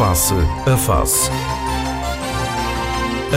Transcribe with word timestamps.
Face 0.00 0.32
a 0.32 0.76
Face. 0.78 1.28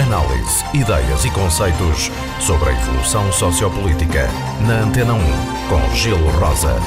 Análise, 0.01 0.63
ideias 0.73 1.25
e 1.25 1.31
conceitos 1.31 2.09
sobre 2.39 2.69
a 2.69 2.71
evolução 2.71 3.29
sociopolítica. 3.33 4.29
Na 4.65 4.83
Antena 4.83 5.13
1, 5.13 5.19
com 5.67 5.93
Gelo 5.93 6.29
Rosa. 6.39 6.77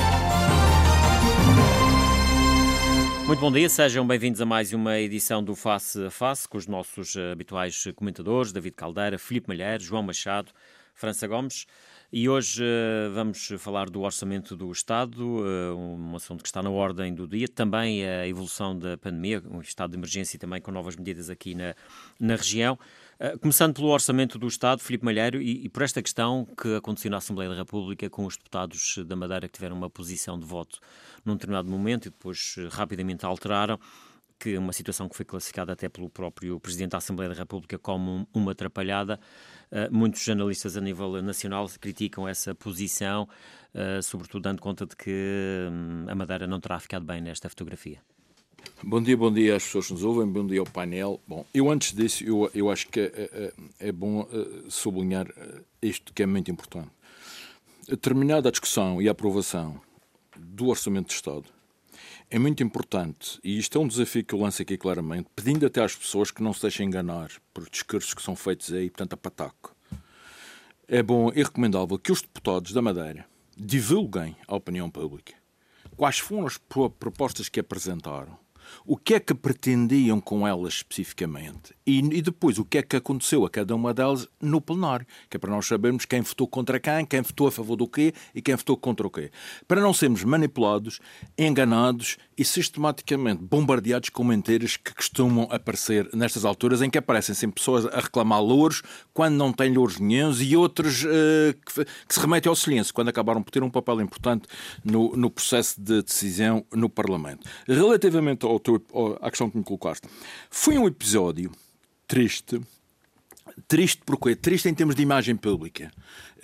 Muito 3.26 3.38
bom 3.38 3.52
dia, 3.52 3.69
sejam 3.69 4.06
bem-vindos 4.06 4.40
a 4.40 4.47
mais 4.47 4.72
uma 4.72 4.98
edição 4.98 5.44
do 5.44 5.54
Face 5.54 6.06
a 6.06 6.11
Face 6.11 6.48
com 6.48 6.56
os 6.56 6.66
nossos 6.66 7.15
habituais 7.30 7.84
comentadores, 7.94 8.52
David 8.52 8.76
Caldeira, 8.76 9.19
Filipe 9.19 9.47
Malheiro, 9.47 9.84
João 9.84 10.02
Machado, 10.02 10.52
França 10.94 11.26
Gomes. 11.26 11.66
E 12.12 12.28
hoje 12.28 12.62
uh, 12.62 13.12
vamos 13.12 13.48
falar 13.58 13.90
do 13.90 14.02
orçamento 14.02 14.56
do 14.56 14.70
Estado, 14.70 15.24
uh, 15.24 15.76
um 15.76 16.14
assunto 16.14 16.41
que 16.41 16.48
está 16.48 16.62
na 16.62 16.70
ordem 16.70 17.12
do 17.12 17.27
dia, 17.27 17.48
também 17.48 18.06
a 18.06 18.28
evolução 18.28 18.78
da 18.78 18.97
pandemia, 18.97 19.42
um 19.51 19.60
estado 19.60 19.91
de 19.91 19.97
emergência 19.97 20.37
e 20.37 20.38
também 20.38 20.61
com 20.61 20.70
novas 20.70 20.95
medidas 20.95 21.28
aqui 21.28 21.56
na, 21.56 21.74
na 22.20 22.37
região. 22.37 22.78
Uh, 23.19 23.37
começando 23.41 23.74
pelo 23.74 23.88
orçamento 23.88 24.38
do 24.38 24.47
Estado, 24.47 24.83
Filipe 24.83 25.05
Malheiro, 25.05 25.42
e, 25.42 25.64
e, 25.64 25.69
por 25.69 25.83
esta 25.83 26.00
questão 26.00 26.47
que 26.56 26.77
aconteceu 26.77 27.11
na 27.11 27.16
Assembleia 27.16 27.50
da 27.50 27.56
República 27.56 28.09
com 28.09 28.25
os 28.25 28.36
deputados 28.36 28.98
da 29.05 29.16
Madeira 29.16 29.48
que 29.48 29.55
tiveram 29.55 29.77
uma 29.77 29.91
posição 29.91 30.38
de 30.38 30.47
voto 30.47 30.78
num 31.25 31.34
determinado 31.34 31.69
momento 31.69 32.06
e 32.06 32.11
depois 32.11 32.55
rapidamente 32.70 33.27
alteraram 33.27 33.80
que 34.38 34.56
uma 34.56 34.73
situação 34.73 35.09
que 35.09 35.16
foi 35.16 35.25
classificada 35.25 35.73
até 35.73 35.88
pelo 35.88 36.11
próprio 36.11 36.61
Presidente 36.61 36.91
da 36.91 36.98
Assembleia 36.98 37.30
da 37.30 37.36
República 37.36 37.78
como 37.78 38.28
uma 38.33 38.52
atrapalhada. 38.52 39.19
Uh, 39.70 39.93
muitos 39.93 40.23
jornalistas 40.23 40.77
a 40.77 40.80
nível 40.80 41.20
nacional 41.23 41.69
criticam 41.80 42.29
essa 42.29 42.55
posição, 42.55 43.29
uh, 43.75 44.02
sobretudo 44.02 44.42
dando 44.42 44.61
conta 44.61 44.87
de 44.87 44.95
que 44.95 45.69
um, 45.70 46.09
a 46.09 46.15
Madeira 46.15 46.47
não 46.47 46.61
terá 46.61 46.79
ficado 46.79 47.05
bem 47.05 47.20
nesta 47.20 47.48
fotografia. 47.48 48.01
Bom 48.83 49.03
dia, 49.03 49.17
bom 49.17 49.33
dia 49.33 49.56
às 49.56 49.64
pessoas 49.64 49.87
que 49.87 49.92
nos 49.92 50.05
ouvem, 50.05 50.27
bom 50.27 50.47
dia 50.47 50.61
ao 50.61 50.67
painel. 50.67 51.20
Bom, 51.27 51.44
eu 51.53 51.70
antes 51.70 51.92
disso, 51.92 52.25
eu, 52.25 52.50
eu 52.55 52.70
acho 52.70 52.89
que 52.89 53.00
é, 53.00 53.53
é, 53.81 53.89
é 53.89 53.92
bom 53.92 54.28
sublinhar 54.69 55.27
isto 55.81 56.12
que 56.12 56.22
é 56.22 56.27
muito 56.27 56.50
importante. 56.50 56.91
Terminada 58.00 58.48
a 58.48 58.50
discussão 58.50 59.00
e 59.00 59.09
a 59.09 59.12
aprovação 59.12 59.81
do 60.37 60.67
Orçamento 60.67 61.09
de 61.09 61.14
Estado, 61.14 61.44
é 62.30 62.38
muito 62.38 62.62
importante, 62.62 63.38
e 63.42 63.58
isto 63.58 63.78
é 63.78 63.80
um 63.80 63.86
desafio 63.86 64.24
que 64.24 64.34
eu 64.34 64.41
lanço 64.41 64.62
aqui 64.62 64.77
claramente, 64.77 65.28
pedindo 65.34 65.66
até 65.66 65.82
às 65.82 65.94
pessoas 65.94 66.30
que 66.30 66.42
não 66.42 66.52
se 66.52 66.62
deixem 66.62 66.86
enganar 66.86 67.30
por 67.55 67.69
discursos 67.70 68.14
que 68.14 68.22
são 68.22 68.34
feitos 68.34 68.72
aí, 68.72 68.91
portanto, 68.91 69.12
a 69.12 69.16
pataco. 69.16 69.74
É 70.88 71.02
bom 71.02 71.30
e 71.34 71.42
recomendável 71.42 71.98
que 71.98 72.12
os 72.12 72.22
deputados 72.22 72.72
da 72.72 72.82
Madeira 72.82 73.27
divulguem 73.56 74.36
à 74.47 74.54
opinião 74.54 74.91
pública 74.91 75.34
quais 75.97 76.19
foram 76.19 76.47
as 76.47 76.58
propostas 76.58 77.48
que 77.48 77.60
apresentaram 77.60 78.38
o 78.84 78.97
que 78.97 79.14
é 79.14 79.20
que 79.20 79.34
pretendiam 79.34 80.20
com 80.20 80.47
elas 80.47 80.75
especificamente 80.75 81.77
e, 81.86 81.98
e, 81.98 82.20
depois 82.20 82.59
o 82.59 82.64
que 82.64 82.78
é 82.78 82.83
que 82.83 82.97
aconteceu 82.97 83.45
a 83.45 83.50
cada 83.50 83.72
uma 83.75 83.95
delas 83.95 84.27
no 84.41 84.61
plenário, 84.61 85.06
que 85.31 85.36
é 85.36 85.41
para 85.41 85.50
nós 85.50 85.67
sabermos 85.67 86.05
quem 86.05 86.20
votou 86.20 86.48
contra 86.48 86.81
quem, 86.81 87.06
quem 87.06 87.20
votou 87.20 87.47
a 87.47 87.53
favor 87.53 87.77
do 87.77 87.87
quê 87.87 88.12
e 88.34 88.42
quem 88.42 88.56
votou 88.56 88.77
contra 88.77 89.06
o 89.06 89.11
quê. 89.11 89.31
Para 89.69 89.81
não 89.81 89.94
sermos 89.94 90.25
manipulados, 90.25 90.98
enganados 91.39 92.17
e 92.37 92.44
sistematicamente 92.44 93.41
bombardeados 93.41 94.09
com 94.09 94.25
mentiras 94.25 94.77
que 94.77 94.92
costumam 94.92 95.47
aparecer 95.50 96.11
nestas 96.12 96.44
alturas 96.44 96.83
em 96.83 96.91
que 96.91 96.98
aparecem 96.98 97.34
sempre 97.37 97.61
pessoas 97.61 97.87
a 97.87 98.00
reclamar 98.00 98.42
louros 98.42 98.83
quando 99.14 99.37
não 99.37 99.53
têm 99.53 99.72
louros 99.72 100.00
nenhums 100.00 100.41
e 100.41 100.56
outros 100.56 101.05
uh, 101.05 101.55
que, 101.64 101.84
que, 101.84 102.14
se 102.14 102.20
remetem 102.20 102.50
ao 102.50 102.56
silêncio 102.56 102.92
quando 102.92 103.09
acabaram 103.09 103.42
por 103.42 103.53
ter 103.53 103.62
um 103.62 103.70
papel 103.70 104.00
importante 104.00 104.48
no, 104.84 105.17
no 105.17 105.31
processo 105.31 105.81
de 105.81 106.03
decisão 106.03 106.67
no 106.75 106.91
Parlamento. 106.91 107.48
Relativamente 107.67 108.44
ao 108.44 108.56
teu, 108.61 108.83
à 109.21 109.31
questão 109.31 109.51
que 109.51 109.59
me 109.59 109.65
colocaste, 109.65 110.09
foi 110.51 110.79
um 110.79 110.87
episódio 110.87 111.51
triste. 112.07 112.61
Triste 113.69 114.03
porque 114.05 114.37
triste 114.37 114.69
em 114.69 114.75
termos 114.75 114.94
de 114.94 115.03
imagem 115.03 115.34
pública. 115.37 115.91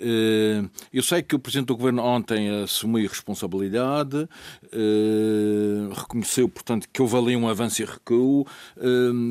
Eh, 0.03 0.63
eu 0.91 1.01
sei 1.01 1.21
que 1.21 1.33
o 1.33 1.39
Presidente 1.39 1.67
do 1.67 1.77
Governo 1.77 2.03
ontem 2.03 2.63
assumiu 2.63 3.07
responsabilidade, 3.07 4.27
eh, 4.71 5.93
reconheceu, 5.95 6.49
portanto, 6.49 6.87
que 6.91 7.01
houve 7.01 7.15
ali 7.15 7.35
um 7.37 7.47
avanço 7.47 7.81
e 7.81 7.85
recuo, 7.85 8.45
eh, 8.77 8.81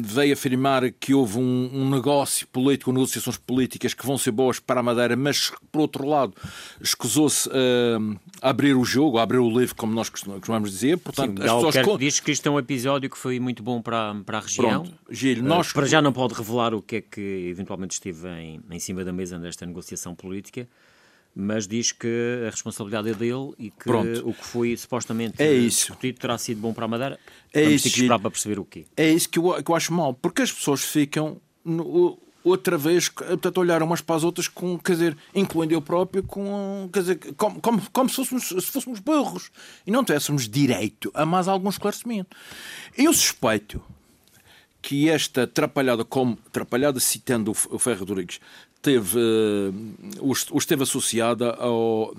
veio 0.03 0.33
afirmar 0.33 0.91
que 0.93 1.12
houve 1.12 1.38
um, 1.38 1.91
negócio 1.91 2.47
político, 2.49 2.91
negociações 2.91 3.37
políticas 3.37 3.93
que 3.93 4.06
vão 4.06 4.16
ser 4.16 4.31
boas 4.31 4.59
para 4.59 4.81
a 4.81 4.83
Madeira, 4.83 5.15
mas, 5.15 5.53
por 5.71 5.83
outro 5.83 6.09
lado, 6.09 6.33
escusou-se 6.81 7.50
a 8.41 8.49
abrir 8.49 8.75
o 8.75 8.84
jogo, 8.84 9.19
a 9.19 9.22
abrir 9.22 9.39
o 9.39 9.50
livro, 9.50 9.75
como 9.75 9.93
nós 9.93 10.09
costumamos 10.09 10.71
dizer. 10.71 10.97
Portanto, 10.99 11.43
Sim, 11.43 11.49
as 11.49 11.75
pessoas... 11.75 11.99
diz 11.99 12.21
que 12.21 12.31
isto 12.31 12.47
é 12.47 12.50
um 12.50 12.59
episódio 12.59 13.10
que 13.10 13.19
foi 13.19 13.39
muito 13.39 13.62
bom 13.62 13.83
para, 13.83 14.15
para 14.25 14.39
a 14.39 14.41
região. 14.41 14.84
Pronto, 14.84 14.99
Gil, 15.10 15.43
nós... 15.43 15.72
Para 15.72 15.87
já 15.87 16.00
não 16.00 16.12
pode 16.12 16.34
revelar 16.34 16.72
o 16.75 16.81
que 16.81 16.97
é 16.97 17.00
que 17.00 17.21
eventualmente 17.50 17.94
esteve 17.94 18.28
em, 18.28 18.60
em 18.71 18.78
cima 18.78 19.04
da 19.04 19.12
mesa 19.12 19.39
nesta 19.39 19.66
negociação 19.66 20.15
política 20.15 20.61
mas 21.34 21.66
diz 21.66 21.92
que 21.92 22.42
a 22.46 22.50
responsabilidade 22.50 23.10
é 23.10 23.14
dele 23.14 23.52
e 23.58 23.70
que 23.70 23.84
Pronto. 23.84 24.28
o 24.28 24.34
que 24.34 24.44
foi 24.44 24.76
supostamente 24.76 25.42
é 25.42 25.58
discutido 25.60 26.18
terá 26.18 26.36
sido 26.36 26.60
bom 26.60 26.74
para 26.74 26.84
a 26.84 26.88
Madeira. 26.88 27.18
É 27.52 27.62
Vamos 27.62 27.76
isso, 27.76 27.84
ter 27.84 27.90
que 27.90 28.00
esperar 28.00 28.18
para 28.18 28.30
perceber 28.30 28.58
o 28.58 28.64
quê. 28.64 28.84
É 28.96 29.10
isso 29.10 29.28
que 29.28 29.38
eu, 29.38 29.62
que 29.62 29.70
eu 29.70 29.74
acho 29.74 29.92
mal, 29.92 30.12
porque 30.12 30.42
as 30.42 30.52
pessoas 30.52 30.82
ficam 30.82 31.40
no, 31.64 32.18
outra 32.44 32.76
vez, 32.76 33.08
portanto, 33.08 33.58
olharam 33.58 33.86
umas 33.86 34.00
para 34.00 34.16
as 34.16 34.24
outras, 34.24 34.48
com, 34.48 34.78
quer 34.78 34.92
dizer, 34.92 35.16
incluindo 35.34 35.72
eu 35.72 35.80
próprio, 35.80 36.22
com, 36.22 36.88
quer 36.92 37.00
dizer, 37.00 37.18
como, 37.36 37.60
como, 37.60 37.82
como 37.90 38.08
se, 38.08 38.16
fôssemos, 38.16 38.48
se 38.48 38.72
fôssemos 38.72 39.00
burros 39.00 39.50
e 39.86 39.90
não 39.90 40.04
tivéssemos 40.04 40.48
direito 40.48 41.10
a 41.14 41.24
mais 41.24 41.48
algum 41.48 41.68
esclarecimento. 41.68 42.36
Eu 42.96 43.12
suspeito 43.12 43.82
que 44.80 45.08
esta 45.08 45.44
atrapalhada, 45.44 46.04
como 46.04 46.36
atrapalhada 46.46 46.98
citando 46.98 47.52
o 47.52 47.78
Ferro 47.78 48.00
Rodrigues, 48.04 48.40
teve, 48.82 49.16
uh, 49.16 50.32
esteve 50.59 50.82
associada 50.82 51.54
ao, 51.54 52.15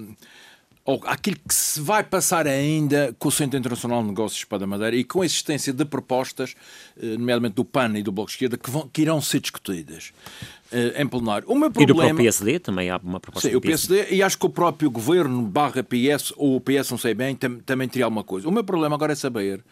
àquilo 1.04 1.38
que 1.48 1.54
se 1.54 1.80
vai 1.82 2.04
passar 2.04 2.48
ainda 2.48 3.14
com 3.20 3.28
o 3.28 3.32
Centro 3.32 3.60
Internacional 3.60 4.02
de 4.02 4.08
Negócios 4.08 4.46
para 4.46 4.64
a 4.64 4.68
Madeira 4.68 4.96
e 4.96 5.04
com 5.04 5.22
a 5.22 5.26
existência 5.26 5.74
de 5.74 5.84
propostas, 5.84 6.56
uh, 6.98 7.06
nomeadamente 7.06 7.56
do 7.56 7.66
PAN 7.66 7.98
e 7.98 8.02
do 8.02 8.12
Bloco 8.12 8.30
de 8.30 8.36
Esquerda, 8.36 8.58
que, 8.58 8.72
vão, 8.72 8.88
que 8.88 9.02
irão 9.02 9.22
ser 9.22 9.42
discutidas 9.42 10.14
uh, 10.72 11.02
em 11.02 11.06
plenário. 11.06 11.48
O 11.48 11.56
meu 11.56 11.70
problema... 11.70 11.84
E 11.84 11.86
do 11.86 11.96
próprio 11.96 12.16
PSD 12.16 12.60
também 12.60 12.90
há 12.90 12.98
uma 12.98 13.20
proposta. 13.20 13.50
Sim, 13.50 13.56
o 13.56 13.62
PSD, 13.62 14.08
e 14.12 14.24
acho 14.24 14.38
que 14.38 14.46
o 14.46 14.50
próprio 14.50 14.90
governo 14.90 15.42
barra 15.44 15.84
PS, 15.84 16.34
ou 16.38 16.56
o 16.56 16.62
PS, 16.62 16.90
não 16.90 16.98
sei 16.98 17.14
bem, 17.14 17.36
tam, 17.36 17.60
também 17.60 17.88
teria 17.90 18.06
alguma 18.06 18.24
coisa. 18.24 18.48
O 18.48 18.52
meu 18.52 18.64
problema 18.64 18.96
agora 18.96 19.12
é 19.12 19.16
saber 19.16 19.64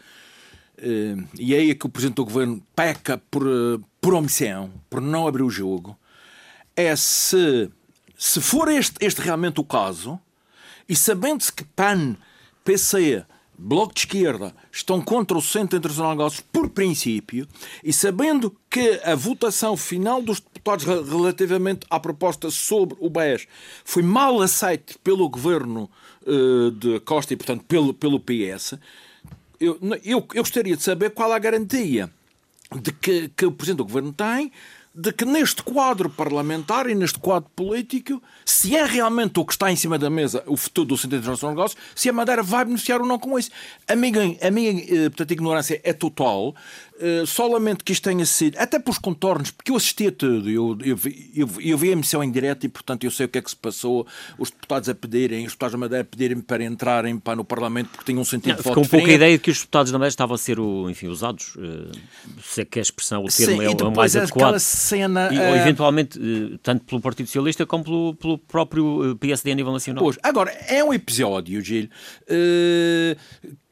Uh, 0.78 1.28
e 1.38 1.54
é 1.54 1.58
aí 1.58 1.74
que 1.74 1.86
o 1.86 1.88
Presidente 1.88 2.16
do 2.16 2.24
Governo 2.24 2.62
peca 2.74 3.20
por, 3.30 3.46
uh, 3.46 3.80
por 4.00 4.14
omissão, 4.14 4.70
por 4.88 5.00
não 5.00 5.28
abrir 5.28 5.42
o 5.42 5.50
jogo, 5.50 5.96
é 6.76 6.94
se, 6.96 7.70
se 8.16 8.40
for 8.40 8.68
este, 8.68 9.04
este 9.04 9.20
realmente 9.20 9.60
o 9.60 9.64
caso, 9.64 10.18
e 10.88 10.96
sabendo-se 10.96 11.52
que 11.52 11.64
PAN, 11.64 12.16
PC, 12.64 13.24
Bloco 13.56 13.94
de 13.94 14.00
Esquerda 14.00 14.54
estão 14.72 15.00
contra 15.00 15.36
o 15.36 15.42
Centro 15.42 15.78
Internacional 15.78 16.12
de 16.12 16.18
Negócios 16.18 16.44
por 16.52 16.68
princípio, 16.70 17.46
e 17.84 17.92
sabendo 17.92 18.54
que 18.68 19.00
a 19.04 19.14
votação 19.14 19.76
final 19.76 20.20
dos 20.20 20.40
deputados 20.40 20.84
relativamente 20.84 21.86
à 21.88 22.00
proposta 22.00 22.50
sobre 22.50 22.96
o 22.98 23.08
BES 23.08 23.46
foi 23.84 24.02
mal 24.02 24.40
aceita 24.40 24.94
pelo 25.04 25.28
governo 25.28 25.88
uh, 26.26 26.70
de 26.72 26.98
Costa 27.00 27.34
e, 27.34 27.36
portanto, 27.36 27.64
pelo, 27.68 27.94
pelo 27.94 28.18
PS, 28.18 28.74
eu, 29.60 29.78
eu, 30.04 30.26
eu 30.34 30.42
gostaria 30.42 30.76
de 30.76 30.82
saber 30.82 31.10
qual 31.10 31.32
a 31.32 31.38
garantia 31.38 32.10
de 32.80 32.92
que, 32.92 33.28
que 33.28 33.46
o 33.46 33.52
Presidente 33.52 33.78
do 33.78 33.84
Governo 33.84 34.12
tem 34.12 34.50
de 34.94 35.12
que 35.12 35.24
neste 35.24 35.62
quadro 35.62 36.10
parlamentar 36.10 36.88
e 36.88 36.94
neste 36.94 37.18
quadro 37.18 37.48
político, 37.56 38.22
se 38.44 38.76
é 38.76 38.84
realmente 38.84 39.40
o 39.40 39.44
que 39.44 39.52
está 39.52 39.72
em 39.72 39.76
cima 39.76 39.98
da 39.98 40.10
mesa 40.10 40.42
o 40.46 40.56
futuro 40.56 40.88
do 40.88 40.96
Centro 40.98 41.16
Internacional 41.16 41.54
de 41.54 41.56
Negócios, 41.56 41.82
se 41.94 42.10
a 42.10 42.12
Madeira 42.12 42.42
vai 42.42 42.64
beneficiar 42.64 43.00
ou 43.00 43.06
não 43.06 43.18
com 43.18 43.38
isso. 43.38 43.50
A 43.88 43.96
minha, 43.96 44.36
a 44.42 44.50
minha 44.50 44.70
eh, 44.70 45.08
portanto, 45.08 45.30
ignorância 45.30 45.80
é 45.82 45.92
total. 45.92 46.54
Uh, 47.00 47.26
só 47.26 47.46
lamento 47.46 47.84
que 47.84 47.92
isto 47.92 48.04
tenha 48.04 48.24
sido, 48.24 48.56
até 48.58 48.78
pelos 48.78 48.98
contornos, 48.98 49.50
porque 49.50 49.72
eu 49.72 49.76
assisti 49.76 50.06
a 50.06 50.12
tudo, 50.12 50.48
eu, 50.48 50.78
eu, 50.84 50.98
eu, 51.34 51.48
eu 51.60 51.78
vi 51.78 51.88
a 51.88 51.92
emissão 51.92 52.22
em 52.22 52.30
direto 52.30 52.64
e, 52.64 52.68
portanto, 52.68 53.04
eu 53.04 53.10
sei 53.10 53.26
o 53.26 53.28
que 53.28 53.38
é 53.38 53.42
que 53.42 53.50
se 53.50 53.56
passou. 53.56 54.06
Os 54.38 54.50
deputados 54.50 54.88
a 54.88 54.94
pedirem, 54.94 55.40
os 55.46 55.52
deputados 55.52 55.72
da 55.72 55.78
Madeira 55.78 56.02
a 56.02 56.04
pedirem 56.04 56.40
para 56.40 56.64
entrarem 56.64 57.18
para 57.18 57.36
no 57.36 57.44
Parlamento 57.44 57.88
porque 57.90 58.04
tinham 58.04 58.20
um 58.20 58.24
sentido 58.24 58.50
não, 58.50 58.56
de 58.56 58.62
voto. 58.62 58.74
Com 58.74 58.80
um 58.82 58.88
pouco 58.88 59.06
a 59.06 59.12
ideia 59.12 59.36
de 59.36 59.42
que 59.42 59.50
os 59.50 59.58
deputados 59.58 59.90
da 59.90 59.98
Madeira 59.98 60.10
estavam 60.10 60.34
a 60.34 60.38
ser, 60.38 60.58
enfim, 60.88 61.08
usados, 61.08 61.56
uh, 61.56 61.90
se 62.42 62.60
é 62.60 62.64
que 62.64 62.78
a 62.78 62.82
expressão, 62.82 63.24
o 63.24 63.28
termo 63.28 63.62
Sim, 63.62 63.64
é 63.64 63.70
o 63.70 63.90
mais 63.90 64.14
adequado. 64.14 64.58
Cena, 64.58 65.32
e, 65.32 65.38
ou 65.38 65.56
eventualmente, 65.56 66.18
tanto 66.62 66.84
pelo 66.84 67.00
Partido 67.00 67.26
Socialista 67.26 67.66
como 67.66 67.84
pelo, 67.84 68.14
pelo 68.14 68.38
próprio 68.38 69.16
PSD 69.16 69.52
a 69.52 69.54
nível 69.54 69.72
nacional. 69.72 70.04
Pois, 70.04 70.18
agora, 70.22 70.50
é 70.68 70.84
um 70.84 70.92
episódio, 70.92 71.60
Gil, 71.62 71.88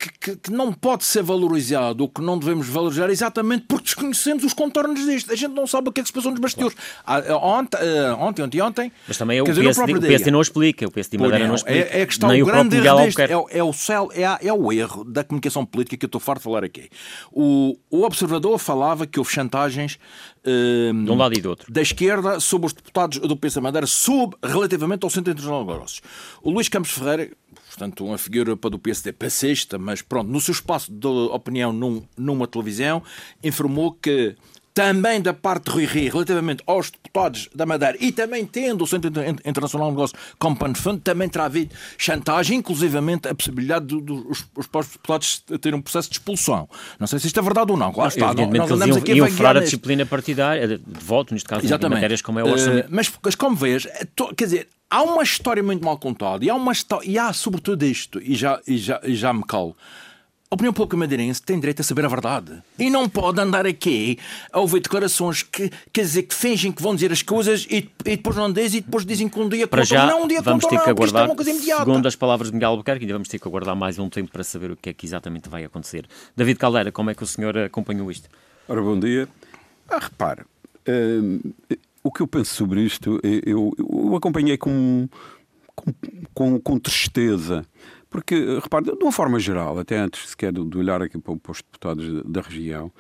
que, 0.08 0.37
que, 0.37 0.50
não 0.50 0.73
pode 0.73 1.05
ser 1.05 1.23
valorizado 1.23 2.02
ou 2.02 2.08
que 2.08 2.23
não 2.23 2.38
devemos 2.38 2.67
valorizar 2.67 3.11
exatamente 3.11 3.67
porque 3.69 3.85
desconhecemos 3.85 4.43
os 4.44 4.55
contornos 4.55 5.05
disto. 5.05 5.31
A 5.31 5.37
gente 5.37 5.52
não 5.52 5.67
sabe 5.67 5.91
o 5.91 5.93
que 5.93 6.00
é 6.00 6.02
que 6.02 6.08
se 6.08 6.12
passou 6.12 6.31
nos 6.31 6.41
bastidores. 6.41 6.76
Claro. 7.05 7.25
Ah, 7.29 7.37
ontem, 7.37 7.76
uh, 7.76 8.17
ontem, 8.19 8.43
ontem, 8.43 8.61
ontem. 8.62 8.93
Mas 9.06 9.19
também 9.19 9.38
é 9.38 9.43
o, 9.43 9.44
dizer, 9.44 9.62
PSD, 9.62 9.93
o 9.93 10.00
PSD 10.00 10.31
não 10.31 10.41
explica. 10.41 10.87
O 10.87 10.91
PSD 10.91 11.19
Madeira 11.19 11.41
não, 11.41 11.49
não 11.49 11.55
explica. 11.56 11.79
É, 11.79 12.00
é 12.00 12.06
que 12.06 12.12
está 12.12 12.29
Nem 12.29 12.43
o 12.43 12.47
grande 12.47 12.76
erro 12.76 13.05
disto. 13.05 13.20
É, 13.20 13.58
é, 13.58 13.62
o 13.62 13.73
céu, 13.73 14.11
é, 14.14 14.47
é 14.47 14.52
o 14.52 14.73
erro 14.73 15.05
da 15.05 15.23
comunicação 15.23 15.67
política 15.67 15.99
que 15.99 16.05
eu 16.05 16.08
estou 16.08 16.20
farto 16.20 16.38
de 16.38 16.44
falar 16.44 16.64
aqui. 16.64 16.88
O, 17.31 17.76
o 17.91 18.03
observador 18.03 18.58
falava 18.58 19.06
que 19.06 19.19
houve 19.19 19.31
chantagens 19.31 19.99
uh, 20.44 21.05
de 21.05 21.11
um 21.11 21.17
lado 21.17 21.37
e 21.37 21.43
do 21.43 21.50
outro. 21.50 21.70
da 21.70 21.82
esquerda 21.82 22.41
sobre 22.41 22.67
os 22.69 22.73
deputados 22.73 23.19
do 23.19 23.37
PSD 23.37 23.61
Madeira, 23.61 23.87
sub 23.87 24.35
relativamente 24.43 25.05
ao 25.05 25.11
Centro 25.11 25.32
Internacional 25.32 25.64
de 25.64 25.73
Negócios. 25.73 26.00
O 26.43 26.50
Luís 26.50 26.69
Campos 26.69 26.91
Ferreira 26.91 27.31
portanto, 27.70 28.05
uma 28.05 28.19
figura 28.19 28.56
para 28.56 28.70
do 28.70 28.78
PSD 28.81 29.12
passista, 29.12 29.78
mas 29.78 30.02
pronto, 30.02 30.28
no 30.28 30.40
seu 30.40 30.50
espaço 30.50 30.93
de 30.93 31.06
opinião 31.06 31.72
num, 31.72 32.02
numa 32.17 32.49
televisão, 32.49 33.00
informou 33.44 33.93
que 33.93 34.34
também 34.81 35.21
da 35.21 35.35
parte 35.35 35.65
de 35.65 35.71
Rui 35.73 35.85
Rio, 35.85 36.12
relativamente 36.12 36.62
aos 36.67 36.91
deputados 36.91 37.50
da 37.55 37.67
Madeira 37.67 37.99
e 38.00 38.11
também 38.11 38.47
tendo 38.47 38.82
o 38.82 38.87
Centro 38.87 39.11
Internacional 39.44 39.88
de 39.88 39.94
Negócios 39.94 40.19
como 40.38 40.56
panfund, 40.56 41.00
também 41.00 41.29
terá 41.29 41.44
havido 41.44 41.75
chantagem, 41.99 42.59
inclusivamente 42.59 43.29
a 43.29 43.35
possibilidade 43.35 43.85
dos 43.85 44.47
os 44.56 44.67
próprios 44.67 44.94
deputados 44.94 45.44
terem 45.61 45.79
um 45.79 45.82
processo 45.82 46.09
de 46.09 46.15
expulsão. 46.15 46.67
Não 46.99 47.06
sei 47.06 47.19
se 47.19 47.27
isto 47.27 47.38
é 47.38 47.43
verdade 47.43 47.71
ou 47.71 47.77
não. 47.77 47.93
Lá 47.94 48.09
está. 48.09 48.32
Não, 48.32 48.50
nós 48.50 48.71
andamos 48.71 48.97
aqui 48.97 49.12
iam, 49.12 49.29
iam 49.29 49.49
a 49.49 49.61
disciplina 49.61 50.06
partidária, 50.06 50.67
de 50.67 50.81
voto, 51.05 51.35
neste 51.35 51.49
caso, 51.49 51.65
Exatamente. 51.65 51.93
em 51.93 51.97
matérias 51.97 52.23
como 52.23 52.38
é 52.38 52.44
o 52.44 52.49
orçamento. 52.49 52.87
Uh, 52.87 52.91
mas, 52.91 53.12
mas 53.23 53.35
como 53.35 53.55
vês, 53.55 53.85
é 53.85 54.06
quer 54.35 54.44
dizer, 54.44 54.69
há 54.88 55.03
uma 55.03 55.23
história 55.23 55.62
muito 55.62 55.85
mal 55.85 55.99
contada 55.99 56.43
e 56.43 56.49
há, 56.49 56.55
uma 56.55 56.73
e 57.05 57.19
há 57.19 57.32
sobretudo 57.35 57.85
isto, 57.85 58.19
e 58.23 58.35
já, 58.35 58.61
e 58.67 58.79
já, 58.79 58.99
e 59.05 59.15
já 59.15 59.31
me 59.32 59.44
calo. 59.44 59.77
A 60.52 60.56
opinião 60.56 60.73
pública 60.73 60.97
madeirense 60.97 61.41
tem 61.41 61.61
direito 61.61 61.79
a 61.79 61.85
saber 61.85 62.05
a 62.05 62.08
verdade. 62.08 62.61
E 62.76 62.91
não 62.91 63.08
pode 63.08 63.41
andar 63.41 63.64
aqui 63.67 64.19
a 64.52 64.58
ouvir 64.58 64.81
declarações 64.81 65.44
que, 65.44 65.70
quer 65.93 66.00
dizer, 66.00 66.25
que 66.25 66.35
fingem 66.35 66.73
que 66.73 66.82
vão 66.82 66.93
dizer 66.93 67.12
as 67.12 67.23
coisas 67.23 67.69
e, 67.70 67.88
e 68.05 68.17
depois 68.17 68.35
não 68.35 68.52
dizem 68.52 68.81
e 68.81 68.82
depois 68.82 69.06
dizem 69.06 69.29
que 69.29 69.38
um 69.38 69.49
dia 69.49 69.69
para 69.69 69.85
já, 69.85 70.06
não, 70.06 70.25
um 70.25 70.26
dia 70.26 70.43
vamos 70.43 70.64
ter 70.64 70.70
que 70.70 70.87
não, 70.87 70.91
aguardar, 70.91 71.31
é 71.31 71.55
segundo 71.55 72.05
as 72.05 72.17
palavras 72.17 72.49
de 72.49 72.55
Miguel 72.55 72.70
Albuquerque, 72.70 73.05
ainda 73.05 73.14
vamos 73.14 73.29
ter 73.29 73.38
que 73.38 73.47
aguardar 73.47 73.76
mais 73.76 73.97
um 74.00 74.08
tempo 74.08 74.32
para 74.32 74.43
saber 74.43 74.73
o 74.73 74.76
que 74.76 74.91
é 74.91 74.93
que 74.93 75.06
exatamente 75.06 75.49
vai 75.49 75.64
acontecer. 75.64 76.08
David 76.37 76.58
Caldeira, 76.58 76.91
como 76.91 77.11
é 77.11 77.14
que 77.14 77.23
o 77.23 77.26
senhor 77.29 77.56
acompanhou 77.56 78.11
isto? 78.11 78.29
Ora, 78.67 78.82
bom 78.82 78.99
dia. 78.99 79.29
Ah, 79.88 80.00
repare, 80.00 80.43
hum, 80.88 81.41
o 82.03 82.11
que 82.11 82.23
eu 82.23 82.26
penso 82.26 82.53
sobre 82.53 82.81
isto, 82.81 83.20
eu, 83.23 83.73
eu 83.79 84.17
acompanhei 84.17 84.58
com, 84.58 85.08
com, 85.76 85.93
com, 86.35 86.58
com, 86.58 86.79
tristeza. 86.81 87.64
Porque, 88.11 88.59
repare, 88.61 88.87
de 88.87 89.03
uma 89.05 89.12
forma 89.12 89.39
geral, 89.39 89.79
até 89.79 89.97
antes 89.97 90.31
sequer 90.31 90.53
de, 90.53 90.77
olhar 90.77 91.01
aqui 91.01 91.17
para, 91.17 91.33
os 91.33 91.62
deputados 91.62 92.25
da, 92.25 92.41
região, 92.41 92.91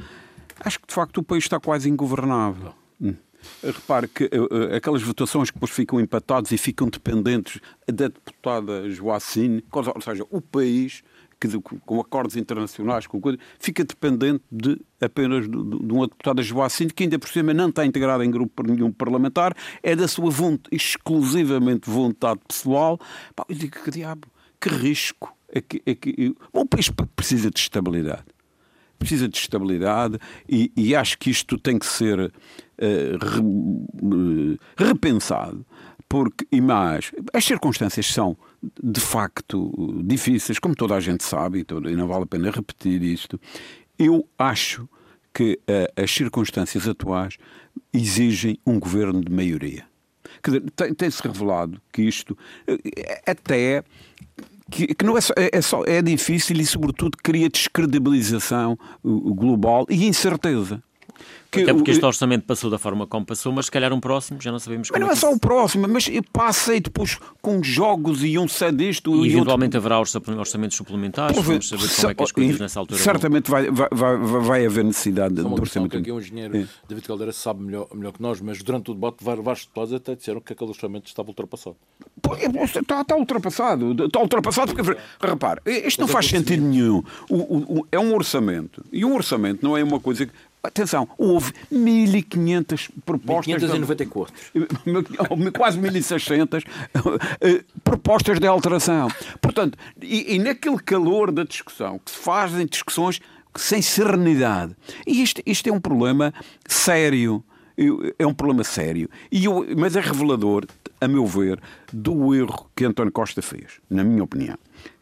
acho 0.60 0.78
que 0.78 0.86
de 0.86 0.94
facto 0.94 1.18
o 1.18 1.22
país 1.22 1.44
está 1.44 1.58
quase 1.58 1.90
ingovernável. 1.90 2.72
Hum. 3.00 3.16
Repare 3.64 4.06
que 4.06 4.24
uh, 4.26 4.74
aquelas 4.76 5.02
votações 5.02 5.50
que 5.50 5.56
depois 5.56 5.72
ficam 5.72 6.00
empatadas 6.00 6.52
e 6.52 6.58
ficam 6.58 6.88
dependentes 6.88 7.60
da 7.88 8.06
deputada 8.06 8.88
Joacine, 8.88 9.64
ou 9.72 10.00
seja, 10.00 10.24
o 10.30 10.40
país 10.40 11.02
que, 11.40 11.48
com 11.58 12.00
acordos 12.00 12.36
internacionais, 12.36 13.06
com 13.06 13.20
coisa, 13.20 13.38
fica 13.58 13.82
dependente 13.82 14.44
de 14.52 14.78
apenas 15.00 15.44
de, 15.44 15.50
de 15.50 15.92
uma 15.92 16.06
deputada 16.06 16.42
Joacine, 16.42 16.92
que 16.92 17.02
ainda 17.02 17.18
por 17.18 17.30
cima 17.30 17.54
não 17.54 17.70
está 17.70 17.84
integrada 17.84 18.24
em 18.24 18.30
grupo 18.30 18.62
nenhum 18.62 18.92
parlamentar, 18.92 19.56
é 19.82 19.96
da 19.96 20.06
sua 20.06 20.30
vontade, 20.30 20.76
exclusivamente 20.76 21.88
vontade 21.88 22.40
pessoal. 22.46 23.00
Pá, 23.34 23.44
eu 23.48 23.56
digo 23.56 23.82
que 23.82 23.90
diabo, 23.90 24.28
que 24.60 24.68
risco. 24.68 25.34
É 25.52 25.60
que, 25.60 25.82
é 25.84 25.94
que, 25.96 26.34
o 26.52 26.64
país 26.64 26.90
precisa 27.16 27.50
de 27.50 27.58
estabilidade. 27.58 28.26
Precisa 28.98 29.28
de 29.28 29.36
estabilidade 29.36 30.18
e, 30.48 30.70
e 30.76 30.94
acho 30.94 31.18
que 31.18 31.30
isto 31.30 31.58
tem 31.58 31.78
que 31.78 31.86
ser 31.86 32.20
uh, 32.20 32.30
re, 32.80 33.40
uh, 33.40 34.58
repensado 34.76 35.66
porque, 36.10 36.44
e 36.50 36.60
mais, 36.60 37.12
as 37.32 37.44
circunstâncias 37.44 38.04
são 38.06 38.36
de 38.82 39.00
facto 39.00 40.02
difíceis, 40.04 40.58
como 40.58 40.74
toda 40.74 40.96
a 40.96 41.00
gente 41.00 41.22
sabe, 41.22 41.64
e 41.88 41.96
não 41.96 42.08
vale 42.08 42.24
a 42.24 42.26
pena 42.26 42.50
repetir 42.50 43.00
isto. 43.00 43.40
Eu 43.96 44.28
acho 44.36 44.88
que 45.32 45.60
uh, 45.68 46.02
as 46.02 46.10
circunstâncias 46.10 46.88
atuais 46.88 47.36
exigem 47.94 48.58
um 48.66 48.80
governo 48.80 49.20
de 49.20 49.30
maioria. 49.30 49.84
Quer 50.42 50.60
dizer, 50.60 50.94
tem-se 50.94 51.22
revelado 51.22 51.80
que 51.92 52.02
isto 52.02 52.36
uh, 52.68 52.78
até 53.26 53.82
que, 54.70 54.94
que, 54.94 55.04
não 55.04 55.16
é 55.16 55.20
só, 55.20 55.34
é, 55.36 55.50
é, 55.52 55.60
só, 55.60 55.82
é 55.84 56.00
difícil 56.00 56.56
e 56.56 56.64
sobretudo 56.64 57.18
cria 57.22 57.48
descredibilização 57.48 58.78
uh, 59.02 59.34
global 59.34 59.86
e 59.90 60.06
incerteza. 60.06 60.82
Que 61.50 61.62
Até 61.62 61.74
porque 61.74 61.90
este 61.90 62.04
orçamento 62.04 62.44
passou 62.44 62.70
da 62.70 62.78
forma 62.78 63.08
como 63.08 63.26
passou, 63.26 63.52
mas 63.52 63.64
se 63.64 63.72
calhar 63.72 63.92
um 63.92 63.98
próximo, 63.98 64.40
já 64.40 64.52
não 64.52 64.60
sabemos 64.60 64.88
como 64.88 65.00
Mas 65.00 65.08
não 65.08 65.12
é, 65.12 65.16
é 65.16 65.20
só 65.20 65.32
o 65.34 65.38
próximo, 65.38 65.88
mas 65.88 66.08
passa 66.32 66.76
e 66.76 66.80
depois 66.80 67.18
com 67.42 67.60
jogos 67.60 68.22
e 68.22 68.38
um 68.38 68.46
cede 68.46 68.88
isto. 68.88 69.24
E, 69.24 69.28
e 69.28 69.32
eventualmente 69.32 69.76
outro... 69.76 69.92
haverá 69.92 70.38
orçamentos 70.38 70.76
suplementares, 70.76 71.36
Pô, 71.36 71.42
vamos 71.42 71.68
saber 71.68 71.88
como 71.88 72.10
é 72.10 72.14
que 72.14 72.22
as 72.22 72.32
coisas 72.32 72.60
nessa 72.60 72.78
altura 72.78 73.00
Certamente 73.00 73.50
vai, 73.50 73.68
vai, 73.68 73.88
vai, 73.90 74.16
vai 74.16 74.66
haver 74.66 74.84
necessidade 74.84 75.34
de 75.34 75.40
orçamento. 75.40 75.96
Aqui 75.96 76.12
um 76.12 76.20
engenheiro, 76.20 76.56
é. 76.56 76.66
David 76.88 77.06
Caldeira, 77.08 77.32
sabe 77.32 77.64
melhor, 77.64 77.88
melhor 77.92 78.12
que 78.12 78.22
nós, 78.22 78.40
mas 78.40 78.62
durante 78.62 78.92
o 78.92 78.94
debate 78.94 79.16
vários 79.20 79.62
deputados 79.62 79.92
até 79.92 80.14
disseram 80.14 80.40
que 80.40 80.52
aquele 80.52 80.70
orçamento 80.70 81.08
estava 81.08 81.28
ultrapassado. 81.30 81.76
Pô, 82.22 82.36
está, 82.36 83.00
está 83.00 83.16
ultrapassado, 83.16 84.04
está 84.04 84.20
ultrapassado 84.20 84.72
porque, 84.72 84.96
repare, 85.20 85.60
isto 85.66 86.00
não 86.00 86.06
faz 86.06 86.26
sentido 86.26 86.62
nenhum. 86.62 87.02
O, 87.28 87.36
o, 87.36 87.78
o, 87.80 87.86
é 87.90 87.98
um 87.98 88.14
orçamento, 88.14 88.84
e 88.92 89.04
um 89.04 89.14
orçamento 89.14 89.64
não 89.64 89.76
é 89.76 89.82
uma 89.82 89.98
coisa 89.98 90.26
que 90.26 90.32
Atenção, 90.62 91.08
houve 91.16 91.52
1.500 91.72 92.90
propostas. 93.04 93.62
1.594. 93.62 94.30
De, 94.54 95.50
quase 95.56 95.78
1.600 95.78 96.64
eh, 97.40 97.64
propostas 97.82 98.38
de 98.38 98.46
alteração. 98.46 99.08
Portanto, 99.40 99.78
e, 100.00 100.34
e 100.34 100.38
naquele 100.38 100.78
calor 100.78 101.32
da 101.32 101.44
discussão, 101.44 101.98
que 101.98 102.10
se 102.10 102.18
fazem 102.18 102.66
discussões 102.66 103.20
sem 103.56 103.80
serenidade. 103.80 104.76
E 105.06 105.22
isto, 105.22 105.42
isto 105.46 105.68
é 105.68 105.72
um 105.72 105.80
problema 105.80 106.32
sério. 106.66 107.42
É 108.18 108.26
um 108.26 108.34
problema 108.34 108.62
sério. 108.62 109.08
E 109.32 109.46
eu, 109.46 109.66
mas 109.76 109.96
é 109.96 110.00
revelador, 110.00 110.66
a 111.00 111.08
meu 111.08 111.26
ver, 111.26 111.58
do 111.90 112.34
erro 112.34 112.70
que 112.76 112.84
António 112.84 113.10
Costa 113.10 113.40
fez, 113.40 113.80
na 113.88 114.04
minha 114.04 114.22
opinião, 114.22 114.58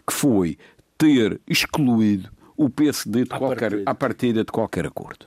que 0.06 0.12
foi 0.12 0.56
ter 0.96 1.40
excluído 1.48 2.30
o 2.56 2.70
PSD 2.70 3.24
de 3.24 3.30
qualquer, 3.30 3.82
à 3.84 3.94
partida 3.94 4.44
de 4.44 4.52
qualquer 4.52 4.86
acordo. 4.86 5.26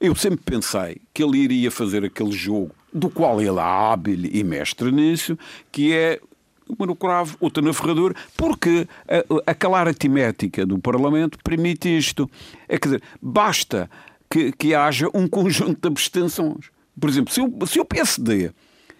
Eu 0.00 0.14
sempre 0.14 0.40
pensei 0.44 1.00
que 1.12 1.22
ele 1.22 1.38
iria 1.38 1.70
fazer 1.70 2.04
aquele 2.04 2.32
jogo 2.32 2.72
do 2.92 3.10
qual 3.10 3.40
ele 3.40 3.58
é 3.58 3.62
hábil 3.62 4.24
e 4.24 4.42
mestre 4.44 4.90
nisso, 4.90 5.38
que 5.70 5.92
é 5.92 6.20
uma 6.68 6.86
no 6.86 6.96
cravo, 6.96 7.36
outra 7.40 7.62
no 7.62 7.72
ferradura, 7.72 8.14
porque 8.36 8.88
a, 9.08 9.50
aquela 9.50 9.80
aritmética 9.80 10.66
do 10.66 10.78
Parlamento 10.78 11.38
permite 11.42 11.96
isto. 11.96 12.28
É 12.68 12.78
quer 12.78 12.88
dizer, 12.88 13.02
basta 13.20 13.88
que, 14.28 14.52
que 14.52 14.74
haja 14.74 15.08
um 15.14 15.28
conjunto 15.28 15.80
de 15.80 15.88
abstenções. 15.88 16.70
Por 16.98 17.08
exemplo, 17.08 17.32
se 17.32 17.40
o, 17.40 17.66
se 17.66 17.78
o 17.78 17.84
PSD 17.84 18.50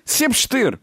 se 0.04 0.24
abster 0.24 0.78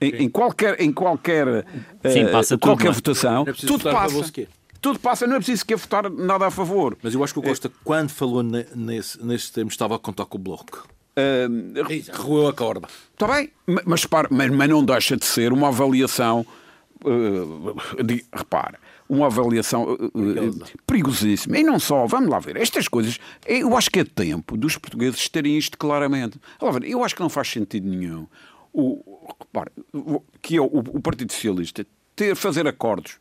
em, 0.00 0.24
em, 0.24 0.28
qualquer, 0.28 0.80
em 0.80 0.92
qualquer, 0.92 1.66
Sim, 2.04 2.24
uh, 2.24 2.58
qualquer 2.58 2.86
tudo, 2.86 2.94
votação, 2.94 3.44
tudo 3.44 3.84
passa. 3.90 4.32
Tudo 4.80 4.98
passa, 4.98 5.26
não 5.26 5.36
é 5.36 5.38
preciso 5.38 5.60
sequer 5.60 5.76
votar 5.76 6.10
nada 6.10 6.46
a 6.46 6.50
favor. 6.50 6.96
Mas 7.02 7.14
eu 7.14 7.22
acho 7.22 7.32
que 7.32 7.40
o 7.40 7.42
Costa, 7.42 7.68
é... 7.68 7.70
quando 7.84 8.10
falou 8.10 8.42
nesse, 8.42 9.22
nesse 9.24 9.52
termo, 9.52 9.70
estava 9.70 9.96
a 9.96 9.98
contar 9.98 10.24
com 10.26 10.38
o 10.38 10.40
Bloco. 10.40 10.86
Uh, 11.16 12.22
Roeu 12.22 12.48
a 12.48 12.52
corda. 12.52 12.88
Está 13.12 13.26
bem, 13.26 13.50
mas, 13.66 14.06
mas, 14.30 14.50
mas, 14.50 14.68
não 14.68 14.84
deixa 14.84 15.16
de 15.16 15.24
ser 15.24 15.52
uma 15.52 15.68
avaliação. 15.68 16.46
Uh, 17.04 18.02
de, 18.02 18.24
repare, 18.32 18.76
uma 19.08 19.26
avaliação 19.26 19.94
uh, 19.94 20.64
perigosíssima. 20.86 21.58
E 21.58 21.62
não 21.62 21.78
só, 21.80 22.06
vamos 22.06 22.28
lá 22.28 22.38
ver, 22.38 22.56
estas 22.56 22.86
coisas, 22.88 23.18
eu 23.46 23.76
acho 23.76 23.90
que 23.90 24.00
é 24.00 24.04
tempo 24.04 24.56
dos 24.56 24.76
portugueses 24.76 25.28
terem 25.28 25.56
isto 25.56 25.78
claramente. 25.78 26.40
Ver, 26.60 26.84
eu 26.84 27.02
acho 27.02 27.14
que 27.14 27.22
não 27.22 27.28
faz 27.28 27.48
sentido 27.48 27.88
nenhum 27.88 28.26
o, 28.72 29.34
repare, 29.40 29.70
que 30.40 30.56
é 30.56 30.60
o, 30.60 30.66
o 30.66 31.00
Partido 31.00 31.32
Socialista 31.32 31.86
ter, 32.14 32.36
fazer 32.36 32.66
acordos 32.66 33.18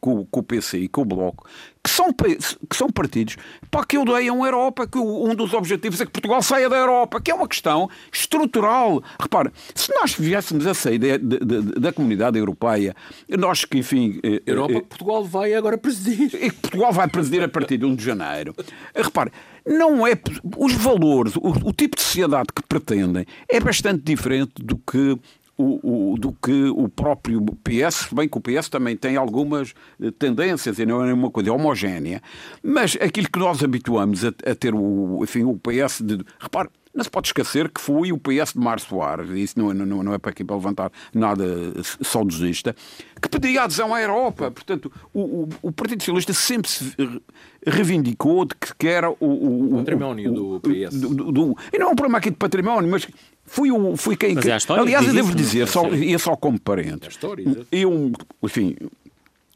com, 0.00 0.24
com 0.26 0.40
o 0.40 0.42
PC 0.42 0.78
e 0.78 0.88
com 0.88 1.02
o 1.02 1.04
Bloco, 1.04 1.46
que 1.82 1.90
são, 1.90 2.12
que 2.12 2.76
são 2.76 2.90
partidos 2.90 3.36
para 3.70 3.84
que 3.84 3.96
odeiam 3.96 4.42
a 4.42 4.46
Europa, 4.46 4.86
que 4.86 4.98
um 4.98 5.34
dos 5.34 5.52
objetivos 5.54 6.00
é 6.00 6.06
que 6.06 6.12
Portugal 6.12 6.42
saia 6.42 6.68
da 6.68 6.76
Europa, 6.76 7.20
que 7.20 7.30
é 7.30 7.34
uma 7.34 7.48
questão 7.48 7.88
estrutural. 8.12 9.02
Repara, 9.18 9.52
se 9.74 9.92
nós 9.94 10.14
viéssemos 10.14 10.66
a 10.66 10.74
sair 10.74 10.98
da, 10.98 11.16
da, 11.16 11.80
da 11.80 11.92
comunidade 11.92 12.38
europeia, 12.38 12.94
nós 13.38 13.64
que, 13.64 13.78
enfim. 13.78 14.20
Eh, 14.22 14.42
Europa, 14.46 14.74
eh, 14.74 14.80
Portugal 14.80 15.24
vai 15.24 15.54
agora 15.54 15.78
presidir. 15.78 16.34
E 16.34 16.52
Portugal 16.52 16.92
vai 16.92 17.08
presidir 17.08 17.42
a 17.42 17.48
partir 17.48 17.78
de 17.78 17.84
1 17.84 17.94
de 17.94 18.04
janeiro. 18.04 18.54
Repare, 18.94 19.32
não 19.66 20.06
é. 20.06 20.12
Os 20.56 20.74
valores, 20.74 21.36
o, 21.36 21.68
o 21.68 21.72
tipo 21.72 21.96
de 21.96 22.02
sociedade 22.02 22.48
que 22.54 22.62
pretendem 22.62 23.24
é 23.48 23.60
bastante 23.60 24.02
diferente 24.02 24.52
do 24.62 24.76
que 24.76 25.18
o, 25.58 26.12
o, 26.12 26.18
do 26.18 26.32
que 26.32 26.68
o 26.70 26.88
próprio 26.88 27.44
PS, 27.64 28.08
bem 28.12 28.28
que 28.28 28.38
o 28.38 28.40
PS 28.40 28.68
também 28.68 28.96
tem 28.96 29.16
algumas 29.16 29.74
eh, 30.00 30.12
tendências 30.16 30.78
e 30.78 30.86
não 30.86 31.04
é 31.04 31.12
uma 31.12 31.30
coisa 31.30 31.52
homogénea, 31.52 32.22
mas 32.62 32.96
aquilo 33.00 33.28
que 33.28 33.38
nós 33.40 33.62
habituamos 33.62 34.24
a, 34.24 34.28
a 34.28 34.54
ter 34.54 34.72
o, 34.72 35.20
enfim, 35.22 35.42
o 35.42 35.58
PS 35.58 36.00
de. 36.00 36.24
Repare, 36.38 36.68
não 36.94 37.04
se 37.04 37.10
pode 37.10 37.28
esquecer 37.28 37.68
que 37.68 37.80
foi 37.80 38.12
o 38.12 38.18
PS 38.18 38.54
de 38.54 38.58
Mar 38.58 38.80
Soares, 38.80 39.30
isso 39.30 39.58
não, 39.58 39.72
não, 39.72 40.02
não 40.02 40.14
é 40.14 40.18
para 40.18 40.30
aqui 40.30 40.42
para 40.42 40.56
levantar 40.56 40.90
nada 41.14 41.44
saudosista, 42.02 42.74
que 43.20 43.28
pedia 43.28 43.62
adesão 43.62 43.94
à 43.94 44.00
Europa. 44.00 44.50
Portanto, 44.50 44.90
o, 45.12 45.20
o, 45.20 45.48
o, 45.62 45.72
Partido 45.72 46.02
Socialista 46.02 46.32
sempre 46.32 46.68
se 46.68 46.92
reivindicou 47.64 48.44
de 48.44 48.54
que 48.76 48.88
era 48.88 49.10
o, 49.10 49.16
o, 49.20 49.76
património 49.76 50.32
do 50.32 50.60
PS. 50.60 50.98
Do, 50.98 51.14
do, 51.14 51.32
do, 51.32 51.56
e 51.72 51.78
não 51.78 51.88
é 51.88 51.90
um 51.90 51.96
problema 51.96 52.18
aqui 52.18 52.30
de 52.30 52.36
património, 52.36 52.90
mas 52.90 53.06
fui, 53.48 53.70
o, 53.70 53.96
fui 53.96 54.16
quem. 54.16 54.34
Mas 54.34 54.46
é 54.46 54.56
história, 54.56 54.82
aliás, 54.82 55.06
eu 55.06 55.14
devo 55.14 55.28
isso, 55.28 55.36
dizer, 55.36 55.66
só, 55.66 55.88
e 55.88 56.14
é 56.14 56.18
só 56.18 56.36
como 56.36 56.60
parente. 56.60 57.06
É 57.06 57.08
história, 57.08 57.66
eu, 57.72 58.12
enfim, 58.42 58.76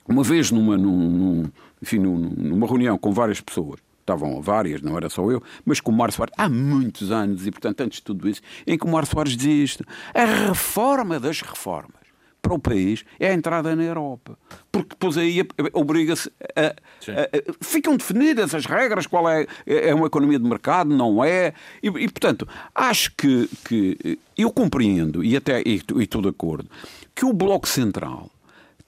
uma 0.09 0.23
vez 0.23 0.51
numa, 0.51 0.77
num, 0.77 1.45
enfim, 1.81 1.99
numa 1.99 2.67
reunião 2.67 2.99
com 2.99 3.13
várias 3.13 3.41
pessoas 3.41 3.81
estavam 4.01 4.43
várias, 4.43 4.83
não 4.83 4.97
era 4.97 5.09
só 5.09 5.31
eu, 5.31 5.41
mas 5.65 5.81
com 5.81 5.93
o 5.93 5.95
Mário 5.95 6.13
Soares, 6.13 6.35
há 6.37 6.49
muitos 6.49 7.13
anos, 7.13 7.47
e 7.47 7.51
portanto 7.53 7.81
antes 7.83 7.99
de 7.99 8.03
tudo 8.03 8.29
isso, 8.29 8.41
em 8.67 8.77
que 8.77 8.85
o 8.85 8.89
Mário 8.89 9.09
Soares 9.09 9.37
dizia 9.37 9.63
isto, 9.65 9.85
a 10.13 10.25
reforma 10.25 11.21
das 11.21 11.41
reformas 11.41 12.02
para 12.43 12.53
o 12.53 12.59
país 12.59 13.05
é 13.21 13.31
a 13.31 13.35
entrada 13.35 13.75
na 13.75 13.85
Europa. 13.85 14.37
Porque 14.71 14.91
depois 14.91 15.17
aí 15.17 15.47
obriga-se 15.73 16.31
a, 16.57 16.61
a, 16.61 16.71
a, 16.71 17.65
Ficam 17.65 17.97
definidas 17.97 18.55
as 18.55 18.67
regras, 18.67 19.07
qual 19.07 19.31
é, 19.31 19.47
é 19.65 19.95
uma 19.95 20.09
economia 20.09 20.39
de 20.39 20.45
mercado, 20.45 20.95
não 20.95 21.25
é. 21.25 21.55
E, 21.83 21.87
e 21.87 22.09
portanto, 22.09 22.47
acho 22.75 23.15
que, 23.17 23.49
que 23.65 24.19
eu 24.37 24.51
compreendo, 24.51 25.23
e 25.25 25.37
até 25.37 25.63
e 25.65 25.81
estou 25.97 26.21
de 26.21 26.29
acordo, 26.29 26.69
que 27.15 27.25
o 27.25 27.33
Bloco 27.33 27.69
Central 27.69 28.29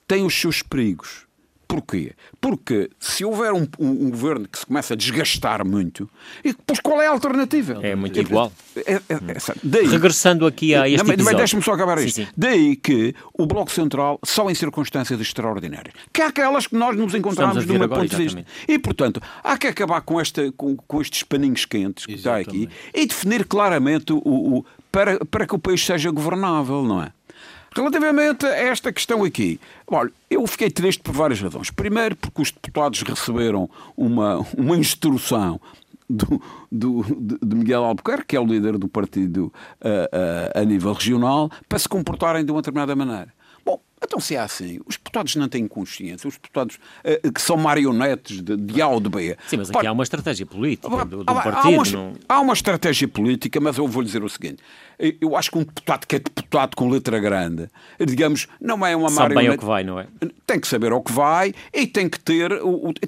tem 0.05 0.25
os 0.25 0.39
seus 0.39 0.61
perigos 0.61 1.24
Porquê? 1.75 2.13
Porque 2.39 2.89
se 2.97 3.25
houver 3.25 3.51
um, 3.51 3.67
um, 3.77 3.89
um, 3.89 4.09
governo 4.09 4.47
que 4.47 4.57
se 4.57 4.65
começa 4.65 4.93
a 4.93 4.97
desgastar 4.97 5.65
muito, 5.65 6.09
e 6.41 6.53
depois 6.53 6.79
qual 6.79 7.01
é 7.01 7.07
a 7.07 7.09
alternativa? 7.09 7.79
É 7.81 7.93
muito 7.95 8.17
igual. 8.17 8.49
É, 8.77 8.93
é, 8.93 9.01
é, 9.09 9.55
daí, 9.61 9.85
Regressando 9.85 10.45
aqui 10.45 10.73
a 10.73 10.87
este 10.87 11.05
não, 11.05 11.13
episódio. 11.13 11.37
Deixa-me 11.37 11.61
só 11.61 11.73
acabar 11.73 11.97
isto. 11.97 12.15
Sim. 12.15 12.27
Daí 12.37 12.77
que 12.77 13.13
o 13.33 13.45
Bloco 13.45 13.69
Central 13.71 14.19
só 14.23 14.49
em 14.49 14.55
circunstâncias 14.55 15.19
extraordinárias. 15.19 15.93
Que 16.13 16.21
há 16.21 16.27
aquelas 16.27 16.67
que 16.67 16.75
nós 16.75 16.95
nos 16.95 17.13
encontramos 17.13 17.65
de 17.65 17.71
um 17.73 17.79
ponto 17.89 18.07
de 18.07 18.15
vista. 18.15 18.45
E, 18.67 18.79
portanto, 18.79 19.21
há 19.43 19.57
que 19.57 19.67
acabar 19.67 19.99
com, 19.99 20.19
esta, 20.19 20.49
com, 20.53 20.77
com 20.77 21.01
estes 21.01 21.23
paninhos 21.23 21.65
quentes 21.65 22.05
que 22.05 22.13
exatamente. 22.13 22.47
está 22.47 22.51
aqui 22.51 22.69
e 22.93 23.05
definir 23.05 23.43
claramente 23.45 24.13
o, 24.13 24.19
o, 24.19 24.65
para, 24.89 25.25
para 25.25 25.45
que 25.45 25.55
o 25.55 25.59
país 25.59 25.85
seja 25.85 26.09
governável, 26.09 26.83
não 26.83 27.03
é? 27.03 27.11
Relativamente 27.75 28.45
a 28.45 28.55
esta 28.55 28.91
questão 28.93 29.23
aqui, 29.23 29.59
olha, 29.87 30.11
eu 30.29 30.47
fiquei 30.47 30.71
triste 30.71 31.03
por 31.03 31.13
várias 31.13 31.41
razões. 31.41 31.69
Primeiro, 31.69 32.15
porque 32.15 32.41
os 32.41 32.51
deputados 32.51 33.01
receberam 33.01 33.69
uma, 33.97 34.37
uma 34.57 34.77
instrução 34.77 35.59
do, 36.09 36.41
do, 36.71 37.03
de 37.43 37.55
Miguel 37.55 37.83
Albuquerque, 37.83 38.27
que 38.27 38.35
é 38.37 38.39
o 38.39 38.45
líder 38.45 38.77
do 38.77 38.87
partido 38.87 39.51
a, 39.81 40.59
a, 40.59 40.61
a 40.61 40.63
nível 40.63 40.93
regional, 40.93 41.51
para 41.67 41.77
se 41.77 41.89
comportarem 41.89 42.45
de 42.45 42.51
uma 42.51 42.61
determinada 42.61 42.95
maneira. 42.95 43.34
Então, 44.05 44.19
se 44.19 44.35
é 44.35 44.39
assim, 44.39 44.79
os 44.85 44.95
deputados 44.95 45.35
não 45.35 45.49
têm 45.49 45.67
consciência, 45.67 46.27
os 46.27 46.35
deputados 46.35 46.75
uh, 46.75 47.31
que 47.31 47.41
são 47.41 47.57
marionetes 47.57 48.41
de, 48.41 48.55
de 48.55 48.81
A 48.81 48.87
ou 48.87 48.99
de 48.99 49.09
B. 49.09 49.37
Sim, 49.47 49.57
mas 49.57 49.69
aqui 49.69 49.85
há 49.85 49.91
uma 49.91 50.03
estratégia 50.03 50.45
política 50.45 51.05
do, 51.05 51.23
do 51.23 51.31
há, 51.31 51.41
partido. 51.41 51.67
Há 51.67 51.69
uma, 51.69 51.83
não... 51.91 52.13
há 52.29 52.39
uma 52.39 52.53
estratégia 52.53 53.07
política, 53.07 53.59
mas 53.59 53.77
eu 53.77 53.87
vou 53.87 54.01
lhe 54.01 54.07
dizer 54.07 54.23
o 54.23 54.29
seguinte: 54.29 54.61
eu 55.19 55.35
acho 55.35 55.51
que 55.51 55.57
um 55.57 55.63
deputado 55.63 56.05
que 56.05 56.15
é 56.15 56.19
deputado 56.19 56.75
com 56.75 56.89
letra 56.89 57.19
grande, 57.19 57.69
digamos, 57.99 58.47
não 58.61 58.85
é 58.85 58.95
uma 58.95 59.09
Sabe 59.09 59.33
marionete. 59.33 59.35
Sabe 59.35 59.43
bem 59.43 59.47
ao 59.49 59.57
que 59.57 59.65
vai, 59.65 59.83
não 59.83 59.99
é? 59.99 60.07
Tem 60.45 60.59
que 60.59 60.67
saber 60.67 60.91
ao 60.91 61.01
que 61.01 61.11
vai 61.11 61.53
e 61.73 61.87
tem 61.87 62.07
que 62.07 62.19
ter, 62.19 62.51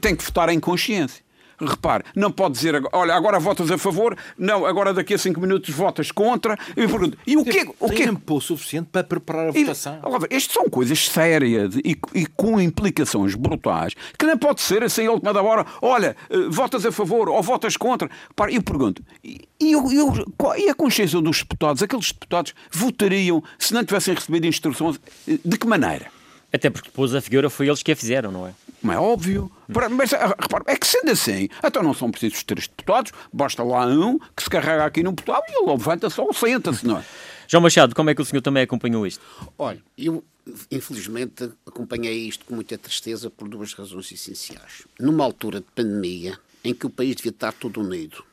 tem 0.01 0.15
que 0.15 0.23
votar 0.23 0.49
em 0.49 0.59
consciência. 0.59 1.26
Repare, 1.59 2.03
não 2.15 2.31
pode 2.31 2.53
dizer, 2.53 2.79
olha, 2.93 3.15
agora 3.15 3.39
votas 3.39 3.71
a 3.71 3.77
favor, 3.77 4.15
não, 4.37 4.65
agora 4.65 4.93
daqui 4.93 5.15
a 5.15 5.17
cinco 5.17 5.41
minutos 5.41 5.73
votas 5.73 6.11
contra. 6.11 6.57
Eu 6.75 6.87
pergunto, 6.87 7.17
e 7.25 7.35
o 7.35 7.43
que 7.43 7.67
o 7.79 7.89
que 7.89 8.03
tempo 8.03 8.39
suficiente 8.39 8.89
para 8.91 9.03
preparar 9.03 9.49
a 9.49 9.51
votação. 9.51 9.99
E, 10.29 10.35
estas 10.35 10.53
são 10.53 10.69
coisas 10.69 11.07
sérias 11.07 11.75
e, 11.77 11.97
e, 12.13 12.25
com 12.27 12.61
implicações 12.61 13.33
brutais 13.33 13.93
que 14.17 14.25
não 14.25 14.37
pode 14.37 14.61
ser 14.61 14.83
assim 14.83 15.07
a 15.07 15.11
última 15.11 15.33
da 15.33 15.41
hora, 15.41 15.65
olha, 15.81 16.15
eh, 16.29 16.37
votas 16.49 16.85
a 16.85 16.91
favor 16.91 17.27
ou 17.27 17.41
votas 17.41 17.75
contra. 17.75 18.09
Repare, 18.27 18.55
eu 18.55 18.61
pergunto, 18.61 19.03
e, 19.23 19.47
eu, 19.59 19.91
eu, 19.91 20.13
e 20.57 20.69
a 20.69 20.75
consciência 20.75 21.19
dos 21.19 21.39
deputados? 21.39 21.81
Aqueles 21.81 22.11
deputados 22.11 22.53
votariam 22.71 23.43
se 23.57 23.73
não 23.73 23.83
tivessem 23.83 24.13
recebido 24.13 24.45
instruções? 24.45 24.99
Eh, 25.27 25.39
de 25.43 25.57
que 25.57 25.65
maneira? 25.65 26.07
Até 26.53 26.69
porque 26.69 26.89
depois 26.89 27.13
a 27.13 27.21
figura 27.21 27.49
foi 27.49 27.67
eles 27.67 27.83
que 27.83 27.91
a 27.91 27.95
fizeram, 27.95 28.31
não 28.31 28.47
é? 28.47 28.53
Como 28.87 28.97
é 28.97 29.01
óbvio. 29.01 29.51
Mas 29.91 30.13
ah, 30.13 30.33
repara, 30.39 30.63
é 30.65 30.77
que 30.77 30.87
sendo 30.87 31.11
assim, 31.11 31.49
então 31.61 31.83
não 31.83 31.93
são 31.93 32.09
precisos 32.09 32.41
três 32.43 32.69
deputados, 32.69 33.11
basta 33.33 33.61
lá 33.61 33.85
um 33.85 34.17
que 34.17 34.43
se 34.43 34.49
carrega 34.49 34.85
aqui 34.85 35.03
no 35.03 35.11
botão 35.11 35.41
e 35.49 35.57
ele 35.57 35.71
levanta-se 35.71 36.21
ou 36.21 36.33
senta-se, 36.33 36.87
não 36.87 36.99
é? 36.99 37.05
João 37.49 37.61
Machado, 37.61 37.93
como 37.93 38.09
é 38.09 38.15
que 38.15 38.21
o 38.21 38.25
senhor 38.25 38.41
também 38.41 38.63
acompanhou 38.63 39.05
isto? 39.05 39.21
Olha, 39.57 39.83
eu 39.97 40.23
infelizmente 40.71 41.51
acompanhei 41.65 42.29
isto 42.29 42.45
com 42.45 42.55
muita 42.55 42.77
tristeza 42.77 43.29
por 43.29 43.49
duas 43.49 43.73
razões 43.73 44.09
essenciais. 44.09 44.87
Numa 44.97 45.25
altura 45.25 45.59
de 45.59 45.67
pandemia 45.75 46.39
em 46.63 46.73
que 46.73 46.85
o 46.85 46.89
país 46.89 47.17
devia 47.17 47.31
estar 47.31 47.51
todo 47.51 47.81
unido, 47.81 48.23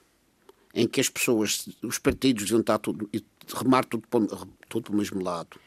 em 0.72 0.86
que 0.86 1.00
as 1.00 1.08
pessoas, 1.08 1.68
os 1.82 1.98
partidos 1.98 2.44
deviam 2.44 2.60
estar 2.60 2.78
tudo, 2.78 3.10
remar 3.56 3.84
tudo, 3.84 4.04
tudo 4.68 4.84
para 4.84 4.92
o 4.92 4.96
mesmo 4.96 5.20
lado, 5.20 5.58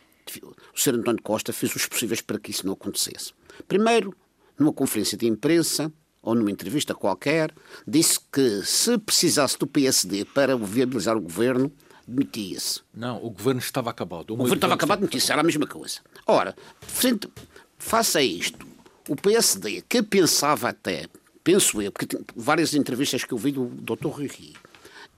o 0.73 0.79
Sr. 0.79 0.95
António 0.95 1.21
Costa 1.21 1.51
fez 1.51 1.75
os 1.75 1.85
possíveis 1.85 2.21
para 2.21 2.39
que 2.39 2.51
isso 2.51 2.65
não 2.65 2.73
acontecesse. 2.73 3.33
Primeiro, 3.67 4.15
numa 4.57 4.73
conferência 4.73 5.17
de 5.17 5.27
imprensa 5.27 5.91
ou 6.21 6.35
numa 6.35 6.51
entrevista 6.51 6.93
qualquer, 6.93 7.53
disse 7.87 8.19
que 8.31 8.61
se 8.63 8.97
precisasse 8.97 9.57
do 9.57 9.65
PSD 9.67 10.25
para 10.25 10.57
viabilizar 10.57 11.15
o 11.15 11.21
governo, 11.21 11.71
demitia-se. 12.07 12.81
Não, 12.93 13.23
o 13.23 13.29
governo 13.29 13.59
estava 13.59 13.89
acabado. 13.89 14.31
O, 14.31 14.33
o 14.33 14.37
governo 14.37 14.55
estava 14.55 14.73
acabado, 14.73 14.99
demitia-se. 14.99 15.31
Era 15.31 15.41
a 15.41 15.43
mesma 15.43 15.65
coisa. 15.65 15.99
Ora, 16.25 16.55
frente, 16.81 17.29
faça 17.77 18.21
isto. 18.21 18.65
O 19.07 19.15
PSD, 19.15 19.83
que 19.87 20.03
pensava 20.03 20.69
até, 20.69 21.07
penso 21.43 21.81
eu, 21.81 21.91
porque 21.91 22.19
várias 22.35 22.73
entrevistas 22.73 23.23
que 23.23 23.33
eu 23.33 23.37
vi 23.37 23.53
do 23.53 23.67
Dr. 23.67 24.07
Rui 24.07 24.27
Rio, 24.27 24.53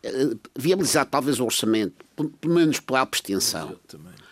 eh, 0.04 0.36
viabilizar 0.56 1.08
talvez 1.08 1.40
o 1.40 1.46
orçamento, 1.46 2.06
pelo 2.16 2.54
menos 2.54 2.80
pela 2.80 3.02
abstenção. 3.02 3.70
Exatamente 3.70 4.20
a, 4.20 4.29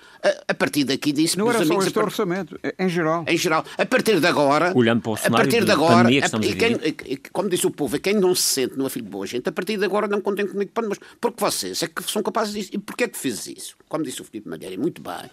a 0.48 0.54
partir 0.54 0.84
daqui 0.84 1.12
disse 1.12 1.38
Não 1.38 1.50
era 1.50 1.66
só 1.66 1.80
este 1.80 1.98
orçamento, 2.00 2.60
é, 2.64 2.74
em 2.80 2.90
geral. 2.90 3.24
Em 3.28 3.38
geral. 3.38 3.64
A 3.78 3.86
partir 3.86 4.20
de 4.20 4.28
agora. 4.28 4.72
Olhando 4.76 5.02
para 5.02 5.12
o 5.12 5.18
cenário 5.18 5.36
a 5.36 5.40
partir 5.40 5.66
de, 5.66 5.72
agora, 5.72 6.10
que 6.10 6.16
estamos 6.16 6.48
a, 6.48 6.56
quem, 6.56 7.18
como 7.32 7.50
disse 7.50 7.68
o 7.68 7.72
povo, 7.72 8.00
quem 8.00 8.16
não 8.16 8.34
se 8.34 8.42
sente 8.42 8.78
no 8.78 8.90
filho 8.90 9.06
de 9.06 9.12
boa 9.12 9.26
gente, 9.26 9.48
a 9.48 9.52
partir 9.52 9.78
de 9.78 9.86
agora 9.86 10.08
não 10.08 10.22
contem 10.22 10.48
comigo 10.48 10.72
para 10.74 10.88
mas 10.88 11.00
porque 11.20 11.40
vocês 11.40 11.82
é 11.84 11.88
que 11.88 12.04
são 12.04 12.24
capazes 12.24 12.54
disso. 12.54 12.70
E 12.74 12.78
porquê 12.78 13.06
é 13.06 13.08
que 13.08 13.18
fez 13.18 13.48
isso? 13.48 13.76
Como 13.88 14.04
disse 14.04 14.22
o 14.22 14.26
Filipe 14.26 14.50
Malheiro, 14.50 14.82
muito 14.82 15.02
bem. 15.02 15.30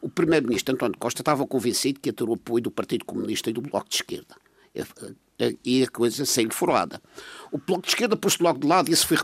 O 0.00 0.08
primeiro-ministro 0.08 0.74
António 0.74 0.96
Costa 0.98 1.22
estava 1.22 1.46
convencido 1.46 2.00
que 2.00 2.08
ia 2.08 2.12
ter 2.12 2.24
o 2.24 2.34
apoio 2.34 2.62
do 2.62 2.70
Partido 2.70 3.04
Comunista 3.04 3.50
e 3.50 3.52
do 3.52 3.60
Bloco 3.60 3.88
de 3.88 3.96
Esquerda. 3.96 4.34
E 5.64 5.82
a 5.82 5.88
coisa 5.88 6.24
saiu 6.24 6.50
furada. 6.50 7.00
O 7.52 7.58
Bloco 7.58 7.82
de 7.82 7.88
Esquerda 7.88 8.16
pôs-se 8.16 8.42
logo 8.42 8.58
de 8.58 8.66
lado 8.66 8.88
e 8.88 8.92
isso 8.92 9.06
foi 9.06 9.18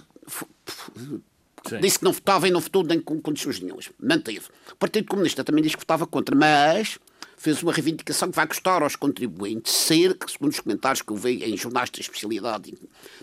Sim. 1.69 1.81
Disse 1.81 1.99
que 1.99 2.05
não 2.05 2.13
votava 2.13 2.49
e 2.49 2.51
não 2.51 2.61
votou 2.61 2.83
nem 2.83 3.01
com 3.01 3.21
condições 3.21 3.61
nenhumas. 3.61 3.91
Manteve. 3.99 4.47
O 4.73 4.77
Partido 4.77 5.09
Comunista 5.09 5.45
também 5.45 5.63
disse 5.63 5.77
que 5.77 5.83
votava 5.83 6.07
contra, 6.07 6.35
mas 6.35 6.99
fez 7.41 7.63
uma 7.63 7.73
reivindicação 7.73 8.31
que 8.31 8.37
vai 8.37 8.47
custar 8.47 8.83
aos 8.83 8.97
contribuintes 8.97 9.73
cerca, 9.73 10.29
segundo 10.29 10.53
os 10.53 10.61
comentários 10.61 11.01
que 11.01 11.11
eu 11.11 11.17
vi 11.17 11.43
em 11.43 11.57
jornais 11.57 11.91
de 11.91 12.03
especialidade, 12.03 12.75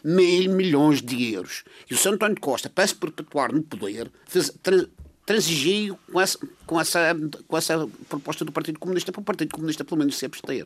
mil 0.04 0.52
milhões 0.52 1.04
de 1.04 1.34
euros. 1.34 1.64
E 1.90 1.94
o 1.94 1.98
Sr. 1.98 2.14
António 2.14 2.40
Costa, 2.42 2.68
para 2.68 2.88
se 2.88 2.96
perpetuar 2.96 3.54
no 3.54 3.62
poder, 3.62 4.12
fez, 4.26 4.52
transigiu 5.24 6.00
com 6.12 6.20
essa, 6.20 6.40
com, 6.66 6.82
essa, 6.82 7.16
com 7.48 7.58
essa 7.58 7.88
proposta 8.10 8.44
do 8.44 8.52
Partido 8.52 8.80
Comunista 8.80 9.12
para 9.12 9.22
o 9.22 9.24
Partido 9.24 9.54
Comunista 9.54 9.86
pelo 9.86 10.00
menos 10.00 10.18
se 10.18 10.26
abster. 10.26 10.66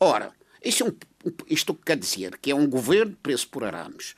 Ora, 0.00 0.32
isto, 0.64 0.82
é 0.82 0.88
um, 0.88 1.32
isto 1.48 1.72
quer 1.72 1.96
dizer 1.96 2.36
que 2.38 2.50
é 2.50 2.54
um 2.54 2.66
governo 2.66 3.16
preso 3.22 3.46
por 3.48 3.62
arames, 3.62 4.16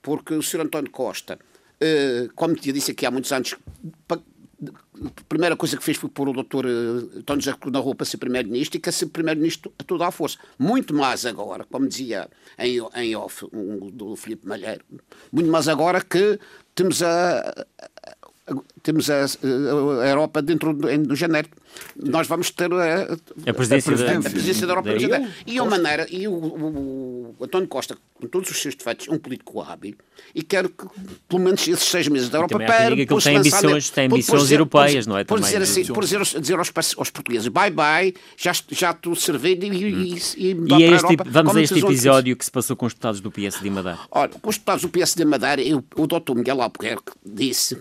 porque 0.00 0.32
o 0.32 0.42
Sr. 0.42 0.60
António 0.60 0.90
Costa 0.90 1.38
como 2.34 2.54
te 2.54 2.72
disse 2.72 2.92
aqui 2.92 3.06
há 3.06 3.10
muitos 3.10 3.32
anos, 3.32 3.56
a 4.08 5.24
primeira 5.28 5.56
coisa 5.56 5.76
que 5.76 5.82
fez 5.82 5.96
foi 5.96 6.10
pôr 6.10 6.28
o 6.28 6.32
doutor 6.32 6.66
António 6.66 7.42
José 7.42 7.56
na 7.72 7.94
para 7.94 8.04
ser 8.04 8.18
primeiro-ministro 8.18 8.76
e 8.76 8.80
que 8.80 8.92
ser 8.92 9.06
primeiro-ministro 9.06 9.72
a 9.78 9.84
toda 9.84 10.06
a 10.06 10.10
força. 10.10 10.38
Muito 10.58 10.94
mais 10.94 11.24
agora, 11.24 11.64
como 11.64 11.88
dizia 11.88 12.28
em, 12.58 12.78
em 12.96 13.16
off 13.16 13.46
um, 13.52 13.90
do 13.90 14.14
Filipe 14.16 14.46
Malheiro, 14.46 14.84
muito 15.32 15.50
mais 15.50 15.68
agora 15.68 16.02
que 16.02 16.38
temos 16.74 17.02
a, 17.02 17.40
a, 17.48 18.19
temos 18.82 19.10
a, 19.10 19.24
a 19.24 20.08
Europa 20.08 20.42
dentro 20.42 20.72
do, 20.72 20.88
em, 20.88 21.04
janeiro. 21.14 21.48
Nós 21.96 22.26
vamos 22.26 22.50
ter 22.50 22.72
a, 22.72 23.16
a, 23.46 23.54
presidência, 23.54 23.96
da, 23.96 24.18
a 24.18 24.30
presidência 24.30 24.66
da 24.66 24.72
Europa 24.72 24.90
em 24.90 24.98
janeiro. 24.98 25.32
E 25.46 25.58
a 25.58 25.64
maneira, 25.64 26.06
e 26.10 26.26
o, 26.26 26.32
o, 26.32 27.36
o, 27.38 27.44
António 27.44 27.68
Costa, 27.68 27.96
com 28.14 28.26
todos 28.26 28.50
os 28.50 28.60
seus 28.60 28.74
defeitos, 28.74 29.08
é 29.08 29.12
um 29.12 29.18
político 29.18 29.60
hábil 29.60 29.94
e 30.34 30.42
quer 30.42 30.68
que, 30.68 30.86
pelo 31.28 31.42
menos, 31.42 31.66
esses 31.66 31.88
seis 31.88 32.08
meses 32.08 32.28
da 32.28 32.38
Europa 32.38 32.58
para. 32.58 32.94
Que 32.94 33.02
ele 33.02 33.22
tem 33.22 33.36
ambições, 33.36 33.90
tem 33.90 34.06
ambições 34.06 34.42
dizer, 34.42 34.54
europeias, 34.54 35.06
não 35.06 35.16
é? 35.16 35.24
Por 35.24 35.40
dizer, 35.40 35.62
assim, 35.62 35.84
por 35.86 36.04
dizer, 36.04 36.18
aos, 36.18 36.28
dizer 36.28 36.58
aos, 36.58 36.72
aos, 36.96 37.10
portugueses, 37.10 37.48
bye 37.48 37.70
bye, 37.70 38.14
já, 38.36 38.52
já 38.70 38.90
estou 38.90 39.14
servido 39.14 39.64
e, 39.66 39.70
hum. 39.70 39.74
e, 39.74 40.14
e, 40.36 40.78
e 40.78 40.84
é 40.84 40.90
este, 40.94 41.16
Vamos 41.26 41.56
a 41.56 41.62
este 41.62 41.78
episódio 41.78 42.36
que 42.36 42.44
se 42.44 42.50
passou 42.50 42.76
com 42.76 42.86
os 42.86 42.92
deputados 42.92 43.20
do 43.20 43.30
PSD 43.30 43.70
Madeira. 43.70 43.98
Olha, 44.10 44.28
com 44.28 44.50
os 44.50 44.56
deputados 44.56 44.82
do 44.82 44.88
PSD 44.88 45.24
Madeira, 45.24 45.62
eu, 45.62 45.84
o 45.96 46.06
doutor 46.06 46.34
Miguel 46.34 46.60
Albuquerque 46.62 47.12
disse 47.24 47.78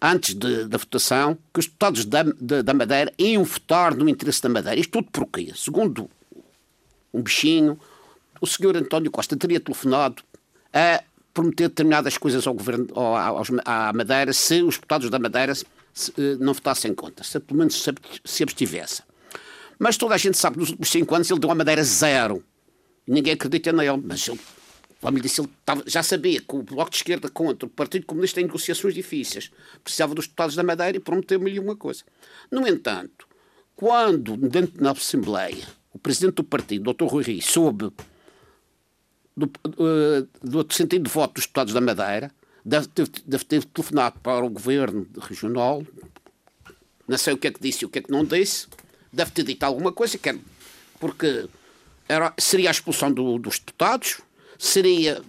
antes 0.00 0.34
de, 0.34 0.64
da 0.66 0.78
votação, 0.78 1.36
que 1.52 1.60
os 1.60 1.66
deputados 1.66 2.04
da, 2.04 2.22
da, 2.22 2.62
da, 2.62 2.74
Madeira 2.74 3.12
iam 3.18 3.44
votar 3.44 3.94
no 3.94 4.08
interesse 4.08 4.42
da 4.42 4.48
Madeira. 4.48 4.80
Isto 4.80 4.92
tudo 4.92 5.10
porquê? 5.10 5.52
Segundo 5.54 6.08
um 7.12 7.22
bichinho, 7.22 7.78
o 8.40 8.46
senhor 8.46 8.76
António 8.76 9.10
Costa 9.10 9.36
teria 9.36 9.60
telefonado 9.60 10.22
a 10.72 11.02
prometer 11.34 11.68
determinadas 11.68 12.16
coisas 12.16 12.46
ao 12.46 12.54
governo, 12.54 12.86
ao, 12.94 13.16
aos, 13.16 13.48
à 13.64 13.92
Madeira, 13.92 14.32
se 14.32 14.62
os 14.62 14.76
deputados 14.76 15.10
da 15.10 15.18
Madeira 15.18 15.54
se, 15.54 15.64
se, 15.92 16.12
não 16.40 16.54
votassem 16.54 16.94
contra, 16.94 17.24
se 17.24 17.38
pelo 17.38 17.58
menos 17.58 17.82
se, 17.82 17.92
se 18.24 18.42
abstivesse. 18.42 19.02
Mas 19.78 19.96
toda 19.96 20.14
a 20.14 20.18
gente 20.18 20.38
sabe 20.38 20.54
que 20.54 20.60
nos 20.60 20.70
últimos 20.70 20.90
cinco 20.90 21.14
anos 21.14 21.30
ele 21.30 21.40
deu 21.40 21.50
à 21.50 21.54
Madeira 21.54 21.82
zero. 21.82 22.42
Ninguém 23.06 23.32
acredita 23.32 23.72
nele, 23.72 24.02
mas 24.04 24.28
ele 24.28 24.38
como 25.00 25.16
lhe 25.16 25.22
disse, 25.22 25.40
ele 25.40 25.48
estava, 25.60 25.82
já 25.86 26.02
sabia 26.02 26.40
que 26.40 26.54
o 26.54 26.62
Bloco 26.62 26.90
de 26.90 26.96
Esquerda 26.98 27.28
contra 27.30 27.66
o 27.66 27.70
Partido 27.70 28.06
Comunista 28.06 28.40
em 28.40 28.44
negociações 28.44 28.94
difíceis 28.94 29.50
precisava 29.82 30.14
dos 30.14 30.26
deputados 30.26 30.54
da 30.54 30.62
Madeira 30.62 30.96
e 30.96 31.00
prometeu-me 31.00 31.58
uma 31.58 31.74
coisa. 31.74 32.02
No 32.50 32.66
entanto, 32.66 33.26
quando, 33.74 34.36
dentro 34.36 34.78
da 34.78 34.90
Assembleia, 34.90 35.66
o 35.92 35.98
presidente 35.98 36.34
do 36.34 36.44
partido, 36.44 36.92
Dr. 36.92 37.04
Rui 37.04 37.24
Rio, 37.24 37.42
soube 37.42 37.90
do, 39.36 39.46
uh, 39.46 40.28
do 40.42 40.74
sentido 40.74 41.04
de 41.04 41.10
voto 41.10 41.34
dos 41.34 41.44
deputados 41.44 41.72
da 41.72 41.80
Madeira, 41.80 42.30
deve 42.64 42.86
ter, 42.88 43.08
deve 43.24 43.44
ter 43.44 43.64
telefonado 43.64 44.20
para 44.20 44.44
o 44.44 44.50
governo 44.50 45.06
regional, 45.18 45.82
não 47.08 47.16
sei 47.16 47.32
o 47.32 47.38
que 47.38 47.48
é 47.48 47.50
que 47.50 47.60
disse 47.60 47.84
e 47.84 47.86
o 47.86 47.88
que 47.88 48.00
é 48.00 48.02
que 48.02 48.10
não 48.10 48.24
disse, 48.24 48.66
deve 49.10 49.30
ter 49.30 49.44
dito 49.44 49.64
alguma 49.64 49.92
coisa, 49.92 50.18
porque 50.98 51.48
era, 52.06 52.34
seria 52.38 52.68
a 52.68 52.72
expulsão 52.72 53.10
do, 53.10 53.38
dos 53.38 53.58
deputados, 53.58 54.20
seria 54.60 55.22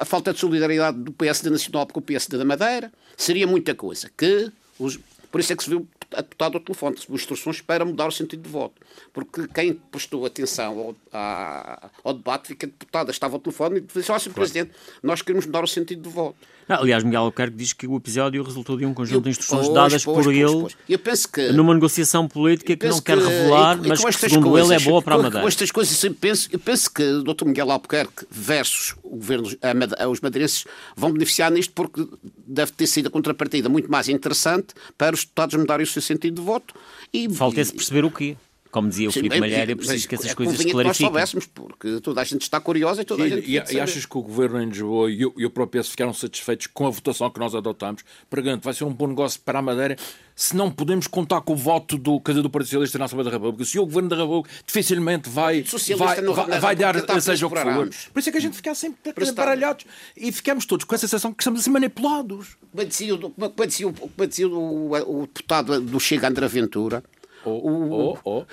a 0.00 0.04
falta 0.06 0.32
de 0.32 0.38
solidariedade 0.38 0.96
do 0.96 1.12
PSD 1.12 1.50
Nacional 1.50 1.86
com 1.86 2.00
o 2.00 2.02
PSD 2.02 2.38
da 2.38 2.44
Madeira, 2.44 2.90
seria 3.14 3.46
muita 3.46 3.74
coisa. 3.74 4.10
Que 4.16 4.50
os, 4.78 4.98
por 5.30 5.40
isso 5.40 5.52
é 5.52 5.56
que 5.56 5.62
se 5.62 5.68
viu 5.68 5.86
a 6.12 6.20
deputado 6.20 6.56
ao 6.56 6.60
telefone, 6.60 6.96
recebeu 6.96 7.16
instruções 7.16 7.60
para 7.60 7.84
mudar 7.84 8.06
o 8.06 8.12
sentido 8.12 8.42
de 8.42 8.48
voto. 8.48 8.74
Porque 9.12 9.46
quem 9.48 9.74
prestou 9.74 10.24
atenção 10.26 10.94
ao, 11.12 11.92
ao 12.04 12.14
debate 12.14 12.48
fica 12.48 12.66
deputada, 12.66 13.10
estava 13.10 13.36
ao 13.36 13.40
telefone 13.40 13.78
e 13.78 13.80
disse: 13.80 14.10
Ó, 14.10 14.18
Sr. 14.18 14.32
Presidente, 14.32 14.72
nós 15.02 15.22
queremos 15.22 15.46
mudar 15.46 15.64
o 15.64 15.68
sentido 15.68 16.02
de 16.02 16.08
voto. 16.08 16.36
Não, 16.68 16.78
aliás, 16.78 17.04
Miguel 17.04 17.22
Albuquerque 17.22 17.56
diz 17.56 17.72
que 17.72 17.86
o 17.86 17.96
episódio 17.96 18.42
resultou 18.42 18.76
de 18.76 18.84
um 18.84 18.92
conjunto 18.92 19.18
eu, 19.18 19.20
de 19.20 19.30
instruções 19.30 19.66
pois, 19.66 19.74
dadas 19.74 20.04
pois, 20.04 20.16
por 20.16 20.24
pois, 20.24 20.36
ele 20.36 20.74
eu 20.88 20.98
penso 20.98 21.28
que, 21.28 21.52
numa 21.52 21.72
negociação 21.72 22.26
política 22.26 22.76
que 22.76 22.88
não 22.88 23.00
quer 23.00 23.18
revelar, 23.18 23.78
e, 23.84 23.88
mas 23.88 24.00
que, 24.16 24.28
segundo 24.28 24.50
coisas, 24.50 24.70
ele 24.70 24.82
é 24.82 24.84
boa 24.84 25.00
para 25.00 25.14
a 25.14 25.18
Madeira. 25.18 25.42
Com 25.42 25.48
estas 25.48 25.70
coisas, 25.70 26.02
eu 26.02 26.12
penso, 26.12 26.48
eu 26.50 26.58
penso 26.58 26.92
que 26.92 27.02
o 27.02 27.22
Dr. 27.22 27.44
Miguel 27.44 27.70
Albuquerque 27.70 28.26
versus 28.28 28.96
o 29.04 29.10
governo, 29.10 29.48
a, 29.96 30.08
os 30.08 30.20
madeirenses 30.20 30.64
vão 30.96 31.12
beneficiar 31.12 31.52
nisto 31.52 31.72
porque 31.72 32.04
deve 32.44 32.72
ter 32.72 32.88
sido 32.88 33.06
a 33.06 33.10
contrapartida 33.10 33.68
muito 33.68 33.88
mais 33.88 34.08
interessante 34.08 34.74
para 34.98 35.14
os 35.14 35.20
deputados 35.20 35.54
mudarem 35.54 35.84
o 35.84 35.86
seu 36.00 36.02
sentido 36.02 36.40
de 36.40 36.46
voto. 36.46 36.74
E, 37.12 37.28
Falta-se 37.28 37.72
perceber 37.72 38.04
o 38.04 38.10
quê? 38.10 38.36
Como 38.76 38.90
dizia 38.90 39.08
o 39.08 39.10
Sim, 39.10 39.20
Filipe 39.20 39.40
Malheiro, 39.40 39.72
é 39.72 39.74
preciso 39.74 40.06
que 40.06 40.14
essas 40.16 40.32
é 40.32 40.34
coisas 40.34 40.58
se 40.58 40.70
clarifiquem. 40.70 40.82
que 40.82 41.14
nós 41.14 41.30
soubéssemos, 41.30 41.46
porque 41.46 41.98
toda 42.02 42.20
a 42.20 42.24
gente 42.24 42.42
está 42.42 42.60
curiosa 42.60 43.00
e 43.00 43.04
toda 43.06 43.24
Sim, 43.24 43.32
a 43.32 43.36
gente... 43.36 43.50
E, 43.50 43.74
e 43.74 43.80
achas 43.80 44.04
que 44.04 44.18
o 44.18 44.20
Governo 44.20 44.62
em 44.62 44.68
Lisboa 44.68 45.10
e, 45.10 45.20
e 45.20 45.46
o 45.46 45.50
próprio 45.50 45.80
PS 45.80 45.88
ficaram 45.88 46.12
satisfeitos 46.12 46.66
com 46.66 46.86
a 46.86 46.90
votação 46.90 47.30
que 47.30 47.40
nós 47.40 47.54
adotamos? 47.54 48.04
Pergunto, 48.28 48.62
vai 48.62 48.74
ser 48.74 48.84
um 48.84 48.92
bom 48.92 49.06
negócio 49.06 49.40
para 49.40 49.60
a 49.60 49.62
Madeira 49.62 49.96
se 50.34 50.54
não 50.54 50.70
podemos 50.70 51.06
contar 51.06 51.40
com 51.40 51.54
o 51.54 51.56
voto 51.56 51.96
do, 51.96 52.20
dizer, 52.20 52.42
do 52.42 52.50
Partido 52.50 52.68
Socialista 52.68 52.98
na 52.98 53.06
Assembleia 53.06 53.30
da 53.30 53.36
República? 53.38 53.64
Se 53.64 53.78
o 53.78 53.86
Governo 53.86 54.10
da 54.10 54.16
República 54.16 54.50
dificilmente 54.66 55.30
vai, 55.30 55.62
vai, 55.96 56.20
vai, 56.20 56.60
vai 56.60 56.76
dar 56.76 57.22
seja 57.22 57.46
o 57.46 57.50
que 57.50 57.58
for. 57.58 57.88
Por 58.12 58.20
isso 58.20 58.28
é 58.28 58.32
que 58.32 58.36
a 58.36 58.40
gente 58.42 58.56
fica 58.56 58.74
sempre 58.74 59.32
baralhados 59.32 59.86
e 60.14 60.30
ficamos 60.30 60.66
todos 60.66 60.84
com 60.84 60.94
a 60.94 60.98
sensação 60.98 61.32
que 61.32 61.42
estamos 61.42 61.60
a 61.60 61.62
ser 61.62 61.70
manipulados. 61.70 62.58
Como 62.70 62.84
dizia, 62.84 63.14
o, 63.14 64.26
dizia 64.26 64.46
o, 64.46 64.92
o, 64.92 65.22
o 65.22 65.26
deputado 65.26 65.80
do 65.80 65.98
Chega, 65.98 66.28
André 66.28 66.46
Ventura, 66.46 67.02
Oh, 67.48 68.18
oh, 68.24 68.44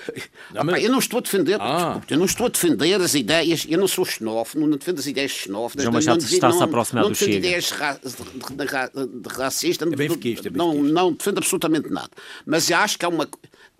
oh. 0.52 0.64
Não, 0.64 0.76
eu 0.76 0.90
não 0.90 0.98
estou 0.98 1.18
a 1.18 1.22
defender, 1.22 1.58
ah. 1.60 1.76
desculpe, 1.76 2.14
eu 2.14 2.18
não 2.18 2.26
estou 2.26 2.46
a 2.46 2.48
defender 2.48 3.00
as 3.00 3.14
ideias, 3.14 3.66
eu 3.68 3.78
não 3.78 3.88
sou 3.88 4.04
xenófobo, 4.04 4.66
não 4.66 4.78
defendo 4.78 5.00
as 5.00 5.06
ideias 5.06 5.32
xenófobas. 5.32 5.82
João 5.82 5.94
Machado 5.94 6.22
não, 6.22 6.28
está-se 6.28 6.60
a 6.60 6.64
aproximar 6.64 7.04
não, 7.04 7.10
do 7.10 7.16
Chega. 7.16 7.32
ideias 7.32 7.70
ra, 7.70 7.94
de, 7.94 8.10
de, 8.10 9.20
de, 9.20 9.34
racista, 9.34 9.84
é 9.84 10.08
fiquista, 10.08 10.48
é 10.48 10.50
não, 10.50 10.74
não 10.74 11.12
defendo 11.12 11.38
absolutamente 11.38 11.90
nada. 11.90 12.10
Mas 12.46 12.70
acho 12.70 12.98
que 12.98 13.04
há 13.04 13.08
uma 13.08 13.28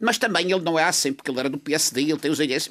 mas 0.04 0.18
também 0.18 0.52
ele 0.52 0.60
não 0.60 0.78
é 0.78 0.84
assim, 0.84 1.14
porque 1.14 1.30
ele 1.30 1.40
era 1.40 1.48
do 1.48 1.56
PSD, 1.56 2.02
ele 2.02 2.18
tem 2.18 2.30
os 2.30 2.38
ideias. 2.38 2.68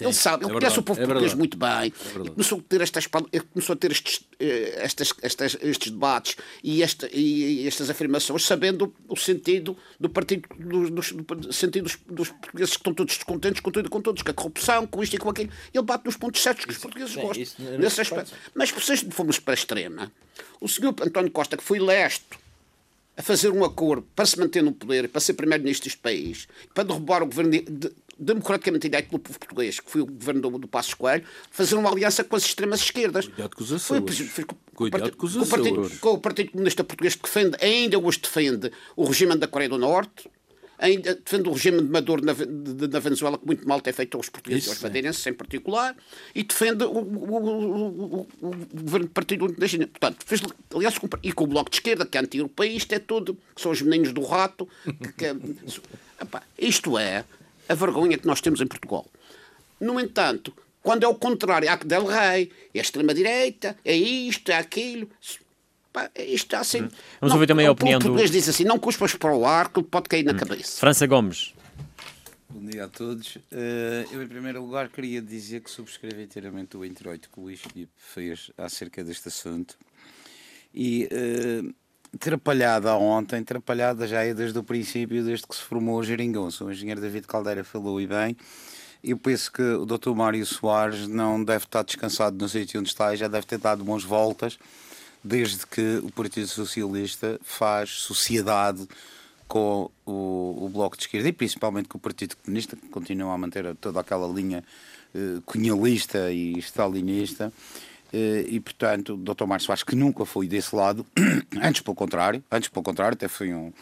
Ele 0.00 0.12
sabe, 0.14 0.46
ele 0.46 0.52
é 0.52 0.58
conhece 0.58 0.78
o 0.78 0.82
povo 0.82 0.98
é 0.98 1.04
português 1.04 1.34
muito 1.34 1.58
bem. 1.58 1.92
É 2.24 2.30
começou 2.30 2.58
a 2.58 2.62
ter, 2.62 2.80
estas, 2.80 3.06
começou 3.06 3.74
a 3.74 3.76
ter 3.76 3.92
estes, 3.92 4.26
eh, 4.40 4.78
estas, 4.78 5.12
estas, 5.20 5.58
estes 5.60 5.92
debates 5.92 6.36
e, 6.64 6.82
esta, 6.82 7.06
e 7.12 7.66
estas 7.66 7.90
afirmações, 7.90 8.46
sabendo 8.46 8.94
o 9.06 9.14
sentido 9.14 9.76
do 9.98 10.08
partido, 10.08 10.48
do, 10.58 10.90
do, 10.90 11.02
do 11.02 11.52
sentido 11.52 11.84
dos, 11.84 11.98
dos, 12.08 12.28
portugueses 12.30 12.72
que 12.72 12.80
estão 12.80 12.94
todos 12.94 13.14
descontentes 13.14 13.60
com 13.60 13.70
tudo 13.70 13.86
e 13.86 13.90
com 13.90 14.00
todos, 14.00 14.22
com 14.22 14.30
a 14.30 14.34
corrupção, 14.34 14.86
com 14.86 15.02
isto 15.02 15.14
e 15.14 15.18
com 15.18 15.28
aquilo. 15.28 15.50
Ele 15.74 15.84
bate 15.84 16.06
nos 16.06 16.16
pontos 16.16 16.42
certos 16.42 16.64
que 16.64 16.72
os 16.72 16.78
portugueses 16.78 17.14
gostam, 17.14 17.44
nesse 17.78 18.00
aspecto. 18.00 18.32
Mas 18.54 18.70
se 18.70 19.10
fomos 19.10 19.38
para 19.38 19.52
a 19.52 19.54
extrema, 19.54 20.10
o 20.58 20.66
senhor 20.66 20.94
António 21.02 21.30
Costa, 21.30 21.58
que 21.58 21.62
foi 21.62 21.78
lesto 21.78 22.39
a 23.20 23.22
fazer 23.22 23.50
um 23.50 23.62
acordo 23.62 24.06
para 24.16 24.24
se 24.24 24.38
manter 24.38 24.62
no 24.62 24.72
poder, 24.72 25.06
para 25.06 25.20
ser 25.20 25.34
primeiro-ministro 25.34 25.84
deste 25.84 26.00
país, 26.00 26.48
para 26.72 26.84
derrubar 26.84 27.22
o 27.22 27.26
governo 27.26 27.50
de, 27.50 27.60
de, 27.60 27.92
democraticamente 28.18 28.86
eleito 28.86 29.10
pelo 29.10 29.18
povo 29.20 29.38
português, 29.38 29.78
que 29.78 29.90
foi 29.90 30.00
o 30.00 30.06
governo 30.06 30.40
do, 30.40 30.58
do 30.58 30.66
Passos 30.66 30.94
Coelho, 30.94 31.22
fazer 31.50 31.74
uma 31.74 31.90
aliança 31.90 32.24
com 32.24 32.34
as 32.34 32.44
extremas 32.44 32.80
esquerdas. 32.80 33.26
Cuidado 33.26 33.54
com 33.54 33.62
os 33.62 33.72
Açores. 33.72 34.18
Foi, 34.30 34.44
Cuidado 34.74 35.16
com 35.18 35.26
os 35.26 35.36
Açores. 35.36 35.50
Com 35.50 35.68
o, 35.68 35.76
partido, 35.76 36.00
com 36.00 36.12
o 36.12 36.18
Partido 36.18 36.50
Comunista 36.52 36.82
Português 36.82 37.14
que 37.14 37.22
defende, 37.22 37.58
ainda 37.60 37.98
hoje 37.98 38.20
defende 38.20 38.72
o 38.96 39.04
regime 39.04 39.36
da 39.36 39.46
Coreia 39.46 39.68
do 39.68 39.76
Norte, 39.76 40.30
ainda 40.80 41.14
defende 41.14 41.48
o 41.48 41.52
regime 41.52 41.82
de 41.82 41.88
Maduro 41.88 42.24
na, 42.24 42.32
de, 42.32 42.88
na 42.88 42.98
Venezuela, 42.98 43.38
que 43.38 43.46
muito 43.46 43.68
mal 43.68 43.80
tem 43.80 43.92
feito 43.92 44.16
aos 44.16 44.28
portugueses 44.28 44.66
e 44.66 44.70
aos 44.70 44.80
madeirenses 44.80 45.24
em 45.26 45.34
particular, 45.34 45.94
e 46.34 46.42
defende 46.42 46.84
o, 46.84 46.98
o, 46.98 48.20
o, 48.20 48.26
governo 48.74 49.06
do 49.06 49.12
Partido 49.12 49.44
Único 49.44 49.60
da 49.60 49.68
China. 49.68 49.86
Portanto, 49.86 50.24
fez, 50.24 50.40
aliás, 50.74 50.98
com, 50.98 51.08
e 51.22 51.32
com 51.32 51.44
o 51.44 51.46
Bloco 51.46 51.70
de 51.70 51.76
Esquerda, 51.76 52.06
que 52.06 52.16
é 52.16 52.20
anti-europeísta, 52.22 52.94
é 52.96 52.98
tudo, 52.98 53.36
que 53.54 53.60
são 53.60 53.70
os 53.70 53.82
meninos 53.82 54.12
do 54.12 54.22
rato. 54.24 54.66
Que, 54.84 55.12
que, 55.12 55.24
epá, 56.20 56.42
isto 56.58 56.98
é 56.98 57.24
a 57.68 57.74
vergonha 57.74 58.16
que 58.16 58.26
nós 58.26 58.40
temos 58.40 58.60
em 58.60 58.66
Portugal. 58.66 59.06
No 59.78 60.00
entanto, 60.00 60.52
quando 60.82 61.04
é 61.04 61.08
o 61.08 61.14
contrário, 61.14 61.70
há 61.70 61.76
que 61.76 61.86
Del 61.86 62.06
Rey, 62.06 62.50
é 62.74 62.78
a 62.78 62.82
extrema-direita, 62.82 63.76
é 63.84 63.94
isto, 63.94 64.50
é 64.50 64.56
aquilo. 64.56 65.08
Pá, 65.92 66.10
isto 66.16 66.46
está 66.46 66.60
assim. 66.60 66.80
Vamos 66.80 66.94
não, 67.22 67.32
ouvir 67.32 67.46
também 67.46 67.66
a 67.66 67.72
opinião 67.72 67.98
o 67.98 68.02
português 68.02 68.30
do. 68.30 68.34
diz 68.34 68.48
assim: 68.48 68.64
não 68.64 68.78
cuspas 68.78 69.14
para 69.14 69.34
o 69.34 69.44
ar 69.44 69.68
que 69.68 69.82
pode 69.82 70.08
cair 70.08 70.22
na 70.22 70.32
hum. 70.32 70.36
cabeça. 70.36 70.78
França 70.78 71.06
Gomes. 71.06 71.52
Bom 72.48 72.64
dia 72.68 72.84
a 72.84 72.88
todos. 72.88 73.36
Uh, 73.36 74.06
eu, 74.12 74.22
em 74.22 74.28
primeiro 74.28 74.60
lugar, 74.60 74.88
queria 74.88 75.22
dizer 75.22 75.60
que 75.60 75.70
subscrevo 75.70 76.20
inteiramente 76.20 76.76
o 76.76 76.84
introito 76.84 77.28
que 77.30 77.38
o 77.38 77.44
Luís 77.44 77.60
Filipe 77.60 77.92
fez 77.96 78.50
acerca 78.58 79.02
deste 79.02 79.28
assunto. 79.28 79.76
E 80.74 81.08
uh, 81.12 81.74
atrapalhada 82.14 82.94
ontem, 82.96 83.40
atrapalhada 83.40 84.06
já 84.06 84.24
é 84.24 84.34
desde 84.34 84.58
o 84.58 84.64
princípio, 84.64 85.24
desde 85.24 85.46
que 85.46 85.54
se 85.54 85.62
formou 85.62 85.98
o 85.98 86.02
Geringonça. 86.02 86.64
O 86.64 86.72
engenheiro 86.72 87.00
David 87.00 87.26
Caldeira 87.26 87.64
falou 87.64 88.00
e 88.00 88.06
bem. 88.06 88.36
Eu 89.02 89.16
penso 89.16 89.50
que 89.50 89.62
o 89.62 89.86
Dr. 89.86 90.10
Mário 90.14 90.44
Soares 90.44 91.08
não 91.08 91.42
deve 91.42 91.64
estar 91.64 91.82
descansado 91.82 92.36
no 92.36 92.48
sítio 92.48 92.80
onde 92.80 92.90
está 92.90 93.14
e 93.14 93.16
já 93.16 93.28
deve 93.28 93.46
ter 93.46 93.58
dado 93.58 93.82
umas 93.82 94.04
voltas 94.04 94.58
desde 95.22 95.66
que 95.66 96.00
o 96.02 96.10
Partido 96.10 96.46
Socialista 96.46 97.38
faz 97.42 97.90
sociedade 97.90 98.86
com 99.46 99.90
o, 100.06 100.64
o, 100.64 100.68
Bloco 100.72 100.96
de 100.96 101.02
Esquerda 101.02 101.28
e 101.28 101.32
principalmente 101.32 101.88
com 101.88 101.98
o 101.98 102.00
Partido 102.00 102.36
Comunista, 102.36 102.76
que 102.76 102.86
continua 102.88 103.34
a 103.34 103.38
manter 103.38 103.74
toda 103.76 104.00
aquela 104.00 104.32
linha 104.32 104.62
eh, 105.12 105.40
cunhalista 105.44 106.30
e 106.30 106.56
stalinista. 106.58 107.52
Eh, 108.12 108.46
e, 108.48 108.60
portanto, 108.60 109.14
o 109.14 109.16
Dr. 109.16 109.46
Márcio 109.46 109.72
acho 109.72 109.84
que 109.84 109.96
nunca 109.96 110.24
foi 110.24 110.46
desse 110.46 110.74
lado, 110.74 111.04
antes 111.60 111.80
pelo 111.80 111.96
contrário, 111.96 112.42
antes 112.50 112.68
pelo 112.68 112.84
contrário, 112.84 113.14
até 113.14 113.26
foi 113.26 113.52
um, 113.52 113.72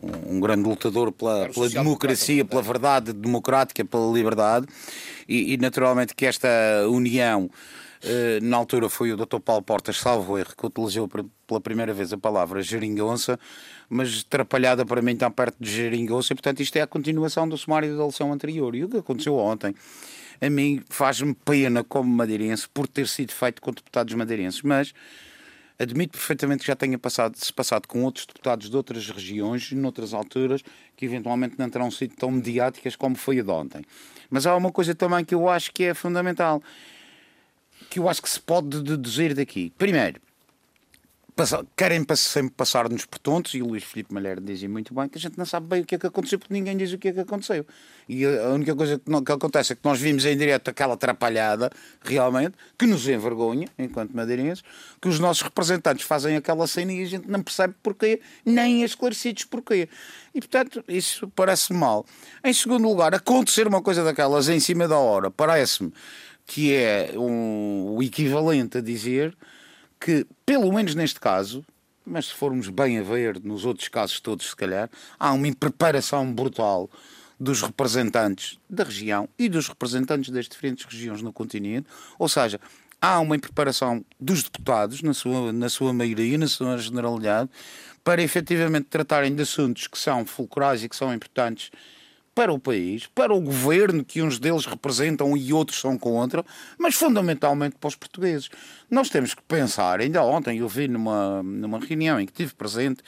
um, 0.00 0.36
um 0.36 0.40
grande 0.40 0.68
lutador 0.68 1.10
pela, 1.10 1.48
pela 1.48 1.68
democracia, 1.68 2.44
pela 2.44 2.62
verdade 2.62 3.12
democrática, 3.12 3.84
pela 3.84 4.12
liberdade, 4.12 4.66
e, 5.28 5.54
e 5.54 5.56
naturalmente 5.56 6.14
que 6.14 6.24
esta 6.24 6.48
união 6.88 7.50
Uh, 8.06 8.44
na 8.44 8.56
altura 8.56 8.88
foi 8.88 9.12
o 9.12 9.16
Dr. 9.16 9.40
Paulo 9.40 9.62
Portas, 9.62 9.98
salvo 9.98 10.38
erro, 10.38 10.54
que 10.56 10.64
utilizou 10.64 11.08
pela 11.08 11.60
primeira 11.60 11.92
vez 11.92 12.12
a 12.12 12.16
palavra 12.16 12.62
geringonça, 12.62 13.36
mas 13.88 14.24
atrapalhada 14.24 14.86
para 14.86 15.02
mim 15.02 15.12
está 15.12 15.28
perto 15.28 15.56
de 15.58 15.68
geringonça, 15.68 16.32
e 16.32 16.36
portanto 16.36 16.60
isto 16.60 16.76
é 16.76 16.82
a 16.82 16.86
continuação 16.86 17.48
do 17.48 17.58
sumário 17.58 17.98
da 17.98 18.06
lição 18.06 18.32
anterior. 18.32 18.76
E 18.76 18.84
o 18.84 18.88
que 18.88 18.98
aconteceu 18.98 19.36
ontem, 19.36 19.74
a 20.40 20.48
mim 20.48 20.84
faz-me 20.88 21.34
pena 21.34 21.82
como 21.82 22.08
madeirense 22.08 22.68
por 22.68 22.86
ter 22.86 23.08
sido 23.08 23.32
feito 23.32 23.60
com 23.60 23.72
deputados 23.72 24.14
madeirenses, 24.14 24.62
mas 24.62 24.94
admito 25.76 26.12
perfeitamente 26.12 26.60
que 26.60 26.68
já 26.68 26.76
tenha 26.76 26.96
passado, 26.96 27.36
se 27.36 27.52
passado 27.52 27.88
com 27.88 28.04
outros 28.04 28.24
deputados 28.24 28.70
de 28.70 28.76
outras 28.76 29.10
regiões, 29.10 29.72
noutras 29.72 30.14
alturas, 30.14 30.62
que 30.96 31.04
eventualmente 31.04 31.56
não 31.58 31.68
terão 31.68 31.90
sido 31.90 32.14
tão 32.14 32.30
mediáticas 32.30 32.94
como 32.94 33.16
foi 33.16 33.40
a 33.40 33.42
de 33.42 33.50
ontem. 33.50 33.82
Mas 34.30 34.46
há 34.46 34.54
uma 34.56 34.70
coisa 34.70 34.94
também 34.94 35.24
que 35.24 35.34
eu 35.34 35.48
acho 35.48 35.72
que 35.72 35.84
é 35.84 35.94
fundamental, 35.94 36.62
que 37.90 37.98
eu 37.98 38.08
acho 38.08 38.22
que 38.22 38.30
se 38.30 38.40
pode 38.40 38.82
deduzir 38.82 39.34
daqui. 39.34 39.72
Primeiro, 39.76 40.20
querem 41.76 42.02
sempre 42.16 42.54
passar-nos 42.56 43.04
por 43.04 43.18
tontos, 43.18 43.52
e 43.52 43.60
o 43.60 43.66
Luís 43.66 43.84
Filipe 43.84 44.12
Malher 44.14 44.40
dizia 44.40 44.68
muito 44.68 44.94
bem 44.94 45.06
que 45.06 45.18
a 45.18 45.20
gente 45.20 45.36
não 45.36 45.44
sabe 45.44 45.66
bem 45.66 45.82
o 45.82 45.84
que 45.84 45.94
é 45.94 45.98
que 45.98 46.06
aconteceu, 46.06 46.38
porque 46.38 46.54
ninguém 46.54 46.74
diz 46.74 46.92
o 46.94 46.98
que 46.98 47.08
é 47.08 47.12
que 47.12 47.20
aconteceu. 47.20 47.66
E 48.08 48.24
a 48.24 48.48
única 48.48 48.74
coisa 48.74 48.98
que, 48.98 49.10
não, 49.10 49.22
que 49.22 49.30
acontece 49.30 49.74
é 49.74 49.76
que 49.76 49.84
nós 49.84 50.00
vimos 50.00 50.24
em 50.24 50.34
direto 50.34 50.68
aquela 50.68 50.94
atrapalhada, 50.94 51.70
realmente, 52.02 52.54
que 52.78 52.86
nos 52.86 53.06
envergonha, 53.06 53.68
enquanto 53.78 54.12
madeirenses, 54.12 54.64
que 55.00 55.08
os 55.08 55.18
nossos 55.18 55.42
representantes 55.42 56.06
fazem 56.06 56.36
aquela 56.36 56.66
cena 56.66 56.92
e 56.92 57.02
a 57.02 57.06
gente 57.06 57.28
não 57.28 57.42
percebe 57.42 57.74
porquê, 57.82 58.22
nem 58.44 58.82
esclarecidos 58.82 59.44
porquê. 59.44 59.90
E, 60.34 60.40
portanto, 60.40 60.82
isso 60.88 61.28
parece 61.36 61.72
mal. 61.74 62.06
Em 62.42 62.52
segundo 62.52 62.88
lugar, 62.88 63.14
acontecer 63.14 63.66
uma 63.66 63.82
coisa 63.82 64.02
daquelas 64.02 64.48
em 64.48 64.58
cima 64.58 64.88
da 64.88 64.96
hora, 64.96 65.30
parece-me 65.30 65.92
que 66.46 66.72
é 66.72 67.12
um, 67.16 67.96
o 67.96 68.02
equivalente 68.02 68.78
a 68.78 68.80
dizer 68.80 69.36
que, 70.00 70.26
pelo 70.44 70.72
menos 70.72 70.94
neste 70.94 71.18
caso, 71.18 71.64
mas 72.06 72.26
se 72.26 72.34
formos 72.34 72.68
bem 72.68 72.98
a 72.98 73.02
ver 73.02 73.40
nos 73.42 73.64
outros 73.64 73.88
casos 73.88 74.20
todos, 74.20 74.50
se 74.50 74.56
calhar, 74.56 74.88
há 75.18 75.32
uma 75.32 75.48
impreparação 75.48 76.32
brutal 76.32 76.88
dos 77.38 77.62
representantes 77.62 78.58
da 78.70 78.84
região 78.84 79.28
e 79.38 79.48
dos 79.48 79.68
representantes 79.68 80.30
das 80.30 80.48
diferentes 80.48 80.84
regiões 80.86 81.20
no 81.20 81.32
continente, 81.32 81.88
ou 82.18 82.28
seja, 82.28 82.60
há 83.00 83.18
uma 83.20 83.36
impreparação 83.36 84.04
dos 84.18 84.42
deputados, 84.44 85.02
na 85.02 85.12
sua, 85.12 85.52
na 85.52 85.68
sua 85.68 85.92
maioria, 85.92 86.38
na 86.38 86.48
sua 86.48 86.78
generalidade, 86.78 87.50
para 88.02 88.22
efetivamente 88.22 88.86
tratarem 88.88 89.34
de 89.34 89.42
assuntos 89.42 89.86
que 89.86 89.98
são 89.98 90.24
fulcrais 90.24 90.82
e 90.84 90.88
que 90.88 90.96
são 90.96 91.12
importantes 91.12 91.70
para 92.36 92.52
o 92.52 92.58
país, 92.58 93.06
para 93.06 93.32
o 93.34 93.40
governo 93.40 94.04
que 94.04 94.20
uns 94.20 94.38
deles 94.38 94.66
representam 94.66 95.34
e 95.34 95.54
outros 95.54 95.80
são 95.80 95.96
contra, 95.96 96.44
mas 96.76 96.94
fundamentalmente 96.94 97.76
para 97.80 97.88
os 97.88 97.94
portugueses. 97.94 98.50
Nós 98.90 99.08
temos 99.08 99.32
que 99.32 99.42
pensar, 99.44 100.00
ainda 100.00 100.22
ontem 100.22 100.58
eu 100.58 100.68
vi 100.68 100.86
numa, 100.86 101.42
numa 101.42 101.80
reunião 101.80 102.20
em 102.20 102.26
que 102.26 102.32
estive 102.32 102.54
presente, 102.54 103.02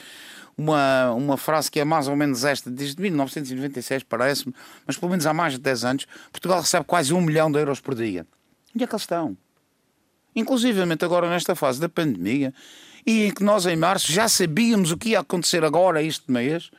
uma, 0.56 1.12
uma 1.12 1.36
frase 1.36 1.70
que 1.70 1.78
é 1.78 1.84
mais 1.84 2.08
ou 2.08 2.16
menos 2.16 2.42
esta, 2.42 2.70
desde 2.70 3.02
1996 3.02 4.02
parece-me, 4.04 4.54
mas 4.86 4.96
pelo 4.96 5.10
menos 5.10 5.26
há 5.26 5.34
mais 5.34 5.52
de 5.52 5.58
10 5.58 5.84
anos, 5.84 6.06
Portugal 6.32 6.62
recebe 6.62 6.86
quase 6.86 7.12
um 7.12 7.20
milhão 7.20 7.52
de 7.52 7.58
euros 7.58 7.82
por 7.82 7.94
dia. 7.94 8.26
Onde 8.74 8.84
é 8.84 8.86
que 8.86 8.94
eles 8.94 9.02
estão? 9.02 9.36
Inclusivamente 10.34 11.04
agora 11.04 11.28
nesta 11.28 11.54
fase 11.54 11.78
da 11.78 11.88
pandemia, 11.88 12.54
e 13.06 13.26
em 13.26 13.30
que 13.30 13.44
nós 13.44 13.66
em 13.66 13.76
março 13.76 14.10
já 14.10 14.26
sabíamos 14.26 14.90
o 14.90 14.96
que 14.96 15.10
ia 15.10 15.20
acontecer 15.20 15.62
agora 15.64 16.02
este 16.02 16.32
mês, 16.32 16.70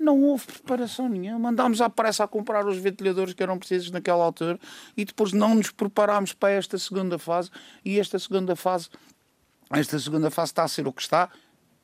não 0.00 0.22
houve 0.22 0.46
preparação 0.46 1.08
nenhuma. 1.08 1.50
Andámos 1.50 1.80
à 1.80 1.90
pressa 1.90 2.24
a 2.24 2.28
comprar 2.28 2.66
os 2.66 2.78
ventiladores 2.78 3.34
que 3.34 3.42
eram 3.42 3.58
precisos 3.58 3.90
naquela 3.90 4.24
altura 4.24 4.58
e 4.96 5.04
depois 5.04 5.32
não 5.32 5.54
nos 5.54 5.70
preparámos 5.70 6.32
para 6.32 6.50
esta 6.50 6.78
segunda 6.78 7.18
fase. 7.18 7.50
E 7.84 8.00
esta 8.00 8.18
segunda 8.18 8.56
fase, 8.56 8.88
esta 9.70 9.98
segunda 9.98 10.30
fase 10.30 10.52
está 10.52 10.64
a 10.64 10.68
ser 10.68 10.88
o 10.88 10.92
que 10.92 11.02
está 11.02 11.28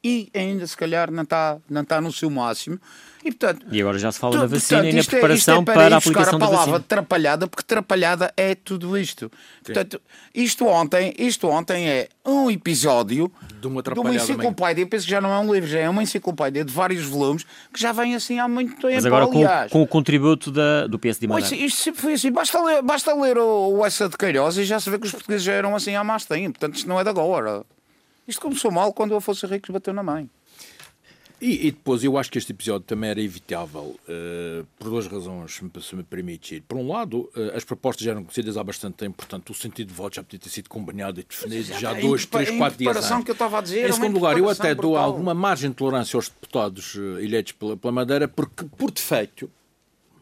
e 0.02 0.30
ainda 0.34 0.66
se 0.66 0.76
calhar 0.76 1.10
não 1.10 1.22
está, 1.22 1.58
não 1.68 1.82
está 1.82 2.00
no 2.00 2.12
seu 2.12 2.30
máximo. 2.30 2.78
E, 3.24 3.32
portanto, 3.32 3.66
e 3.72 3.80
agora 3.80 3.98
já 3.98 4.12
se 4.12 4.20
fala 4.20 4.34
tu, 4.34 4.38
da 4.38 4.46
vacina 4.46 4.82
portanto, 4.82 4.94
e 4.94 4.96
na 4.96 5.04
preparação 5.04 5.56
é, 5.56 5.58
é 5.58 5.64
para, 5.64 5.74
para 5.74 5.94
a 5.96 5.98
aplicação 5.98 6.36
a 6.36 6.38
palavra 6.38 6.50
da 6.50 6.60
vacina. 6.60 6.76
atrapalhada, 6.76 7.48
porque 7.48 7.62
atrapalhada 7.62 8.32
é 8.36 8.54
tudo 8.54 8.96
isto. 8.96 9.24
Sim. 9.24 9.72
Portanto, 9.72 10.00
isto 10.32 10.64
ontem, 10.64 11.12
isto 11.18 11.48
ontem 11.48 11.88
é 11.88 12.08
um 12.24 12.48
episódio 12.48 13.32
de 13.60 13.66
uma, 13.66 13.82
de 13.82 13.98
uma 13.98 14.14
enciclopédia, 14.14 14.82
eu 14.82 14.86
penso 14.86 15.06
que 15.06 15.10
já 15.10 15.20
não 15.20 15.32
é 15.32 15.38
um 15.40 15.52
livro, 15.52 15.68
já 15.68 15.80
é 15.80 15.88
uma 15.88 16.04
enciclopédia 16.04 16.64
de 16.64 16.72
vários 16.72 17.04
volumes 17.04 17.44
que 17.72 17.80
já 17.80 17.90
vem 17.90 18.14
assim 18.14 18.38
há 18.38 18.46
muito 18.46 18.76
tempo. 18.76 18.94
Mas 18.94 19.06
agora 19.06 19.26
com, 19.26 19.44
com, 19.70 19.82
o 19.82 19.86
contributo 19.88 20.52
da, 20.52 20.86
do 20.86 20.96
PSD 20.96 21.26
Madeira. 21.26 21.52
Isto, 21.52 21.64
isto 21.64 21.82
sempre 21.82 22.02
foi 22.02 22.12
assim, 22.12 22.30
basta 22.30 22.62
ler, 22.62 22.80
basta 22.80 23.12
ler 23.12 23.38
o, 23.38 23.78
o 23.78 23.84
Essa 23.84 24.08
de 24.08 24.16
Queiroz 24.16 24.56
e 24.56 24.64
já 24.64 24.78
se 24.78 24.88
vê 24.88 25.00
que 25.00 25.06
os 25.06 25.10
portugueses 25.10 25.42
já 25.42 25.52
eram 25.52 25.74
assim 25.74 25.96
há 25.96 26.04
mais 26.04 26.24
tempo, 26.24 26.60
portanto 26.60 26.76
isto 26.76 26.88
não 26.88 27.00
é 27.00 27.02
de 27.02 27.10
agora. 27.10 27.64
Isto 28.26 28.40
começou 28.40 28.70
mal 28.70 28.92
quando 28.92 29.12
o 29.12 29.16
Afonso 29.16 29.46
Henriques 29.46 29.70
bateu 29.70 29.94
na 29.94 30.02
mãe. 30.02 30.28
E, 31.40 31.66
e, 31.66 31.70
depois 31.70 32.02
eu 32.02 32.16
acho 32.16 32.30
que 32.30 32.38
este 32.38 32.52
episódio 32.52 32.86
também 32.86 33.10
era 33.10 33.20
evitável 33.20 33.94
uh, 34.08 34.66
por 34.78 34.88
duas 34.88 35.06
razões, 35.06 35.60
se 35.82 35.94
me 35.94 36.02
permitir. 36.02 36.62
Por 36.62 36.78
um 36.78 36.90
lado, 36.90 37.30
uh, 37.36 37.54
as 37.54 37.62
propostas 37.62 38.04
já 38.06 38.12
eram 38.12 38.24
conhecidas 38.24 38.56
há 38.56 38.64
bastante 38.64 38.94
tempo, 38.94 39.18
portanto 39.18 39.50
o 39.50 39.54
sentido 39.54 39.88
de 39.88 39.94
voto 39.94 40.16
já 40.16 40.22
podia 40.22 40.38
ter 40.38 40.48
sido 40.48 40.70
combinado 40.70 41.20
e 41.20 41.24
definido 41.24 41.64
já, 41.64 41.78
já 41.78 41.92
dois, 41.92 42.24
três, 42.24 42.50
quatro 42.52 42.78
dias 42.78 42.96
antes. 42.96 43.24
que 43.24 43.30
eu 43.30 43.34
estava 43.34 43.58
a 43.58 43.60
dizer. 43.60 43.86
Em 43.86 43.92
segundo 43.92 44.14
lugar, 44.14 44.38
eu 44.38 44.48
até 44.48 44.74
brutal. 44.74 44.92
dou 44.92 44.96
alguma 44.96 45.34
margem 45.34 45.68
de 45.68 45.76
tolerância 45.76 46.16
aos 46.16 46.30
deputados 46.30 46.94
uh, 46.94 47.20
eleitos 47.20 47.52
pela, 47.52 47.76
pela 47.76 47.92
Madeira, 47.92 48.26
porque 48.26 48.64
por 48.64 48.90
defeito, 48.90 49.50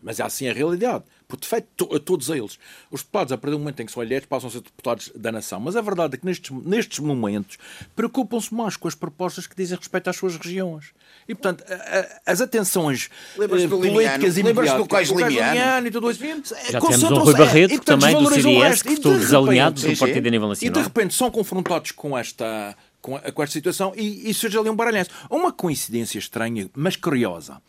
mas 0.05 0.21
é 0.21 0.23
assim 0.23 0.47
a 0.47 0.53
realidade, 0.53 1.03
por 1.27 1.39
defeito 1.39 1.89
a 1.95 1.99
todos 1.99 2.29
eles. 2.29 2.59
Os 2.91 3.01
deputados, 3.01 3.33
a 3.33 3.39
partir 3.39 3.53
do 3.53 3.59
momento 3.59 3.81
em 3.81 3.87
que 3.87 3.93
são 3.93 4.03
eleitos, 4.03 4.29
passam 4.29 4.49
a 4.49 4.53
ser 4.53 4.61
deputados 4.61 5.11
da 5.17 5.33
nação. 5.33 5.59
Mas 5.59 5.75
a 5.77 5.81
verdade 5.81 6.15
é 6.15 6.19
que 6.19 6.27
nestes, 6.27 6.51
nestes 6.63 6.99
momentos 6.99 7.57
preocupam-se 7.97 8.53
mais 8.53 8.77
com 8.77 8.87
as 8.87 8.95
propostas 8.95 9.47
que 9.47 9.57
dizem 9.57 9.79
respeito 9.79 10.11
às 10.11 10.17
suas 10.17 10.37
regiões. 10.37 10.93
E, 11.27 11.35
portanto, 11.35 11.65
a, 11.67 11.75
a, 11.75 12.33
as 12.33 12.43
atenções 12.43 13.09
uh, 13.37 13.49
políticas 13.49 14.37
imediatas... 14.37 14.77
do 14.77 14.87
Cais 14.87 15.09
Limiano 15.09 15.87
e 15.87 15.91
tudo 15.91 16.11
isso... 16.11 16.23
Já 16.71 16.79
temos 16.79 17.03
um 17.03 17.15
Rui 17.21 17.35
Barreto, 17.35 17.71
é, 17.71 17.75
e, 17.75 17.77
portanto, 17.79 18.01
também, 18.01 18.23
do 18.23 18.31
CDS, 18.31 18.83
que 18.83 18.93
estou 18.93 19.19
desalinhado 19.19 19.81
do 19.81 19.97
Partido 19.97 20.27
a 20.27 20.31
nível 20.31 20.49
nacional. 20.49 20.71
E, 20.71 20.79
de 20.79 20.87
repente, 20.87 21.15
são 21.15 21.31
confrontados 21.31 21.93
com 21.93 22.17
esta, 22.17 22.77
com, 23.01 23.19
com 23.19 23.43
esta 23.43 23.53
situação 23.55 23.95
e, 23.97 24.29
e 24.29 24.35
surge 24.35 24.59
ali 24.59 24.69
um 24.69 24.77
baralhanço. 24.77 25.11
Uma 25.31 25.51
coincidência 25.51 26.19
estranha, 26.19 26.69
mas 26.75 26.95
curiosa. 26.95 27.63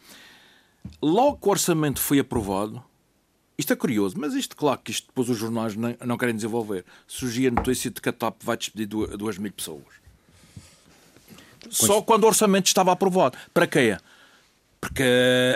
Logo 1.02 1.38
que 1.38 1.48
o 1.48 1.52
orçamento 1.52 2.00
foi 2.00 2.20
aprovado, 2.20 2.84
isto 3.58 3.72
é 3.72 3.76
curioso, 3.76 4.16
mas 4.18 4.34
isto, 4.34 4.56
claro 4.56 4.80
que 4.84 4.92
isto 4.92 5.08
depois 5.08 5.30
os 5.30 5.38
jornais 5.38 5.76
não, 5.76 5.96
não 6.06 6.18
querem 6.18 6.36
desenvolver. 6.36 6.86
Surgia 7.08 7.50
a 7.50 7.52
notícia 7.52 7.90
de 7.90 8.02
que 8.02 8.10
a 8.10 8.14
TAP 8.14 8.42
vai 8.44 8.58
despedir 8.58 8.88
duas 8.88 9.38
mil 9.38 9.52
pessoas. 9.52 9.84
Só 11.70 12.02
quando 12.02 12.26
o 12.26 12.28
orçamento 12.28 12.68
estava 12.68 12.92
aprovado. 12.92 13.38
Para 13.54 13.66
quê? 13.66 13.98
Porque 14.80 15.04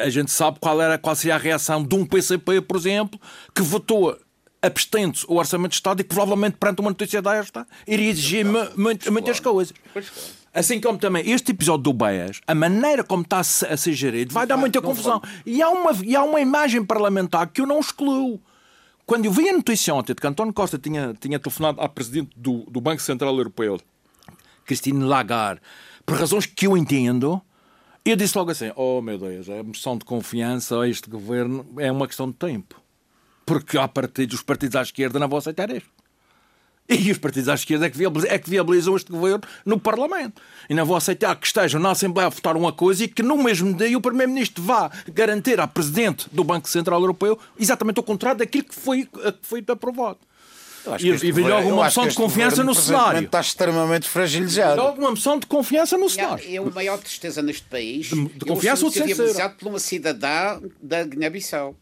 a 0.04 0.10
gente 0.10 0.32
sabe 0.32 0.60
qual, 0.60 0.82
era, 0.82 0.98
qual 0.98 1.15
seria 1.15 1.36
a 1.36 1.38
reação 1.38 1.84
de 1.84 1.94
um 1.96 2.06
PCP, 2.06 2.62
por 2.62 2.78
exemplo, 2.78 3.20
que 3.54 3.62
votou 3.62 4.18
abstendo 4.62 5.20
o 5.28 5.36
Orçamento 5.36 5.72
de 5.72 5.76
Estado 5.76 6.02
e 6.02 6.04
que 6.04 6.10
provavelmente 6.10 6.58
perante 6.58 6.82
uma 6.82 6.89
notícia 6.89 7.22
desta 7.22 7.68
iria 7.88 8.10
exigir 8.10 8.46
muitas 9.08 9.39
coisas. 9.39 9.74
Assim 10.53 10.81
como 10.81 10.97
também 10.97 11.29
este 11.29 11.51
episódio 11.51 11.83
do 11.83 11.93
BES, 11.93 12.41
a 12.47 12.55
maneira 12.55 13.03
como 13.03 13.21
está 13.21 13.39
a 13.39 13.43
ser 13.43 13.93
gerido 13.93 14.33
vai 14.33 14.47
dar 14.47 14.57
muita 14.57 14.81
confusão. 14.81 15.21
E 15.45 15.62
há, 15.62 15.69
uma, 15.69 15.91
e 16.03 16.15
há 16.15 16.23
uma 16.23 16.41
imagem 16.41 16.83
parlamentar 16.83 17.47
que 17.47 17.62
eu 17.62 17.67
não 17.67 17.79
excluo. 17.79 18.41
Quando 19.05 19.25
eu 19.25 19.31
vi 19.31 19.49
a 19.49 19.53
notícia 19.53 19.93
ontem 19.93 20.13
de 20.13 20.21
que 20.21 20.27
António 20.27 20.53
Costa 20.53 20.77
tinha, 20.77 21.15
tinha 21.19 21.39
telefonado 21.39 21.81
à 21.81 21.89
Presidente 21.89 22.31
do, 22.35 22.59
do 22.69 22.81
Banco 22.81 23.01
Central 23.01 23.35
Europeu, 23.35 23.79
Christine 24.65 25.03
Lagarde, 25.03 25.62
por 26.05 26.17
razões 26.17 26.45
que 26.45 26.67
eu 26.67 26.77
entendo, 26.77 27.41
eu 28.05 28.15
disse 28.15 28.38
logo 28.38 28.51
assim: 28.51 28.71
Oh 28.75 29.01
meu 29.01 29.17
Deus, 29.17 29.49
a 29.49 29.63
moção 29.63 29.97
de 29.97 30.05
confiança 30.05 30.79
a 30.79 30.88
este 30.88 31.09
governo 31.09 31.65
é 31.77 31.91
uma 31.91 32.07
questão 32.07 32.27
de 32.27 32.35
tempo. 32.35 32.81
Porque 33.45 33.77
há 33.77 33.88
partidos, 33.88 34.35
os 34.35 34.43
partidos 34.43 34.75
à 34.75 34.81
esquerda 34.81 35.19
não 35.19 35.27
vão 35.27 35.39
aceitar 35.39 35.69
isto. 35.71 35.89
E 36.99 37.12
os 37.12 37.19
partidos 37.19 37.47
à 37.47 37.54
esquerda 37.54 37.86
é 37.86 37.89
que, 37.89 37.97
viabilizam, 37.97 38.32
é 38.32 38.39
que 38.39 38.49
viabilizam 38.49 38.95
este 38.95 39.12
governo 39.12 39.41
no 39.63 39.80
Parlamento. 39.80 40.41
E 40.67 40.73
não 40.73 40.86
vão 40.86 40.95
aceitar 40.95 41.36
que 41.36 41.45
estejam 41.45 41.80
na 41.80 41.91
Assembleia 41.91 42.28
a 42.28 42.30
votar 42.30 42.58
uma 42.58 42.73
coisa 42.73 43.04
e 43.04 43.08
que 43.08 43.21
no 43.21 43.38
mesmo 43.38 43.73
dia 43.73 43.95
o 43.95 44.02
Primeiro-Ministro 44.02 44.63
vá 44.63 44.91
garantir 45.13 45.60
à 45.60 45.67
Presidente 45.67 46.28
do 46.32 46.43
Banco 46.43 46.67
Central 46.67 46.99
Europeu 46.99 47.38
exatamente 47.60 47.99
o 47.99 48.04
contrário 48.04 48.39
daquilo 48.39 48.63
que 48.63 48.75
foi, 48.75 49.06
que 49.06 49.34
foi 49.43 49.63
aprovado. 49.67 50.17
E, 50.99 51.08
e 51.08 51.32
veio 51.32 51.47
logo 51.47 51.69
uma 51.69 51.84
moção 51.84 52.08
de 52.08 52.15
confiança 52.15 52.63
no 52.63 52.73
cenário. 52.73 53.25
Está 53.25 53.41
extremamente 53.41 54.08
fragilizado. 54.08 54.82
Logo 54.82 54.99
uma 54.99 55.12
moção 55.12 55.38
de 55.38 55.45
confiança 55.45 55.97
no 55.97 56.10
cenário. 56.10 56.43
É 56.47 56.58
a 56.58 56.63
maior 56.63 56.97
tristeza 56.97 57.41
neste 57.41 57.63
país. 57.63 58.08
De, 58.08 58.25
de 58.25 58.45
confiança 58.45 58.86
ou 58.86 58.91
de 58.91 59.04
viabilizado 59.04 59.56
por 59.56 59.67
uma 59.67 59.80
cidadã 59.80 60.60
da 60.82 61.04
Guiné-Bissau. 61.04 61.75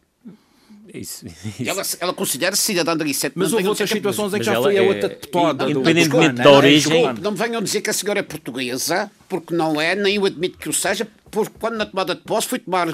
Isso, 0.94 1.26
isso. 1.60 1.70
Ela, 1.70 1.84
ela 2.00 2.14
considera-se 2.14 2.62
cidadã 2.62 2.96
da 2.96 3.04
Guiné. 3.04 3.32
Mas 3.36 3.54
houve 3.54 3.68
outras 3.68 3.90
situações 3.90 4.34
em 4.34 4.40
que 4.40 4.46
já 4.46 4.62
foi 4.62 4.78
a 4.78 4.84
outra 4.84 5.10
deputada. 5.10 5.70
Independentemente 5.70 6.36
da 6.36 6.52
origem. 6.52 7.14
Não 7.22 7.32
me 7.32 7.38
venham 7.38 7.62
dizer 7.62 7.82
que 7.82 7.90
a 7.90 7.94
senhora 7.94 8.20
é 8.20 8.24
portuguesa, 8.24 9.12
porque 9.28 9.54
não 9.54 9.80
é, 9.80 9.96
nem 9.96 10.16
eu 10.16 10.26
admito 10.26 10.58
que 10.58 10.70
o 10.70 10.74
seja, 10.74 11.08
porque 11.30 11.54
quando 11.60 11.78
na 11.78 11.86
tomada 11.86 12.16
de 12.16 12.22
posse 12.22 12.48
foi 12.48 12.60
tomar 12.60 12.88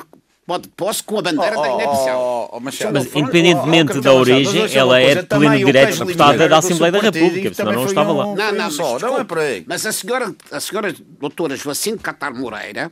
pode 0.45 0.67
posse 0.69 1.01
com 1.03 1.19
a 1.19 1.21
bandeira 1.21 1.55
da 1.55 1.67
Guiné-Bissau. 1.67 2.49
Oh, 2.51 2.57
oh, 2.57 2.59
Machado, 2.59 2.93
Mas, 2.93 3.09
oh, 3.13 3.19
independentemente 3.19 3.91
oh, 3.91 4.01
da 4.01 4.13
Machado, 4.13 4.19
origem, 4.19 4.53
mas 4.53 4.61
ouça 4.63 4.79
ela 4.79 4.99
é 4.99 5.15
de 5.15 5.23
pleno 5.23 5.65
direito 5.65 6.05
deputada 6.05 6.49
da 6.49 6.57
Assembleia 6.57 6.91
da 6.91 6.99
República, 6.99 7.53
senão 7.53 7.71
não 7.71 7.85
estava 7.85 8.11
lá. 8.11 8.35
Não, 8.35 8.51
não, 8.51 8.71
só, 8.71 8.93
mas, 8.93 9.01
não 9.01 9.07
é 9.07 9.11
desculpe, 9.11 9.25
por 9.25 9.39
aí. 9.39 9.63
mas 9.65 9.85
a 9.85 9.91
senhora, 9.91 10.35
a 10.51 10.59
senhora 10.59 10.93
doutora 11.19 11.55
Joacine 11.55 11.97
Catar 11.97 12.33
Moreira 12.33 12.91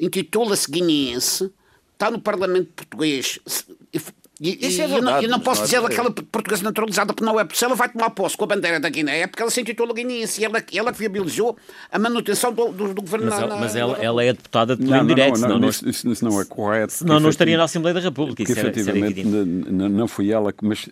intitula-se 0.00 0.70
guineense, 0.70 1.50
está 1.92 2.10
no 2.10 2.20
Parlamento 2.20 2.70
Português. 2.74 3.38
E, 4.40 4.50
e- 4.50 4.68
Isso 4.68 4.80
é 4.82 4.84
e 4.86 4.86
eu 4.86 4.88
não, 4.88 4.94
verdade, 5.02 5.24
eu 5.24 5.30
não 5.30 5.38
mas 5.38 5.44
posso 5.44 5.60
não 5.60 5.64
é 5.64 5.66
dizer 5.66 5.80
por 5.80 5.90
aí. 5.90 5.96
aquela 5.96 6.10
portuguesa 6.12 6.62
naturalizada 6.62 7.12
porque 7.12 7.24
não 7.24 7.40
é, 7.40 7.44
porque 7.44 7.58
se 7.58 7.64
ela 7.64 7.74
vai 7.74 7.88
tomar 7.88 8.10
posse 8.10 8.36
com 8.36 8.44
a 8.44 8.46
bandeira 8.46 8.78
da 8.78 8.88
Guiné 8.88 9.22
é 9.22 9.26
porque 9.26 9.42
ela 9.42 9.50
se 9.50 9.60
intitula 9.60 9.92
guineense 9.92 10.40
e 10.40 10.44
ela, 10.44 10.62
ela 10.72 10.92
que 10.92 10.98
viabilizou 11.00 11.56
a 11.90 11.98
manutenção 11.98 12.52
do, 12.52 12.68
do, 12.70 12.94
do 12.94 13.02
governo 13.02 13.26
Mas, 13.26 13.34
na- 13.34 13.40
ela, 13.42 13.54
na- 13.56 13.60
mas 13.60 13.74
na- 13.74 13.80
ela, 13.80 13.96
ela 13.98 14.22
é 14.24 14.32
deputada 14.32 14.76
de 14.76 14.82
pleno 14.82 14.96
Não, 14.96 15.02
não, 15.04 15.14
direito, 15.14 15.30
não, 15.32 15.40
senão, 15.40 15.58
não, 15.58 15.68
isso, 15.68 15.88
isso- 15.88 16.24
não 16.24 16.40
é 16.40 16.44
correto. 16.44 16.92
senão 16.92 17.14
não 17.14 17.20
porque 17.22 17.30
estaria 17.30 17.56
na 17.58 17.64
Assembleia 17.64 17.94
da 17.94 18.00
República. 18.00 18.36
Porque 18.36 18.52
Isso 18.52 18.60
era, 18.60 18.70
isso 18.70 18.88
era 18.90 18.98
efetivamente 18.98 19.68
n- 19.72 19.88
não 19.88 20.06
foi 20.06 20.30
ela 20.30 20.52
que, 20.52 20.64
mas, 20.64 20.88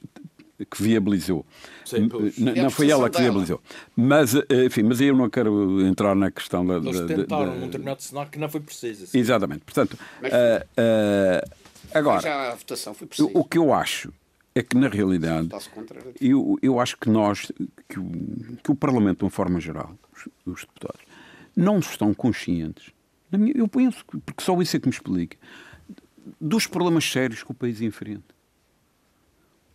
que 0.69 0.83
viabilizou. 0.83 1.47
Sim, 1.85 2.09
É 2.57 2.63
não 2.63 2.71
foi 2.71 2.91
ela 2.91 3.09
que 3.09 3.21
viabilizou. 3.21 3.61
Mas, 3.95 4.35
eh, 4.35 4.65
enfim, 4.67 4.83
mas 4.83 5.01
eu 5.01 5.15
não 5.15 5.31
quero 5.31 5.87
entrar 5.87 6.17
na 6.17 6.33
questão 6.33 6.67
da. 6.67 6.79
Eles 6.79 6.99
da- 7.01 7.07
tentaram 7.07 7.47
da- 7.47 7.53
num 7.55 7.67
determinado 7.67 8.03
cenário 8.03 8.29
que 8.29 8.41
não 8.41 8.49
foi 8.49 8.61
preciso. 8.61 9.05
assim. 9.05 9.17
Exatamente. 9.17 9.61
Portanto, 9.61 9.97
Mas- 10.21 10.33
eh, 10.33 10.67
eh, 10.77 11.45
agora, 11.95 12.21
Já 12.21 12.53
a 12.53 12.55
votação 12.55 12.95
foi 12.95 13.09
o, 13.35 13.45
que 13.45 13.59
eu 13.59 13.73
acho 13.73 14.13
é 14.55 14.63
que, 14.63 14.77
na 14.77 14.89
realidade, 14.89 15.49
eu, 16.21 16.59
eu 16.63 16.81
acho 16.81 16.97
que 16.97 17.09
nós, 17.11 17.51
que 17.89 17.99
o, 18.01 18.11
que 18.63 18.71
o 18.71 18.75
Parlamento, 18.75 19.19
de 19.19 19.25
uma 19.25 19.31
forma 19.31 19.61
geral, 19.61 19.95
os, 20.15 20.29
os 20.47 20.61
deputados, 20.63 21.03
não 21.55 21.79
estão 21.79 22.13
conscientes, 22.15 22.91
na 23.31 23.39
minha- 23.39 23.53
eu 23.57 23.69
penso, 23.69 24.05
que- 24.05 24.19
porque 24.19 24.43
só 24.43 24.61
isso 24.63 24.77
é 24.77 24.81
que 24.81 24.87
me 24.89 24.95
explica, 24.95 25.37
dos 26.41 26.67
problemas 26.67 27.05
sérios 27.05 27.43
que 27.43 27.51
o 27.51 27.55
país 27.55 27.81
enfrenta. 27.81 28.35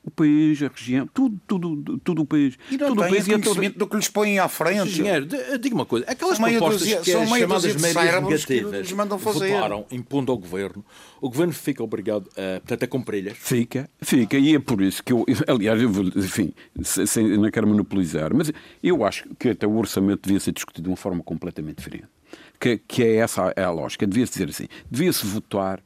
O 0.04 0.10
país, 0.10 0.60
a 0.64 0.68
região, 0.68 1.08
tudo, 1.14 1.40
tudo, 1.48 2.00
tudo 2.00 2.22
o 2.24 2.26
país. 2.26 2.58
E 2.72 2.76
não 2.78 2.88
tudo 2.88 3.02
o 3.02 3.08
país 3.08 3.28
e 3.28 3.32
conhecimento 3.34 3.78
do 3.78 3.86
que 3.86 3.96
lhes 3.96 4.08
põem 4.08 4.40
à 4.40 4.48
frente. 4.48 4.88
Engenheiro, 4.90 5.28
diga 5.60 5.76
uma 5.76 5.86
coisa. 5.86 6.06
Aquelas 6.10 6.38
São 6.38 6.50
propostas 6.50 6.80
dúzia- 6.82 7.02
que 7.02 7.12
são 7.12 7.28
chamadas 7.28 7.76
meias 7.76 7.96
negativas 8.24 8.92
mandam 8.94 9.20
fazer. 9.20 9.54
votaram 9.54 9.86
impondo 9.92 10.32
ao 10.32 10.38
governo, 10.40 10.84
o 11.22 11.30
governo 11.30 11.54
fica 11.54 11.84
obrigado 11.84 12.28
a, 12.32 12.60
portanto, 12.62 12.84
a 12.84 12.88
cumpri-las. 12.88 13.38
Fica, 13.38 13.88
fica, 14.02 14.38
e 14.40 14.56
é 14.56 14.60
por 14.60 14.82
isso 14.82 15.04
que 15.04 15.14
eu, 15.14 15.24
aliás, 15.48 15.80
eu 15.80 15.90
vou, 15.90 16.06
enfim, 16.16 16.52
sem, 16.82 17.06
sem- 17.06 17.38
não 17.38 17.52
quero 17.52 17.68
monopolizar, 17.68 18.34
mas 18.34 18.52
eu 18.82 19.06
acho 19.06 19.26
que 19.38 19.50
até 19.50 19.68
o 19.68 19.76
orçamento 19.78 20.22
devia 20.24 20.40
ser 20.40 20.52
discutido 20.52 20.86
de 20.86 20.90
uma 20.90 20.98
forma 20.98 21.22
completamente 21.24 21.78
diferente. 21.78 22.08
Que, 22.60 22.78
que 22.78 23.04
é 23.04 23.16
essa 23.18 23.54
a, 23.56 23.64
a 23.66 23.70
lógica. 23.72 24.08
Devia-se 24.08 24.32
dizer 24.34 24.50
assim: 24.50 24.68
devia-se 24.90 25.26
votar 25.26 25.80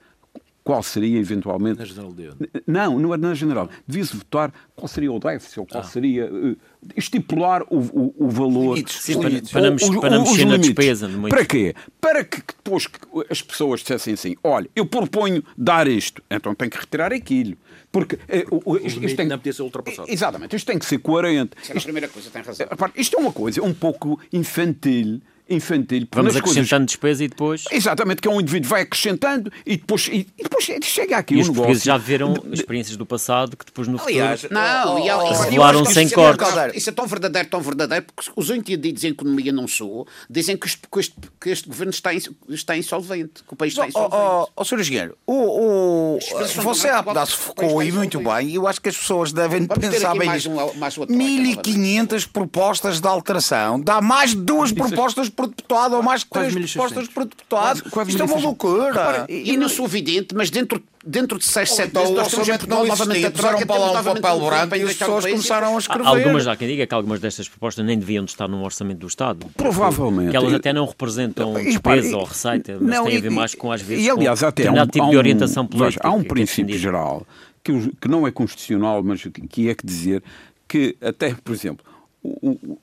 qual 0.65 0.81
seria 0.81 1.19
eventualmente. 1.19 1.77
Na 1.79 1.85
generalidade. 1.85 2.37
Não, 2.65 2.99
não 2.99 3.13
é 3.13 3.17
na 3.17 3.33
general. 3.35 3.69
Devia-se 3.87 4.17
votar 4.17 4.51
qual 4.75 4.87
seria 4.87 5.11
o 5.11 5.19
déficit, 5.19 5.59
ou 5.59 5.65
qual 5.67 5.83
Ah. 5.83 5.87
seria. 5.87 6.23
eh, 6.25 6.55
estipular 6.97 7.61
o, 7.69 7.77
o, 7.77 8.15
o 8.17 8.29
valor. 8.29 8.73
Limites. 8.75 8.97
Sim, 9.01 9.19
para- 9.51 9.73
Os- 9.73 9.83
os 9.83 10.29
mexer 10.31 10.45
na 10.45 10.57
despesa 10.57 11.07
de 11.07 11.15
muitos. 11.15 11.37
Para 11.37 11.45
quê? 11.45 11.75
Para 12.01 12.23
que 12.23 12.37
depois 12.41 12.87
que 12.87 12.99
as 13.29 13.41
pessoas 13.43 13.81
dissessem 13.81 14.15
assim: 14.15 14.35
olha, 14.43 14.67
eu 14.75 14.85
proponho 14.87 15.43
dar 15.55 15.87
isto, 15.87 16.21
então 16.29 16.53
tem 16.55 16.67
que 16.69 16.77
retirar 16.77 17.13
aquilo. 17.13 17.55
Porque 17.91 18.17
eh, 18.27 18.45
o- 18.51 18.73
o- 18.73 18.77
isto, 18.77 18.99
limite 18.99 19.15
tem 19.15 19.27
não 19.27 19.37
podia 19.37 19.53
ser 19.53 19.61
ultrapassado. 19.61 20.09
Exatamente, 20.11 20.55
isto 20.55 20.65
tem 20.65 20.79
que 20.79 20.85
ser 20.85 20.97
coerente. 20.97 21.51
Isso 21.61 21.71
era 21.71 21.73
a 21.73 21.77
Isto, 21.77 21.85
primeira 21.85 22.07
coisa, 22.07 22.29
tem 22.31 22.41
razão. 22.41 22.67
repare, 22.69 22.91
isto 22.97 23.15
é 23.15 23.19
uma 23.19 23.31
coisa 23.31 23.63
um 23.63 23.73
pouco 23.73 24.19
infantil. 24.33 25.21
Infantil 25.49 26.07
Vamos 26.13 26.33
nas 26.33 26.41
coisas- 26.41 26.57
acrescentando 26.57 26.85
despesa 26.85 27.23
e 27.23 27.27
depois. 27.27 27.63
Exatamente, 27.71 28.21
que 28.21 28.27
é 28.27 28.31
um 28.31 28.39
indivíduo 28.41 28.69
vai 28.69 28.81
acrescentando 28.81 29.51
e 29.65 29.77
depois, 29.77 30.07
e, 30.07 30.27
e 30.37 30.43
depois 30.43 30.63
chega 30.83 31.17
aqui 31.17 31.35
E 31.35 31.37
um 31.37 31.41
os 31.41 31.49
negócio. 31.49 31.75
já 31.83 31.97
viram 31.97 32.33
experiências 32.51 32.97
do 32.97 33.05
passado 33.05 33.55
que 33.55 33.65
depois 33.65 33.87
no 33.87 34.01
Aliás, 34.01 34.41
futuro. 34.41 34.59
Não, 34.59 34.99
e, 34.99 35.09
Oh, 35.11 35.17
oh, 35.17 35.31
isso- 35.31 35.39
oh, 35.41 35.43
revelaram 35.43 35.85
sem 35.85 36.07
é 36.07 36.09
cortes. 36.09 36.47
Isso 36.75 36.89
é 36.89 36.93
tão 36.93 37.05
verdadeiro, 37.07 37.47
tão 37.49 37.61
verdadeiro, 37.61 38.05
porque 38.15 38.31
os 38.35 38.49
entendidos 38.49 39.03
em 39.03 39.09
economia 39.09 39.51
não 39.51 39.67
sou, 39.67 40.07
dizem 40.29 40.57
que 40.57 40.67
este, 40.67 40.81
que 40.91 40.99
este, 40.99 41.15
que 41.39 41.49
este 41.49 41.67
governo 41.67 41.91
está, 41.91 42.13
ins- 42.13 42.29
está 42.49 42.75
insolvente, 42.77 43.43
que 43.47 43.53
o 43.53 43.55
país 43.55 43.73
está 43.73 43.87
insolvente. 43.87 44.15
oh, 44.15 44.47
oh, 44.55 44.65
Sr. 44.65 44.79
Engenheiro, 44.79 45.17
o, 45.27 46.15
o, 46.15 46.19
você 46.63 46.89
há 46.89 47.03
pedaço 47.03 47.37
focou 47.37 47.81
e 47.83 47.91
muito 47.91 48.19
bem, 48.19 48.49
e 48.49 48.55
eu 48.55 48.67
acho 48.67 48.81
que 48.81 48.89
as 48.89 48.97
pessoas 48.97 49.31
devem 49.31 49.65
Vamos 49.67 49.87
pensar 49.87 50.13
bem 50.17 50.27
mais 50.27 50.45
nisto. 50.45 50.49
um- 50.59 50.73
mais 50.79 50.97
uma 50.97 51.05
troika, 51.07 51.23
1500 51.23 52.25
propostas 52.25 52.99
de 52.99 53.07
alteração, 53.07 53.79
dá 53.79 54.01
mais 54.01 54.31
de 54.31 54.37
duas 54.37 54.71
propostas 54.71 55.29
por 55.35 55.47
deputado 55.47 55.95
ou 55.95 56.03
mais 56.03 56.21
de 56.21 56.27
três 56.29 56.53
1600. 56.53 56.73
propostas 56.73 57.13
por 57.13 57.25
deputado. 57.25 57.81
Quase- 57.81 57.89
quase 57.91 58.09
Isto 58.11 58.21
é 58.21 58.25
uma 58.25 58.35
1600. 58.35 58.43
loucura. 58.43 59.25
E, 59.29 59.51
e 59.53 59.57
não 59.57 59.67
sou 59.69 59.85
evidente, 59.85 60.33
mas 60.33 60.49
dentro, 60.49 60.81
dentro 61.05 61.37
de 61.37 61.45
6, 61.45 61.71
7 61.71 61.89
Então, 61.89 62.01
meses 62.03 62.15
o 62.15 62.17
nós 62.19 62.31
temos 62.31 62.47
em 62.47 62.51
Portugal 62.51 62.79
não 62.79 62.87
novamente 62.87 63.25
a 63.25 63.31
puseram 63.31 63.49
troca, 63.57 63.65
para 63.65 63.77
lá 63.77 63.91
um 63.99 64.03
papel 64.21 64.39
branco 64.45 64.75
e 64.75 64.81
as 64.83 64.93
pessoas 64.95 65.25
começaram 65.25 65.67
a 65.67 65.75
Há 65.75 65.77
escrever. 65.79 66.07
Algumas 66.07 66.47
há 66.47 66.55
quem 66.55 66.67
diga 66.67 66.87
que 66.87 66.93
algumas 66.93 67.19
destas 67.19 67.47
propostas 67.49 67.85
nem 67.85 67.97
deviam 67.99 68.23
de 68.25 68.31
estar 68.31 68.47
num 68.47 68.63
orçamento 68.63 68.99
do 68.99 69.07
Estado. 69.07 69.45
Provavelmente. 69.55 70.31
Que 70.31 70.37
elas 70.37 70.53
até 70.53 70.71
não 70.73 70.85
representam 70.85 71.53
despesa 71.53 72.17
ou 72.17 72.23
receita, 72.23 72.77
mas 72.79 72.89
não, 72.95 73.05
têm 73.05 73.17
a 73.17 73.21
ver 73.21 73.31
mais 73.31 73.53
com, 73.55 73.71
às 73.71 73.81
vezes, 73.81 74.05
E 74.05 74.09
aliás, 74.09 74.39
com 74.39 74.45
até 74.47 74.63
há 74.63 74.71
um, 74.71 74.73
determinado 74.73 74.91
tipo 74.91 75.05
há 75.05 75.09
de 75.09 75.15
um- 75.15 75.19
orientação 75.19 75.67
política. 75.67 76.07
há 76.07 76.11
um 76.11 76.21
é 76.21 76.23
princípio 76.23 76.77
geral 76.77 77.25
que, 77.63 77.71
não 78.07 78.25
é 78.27 78.31
constitucional, 78.31 79.03
mas 79.03 79.21
que, 79.49 79.69
é 79.69 79.75
que 79.75 79.85
dizer 79.85 80.23
que, 80.67 80.95
até, 81.01 81.33
por 81.43 81.53
exemplo, 81.53 81.85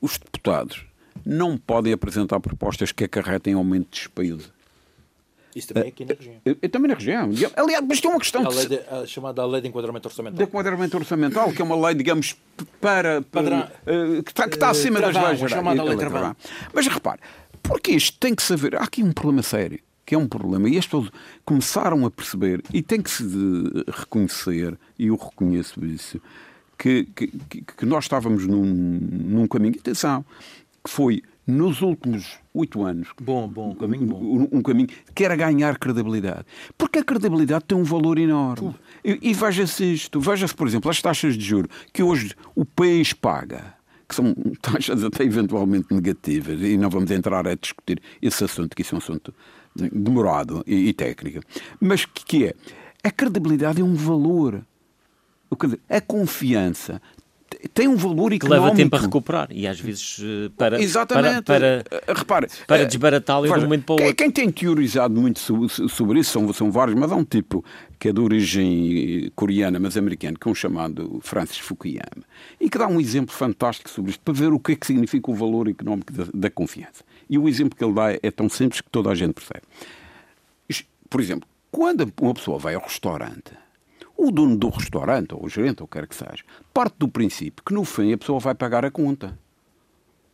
os 0.01 0.17
deputados 0.17 0.85
não 1.25 1.57
podem 1.57 1.93
apresentar 1.93 2.39
propostas 2.39 2.91
que 2.91 3.03
acarretem 3.03 3.53
aumento 3.53 3.85
de 3.91 3.99
despesa. 3.99 4.49
Isso 5.55 5.67
também 5.67 5.83
é 5.83 5.87
aqui 5.89 6.03
na 6.03 6.15
região. 6.15 6.35
Eu, 6.43 6.57
eu 6.61 6.69
também 6.69 6.89
na 6.89 6.95
região. 6.95 7.29
Aliás, 7.55 7.85
mas 7.87 8.03
é 8.03 8.07
uma 8.07 8.19
questão 8.19 8.41
A, 8.45 8.49
de, 8.49 8.55
lei 8.55 8.67
de- 8.67 8.79
a 8.89 9.05
chamada 9.05 9.45
Lei 9.45 9.61
de 9.61 9.67
Enquadramento 9.67 10.01
de 10.01 10.07
Orçamental. 10.07 10.47
enquadramento 10.47 10.97
orçamental, 10.97 11.51
que 11.53 11.61
é 11.61 11.65
uma 11.65 11.75
lei, 11.85 11.93
digamos, 11.95 12.35
para, 12.81 13.21
para 13.21 13.71
eh, 13.85 14.23
que 14.23 14.31
está, 14.31 14.47
que 14.47 14.55
está 14.55 14.67
Eh, 14.67 14.71
acima 14.71 14.99
das 14.99 15.13
leis 15.13 15.37
gerais. 15.39 15.51
chamada 15.51 15.83
lei 15.83 15.95
Eh. 15.95 16.35
Mas 16.73 16.87
repare, 16.87 17.19
porque 17.61 17.91
isto 17.91 18.17
tem 18.17 18.33
que 18.33 18.41
saber, 18.41 18.75
há 18.75 18.83
aqui 18.83 19.03
um 19.03 19.11
problema 19.11 19.43
sério, 19.43 19.79
que 20.03 20.15
é 20.15 20.17
um 20.17 20.27
problema, 20.27 20.67
e 20.67 20.75
as 20.77 20.85
pessoas 20.85 21.11
começaram 21.45 22.03
a 22.03 22.09
perceber, 22.09 22.63
e 22.73 22.81
tem 22.81 22.99
que 22.99 23.11
se 23.11 23.23
de- 23.23 23.83
reconhecer, 23.87 24.75
e 24.97 25.05
eu 25.07 25.15
reconheço 25.15 25.85
isso, 25.85 26.19
que, 26.79 27.03
que, 27.15 27.27
que- 27.27 27.61
que 27.61 27.85
nós 27.85 28.05
estávamos 28.05 28.47
num, 28.47 28.65
num 28.65 29.47
caminho, 29.47 29.75
atenção, 29.79 30.25
que 30.83 30.89
foi 30.89 31.21
nos 31.45 31.81
últimos 31.81 32.37
oito 32.53 32.83
anos. 32.83 33.09
Bom, 33.21 33.47
bom, 33.47 33.71
um 33.71 33.75
caminho 33.75 34.05
bom. 34.07 34.19
Um, 34.21 34.57
um 34.59 34.61
caminho 34.61 34.87
que 35.13 35.23
era 35.25 35.35
ganhar 35.35 35.77
credibilidade. 35.77 36.45
Porque 36.77 36.99
a 36.99 37.03
credibilidade 37.03 37.65
tem 37.65 37.77
um 37.77 37.83
valor 37.83 38.17
enorme. 38.17 38.73
E, 39.03 39.19
e 39.29 39.33
veja-se 39.33 39.93
isto, 39.93 40.19
veja-se, 40.19 40.55
por 40.55 40.67
exemplo, 40.67 40.89
as 40.89 41.01
taxas 41.01 41.37
de 41.37 41.43
juros 41.43 41.69
que 41.91 42.01
hoje 42.03 42.33
o 42.55 42.63
país 42.65 43.11
paga, 43.13 43.73
que 44.07 44.15
são 44.15 44.33
taxas 44.61 45.03
até 45.03 45.23
eventualmente 45.23 45.93
negativas, 45.93 46.61
e 46.61 46.77
não 46.77 46.89
vamos 46.89 47.11
entrar 47.11 47.45
a 47.47 47.55
discutir 47.55 48.01
esse 48.21 48.43
assunto, 48.43 48.75
que 48.75 48.81
isso 48.81 48.95
é 48.95 48.97
um 48.97 48.99
assunto 48.99 49.33
demorado 49.91 50.63
e, 50.67 50.89
e 50.89 50.93
técnico. 50.93 51.41
Mas 51.79 52.05
que, 52.05 52.23
que 52.25 52.45
é? 52.45 52.53
A 53.03 53.11
credibilidade 53.11 53.81
é 53.81 53.83
um 53.83 53.95
valor. 53.95 54.65
O 55.49 55.55
que- 55.57 55.79
A 55.89 55.99
confiança 55.99 57.01
tem 57.73 57.87
um 57.87 57.95
valor 57.95 58.29
Que 58.31 58.35
económico. 58.37 58.63
leva 58.65 58.75
tempo 58.75 58.95
a 58.95 58.99
recuperar 58.99 59.47
e 59.51 59.67
às 59.67 59.79
vezes 59.79 60.19
eh, 60.21 60.49
para, 60.57 60.81
Exatamente. 60.81 61.41
para, 61.43 61.83
para, 61.89 62.01
Eh, 62.07 62.13
Repare, 62.13 62.47
para 62.67 62.81
eh, 62.83 62.85
desbaratá-lo 62.85 63.45
de 63.47 63.53
um 63.53 63.61
momento 63.61 63.83
para 63.85 63.93
o 63.93 63.97
quem, 63.97 64.07
outro. 64.07 64.23
Quem 64.23 64.31
tem 64.31 64.51
teorizado 64.51 65.19
muito 65.19 65.39
so- 65.39 65.67
so- 65.69 65.89
sobre 65.89 66.19
isso 66.19 66.31
são, 66.31 66.51
são 66.53 66.71
vários, 66.71 66.97
mas 66.97 67.11
há 67.11 67.15
um 67.15 67.23
tipo 67.25 67.63
que 67.99 68.09
é 68.09 68.13
de 68.13 68.19
origem 68.19 69.25
eh, 69.27 69.31
coreana, 69.35 69.79
mas 69.79 69.95
americano, 69.97 70.37
que 70.37 70.47
é 70.47 70.51
um 70.51 70.55
chamado 70.55 71.19
Francis 71.23 71.57
Fukuyama, 71.59 72.23
e 72.59 72.69
que 72.69 72.77
dá 72.77 72.87
um 72.87 72.99
exemplo 72.99 73.33
fantástico 73.33 73.89
sobre 73.89 74.11
isto, 74.11 74.21
para 74.21 74.33
ver 74.33 74.51
o 74.51 74.59
que 74.59 74.73
é 74.73 74.75
que 74.75 74.85
significa 74.85 75.31
o 75.31 75.35
valor 75.35 75.67
económico 75.69 76.11
da, 76.11 76.25
da 76.33 76.49
confiança. 76.49 77.03
E 77.29 77.37
o 77.37 77.47
exemplo 77.47 77.77
que 77.77 77.83
ele 77.83 77.93
dá 77.93 78.11
é 78.21 78.29
tão 78.31 78.49
simples 78.49 78.81
que 78.81 78.89
toda 78.89 79.09
a 79.09 79.15
gente 79.15 79.33
percebe. 79.33 79.61
Por 81.09 81.21
exemplo, 81.21 81.47
quando 81.71 82.11
uma 82.21 82.33
pessoa 82.33 82.57
vai 82.57 82.73
ao 82.75 82.81
restaurante, 82.81 83.51
o 84.17 84.31
dono 84.31 84.55
do 84.57 84.69
restaurante, 84.69 85.33
ou 85.33 85.45
o 85.45 85.49
gerente, 85.49 85.81
ou 85.81 85.85
o 85.85 85.87
que 85.87 85.97
quer 85.97 86.07
que 86.07 86.15
seja, 86.15 86.43
parte 86.73 86.95
do 86.97 87.07
princípio 87.07 87.63
que 87.65 87.73
no 87.73 87.83
fim 87.83 88.13
a 88.13 88.17
pessoa 88.17 88.39
vai 88.39 88.53
pagar 88.55 88.85
a 88.85 88.91
conta. 88.91 89.37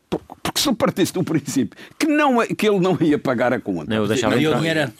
Por- 0.09 0.21
Porque 0.41 0.59
se 0.59 0.67
ele 0.67 0.75
partisse 0.75 1.13
do 1.13 1.23
princípio 1.23 1.77
que, 1.97 2.07
não, 2.07 2.41
é- 2.41 2.47
que 2.47 2.67
ele 2.67 2.79
não 2.79 2.97
ia 2.99 3.19
pagar 3.19 3.53
a 3.53 3.59
conta, 3.59 3.85
Não, 3.93 3.97
eu 3.97 4.07
deixava 4.07 4.35
o 4.35 4.39
entrar. 4.39 4.57
dinheiro 4.59 4.91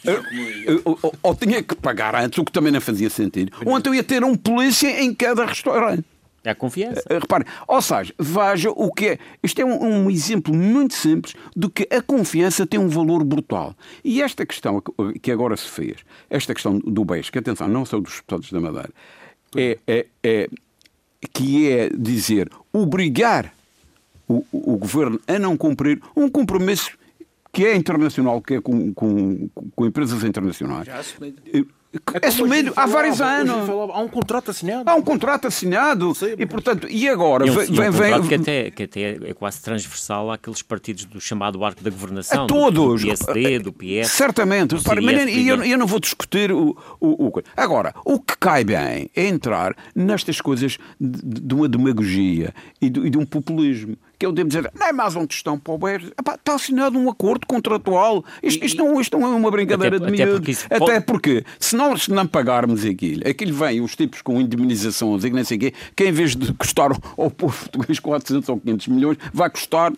ou- 0.85 0.99
ou- 1.01 1.15
ou 1.23 1.35
tinha 1.35 1.61
que 1.63 1.75
pagar 1.75 2.13
antes, 2.15 2.37
o 2.37 2.45
que 2.45 2.51
também 2.51 2.71
não 2.71 2.79
fazia 2.79 3.09
sentido, 3.09 3.51
ou 3.65 3.77
então 3.77 3.93
ia 3.93 4.03
ter 4.03 4.23
um 4.23 4.35
polícia 4.35 5.01
em 5.01 5.13
cada 5.13 5.45
restaurante. 5.45 6.05
É 6.43 6.51
a 6.51 6.55
confiança. 6.55 7.03
Eh, 7.09 7.19
Repare, 7.19 7.45
ou 7.67 7.81
seja, 7.81 8.13
veja 8.17 8.71
o 8.71 8.91
que 8.91 9.07
é. 9.07 9.19
Isto 9.43 9.61
é 9.61 9.65
um, 9.65 10.05
um 10.05 10.09
exemplo 10.11 10.53
muito 10.53 10.93
simples 10.93 11.35
do 11.55 11.69
que 11.69 11.87
a 11.91 12.01
confiança 12.01 12.65
tem 12.65 12.79
um 12.79 12.87
valor 12.87 13.23
brutal. 13.23 13.75
E 14.03 14.21
esta 14.21 14.45
questão 14.45 14.81
que 15.21 15.31
agora 15.31 15.55
se 15.57 15.67
fez, 15.67 15.97
esta 16.29 16.53
questão 16.53 16.79
do 16.79 17.03
BES, 17.05 17.29
que 17.29 17.39
atenção, 17.39 17.67
não 17.67 17.85
são 17.85 17.99
dos 18.01 18.15
deputados 18.15 18.51
da 18.51 18.59
Madeira, 18.59 18.89
é, 19.55 19.77
é, 19.87 20.05
é- 20.23 20.49
que 21.33 21.69
é 21.69 21.89
dizer, 21.89 22.49
obrigar 22.71 23.53
o, 24.27 24.45
o 24.51 24.77
governo 24.77 25.19
a 25.27 25.37
não 25.37 25.57
cumprir 25.57 26.01
um 26.15 26.29
compromisso 26.29 26.91
que 27.51 27.65
é 27.65 27.75
internacional, 27.75 28.41
que 28.41 28.53
é 28.53 28.61
com, 28.61 28.93
com, 28.93 29.49
com 29.75 29.85
empresas 29.85 30.23
internacionais. 30.23 30.85
Já 30.85 30.99
assumido. 30.99 31.41
Eh, 31.91 32.19
É 32.21 32.27
assumido 32.27 32.71
há 32.75 32.85
vários 32.85 33.19
anos. 33.19 33.65
Falava, 33.67 33.93
há 33.93 33.99
um 33.99 34.07
contrato 34.07 34.51
assinado. 34.51 34.89
Há 34.89 34.93
um 34.95 35.01
contrato 35.01 35.47
assinado. 35.47 36.13
Sim, 36.13 36.35
e, 36.37 36.45
portanto, 36.45 36.87
e 36.89 37.09
agora? 37.09 37.45
E 37.47 37.49
um, 37.49 37.53
vem, 37.55 37.65
e 37.67 37.71
um 37.89 37.91
vem, 37.91 38.21
que, 38.27 38.35
até, 38.35 38.71
que 38.71 38.83
até 38.83 39.01
é 39.29 39.33
quase 39.33 39.59
transversal 39.61 40.31
àqueles 40.31 40.61
partidos 40.61 41.05
do 41.05 41.19
chamado 41.19 41.63
arco 41.65 41.83
da 41.83 41.89
governação. 41.89 42.43
A 42.43 42.45
do- 42.45 42.53
todos. 42.53 43.01
Do 43.01 43.07
PSD, 43.07 43.59
do 43.59 43.73
PS. 43.73 44.11
Certamente. 44.11 44.75
do 44.75 44.79
CDS, 44.81 45.03
mas 45.03 45.47
eu, 45.47 45.63
eu 45.63 45.77
não 45.77 45.87
vou 45.87 45.99
discutir 45.99 46.51
o, 46.51 46.77
o, 46.99 47.27
o- 47.27 47.43
Agora, 47.57 47.93
o 48.05 48.19
que 48.19 48.37
cai 48.39 48.63
bem 48.63 49.09
é 49.15 49.27
entrar 49.27 49.75
nestas 49.95 50.39
coisas 50.39 50.77
de, 50.99 51.41
de 51.41 51.53
uma 51.55 51.67
demagogia 51.67 52.53
e 52.81 52.89
de, 52.89 52.99
e 52.99 53.09
de 53.09 53.17
um 53.17 53.25
populismo. 53.25 53.97
Que 54.19 54.25
eu 54.25 54.33
devo 54.33 54.49
dizer, 54.49 54.69
não 54.77 54.85
é 54.87 54.91
mais 54.91 55.15
um 55.15 55.25
tostão 55.25 55.57
para 55.57 55.73
o 55.73 55.77
BES. 55.77 56.11
Epá, 56.19 56.35
Está 56.35 56.53
assinado 56.55 56.99
um 56.99 57.09
acordo 57.09 57.47
contratual. 57.47 58.25
Isto, 58.43 58.65
isto, 58.65 58.77
não, 58.83 58.99
isto 58.99 59.17
não 59.17 59.25
é 59.25 59.33
uma 59.33 59.49
brincadeira 59.49 59.95
Até- 59.95 60.05
de 60.07 60.13
até 60.13 60.23
miúdo. 60.25 60.37
porque 60.39 60.51
isso 60.51 60.65
Até 60.65 60.77
pode- 60.77 61.05
porque, 61.05 61.45
se 61.57 61.75
nós 61.77 62.07
não 62.09 62.27
pagarmos 62.27 62.83
aquilo, 62.83 63.25
aquilo 63.25 63.53
vem, 63.53 63.79
os 63.79 63.95
tipos 63.95 64.21
com 64.21 64.41
indemnizações 64.41 65.23
e 65.23 65.29
que 65.29 65.35
nem 65.35 65.45
sei 65.45 65.55
o 65.55 65.59
quê, 65.61 65.73
que 65.95 66.03
em 66.05 66.11
vez 66.11 66.35
de 66.35 66.51
custar 66.53 66.91
ao 66.91 67.31
povo 67.31 67.57
português 67.59 67.97
400 67.97 68.49
ou 68.49 68.59
500 68.59 68.87
milhões, 68.89 69.17
vai 69.33 69.49
custar 69.49 69.93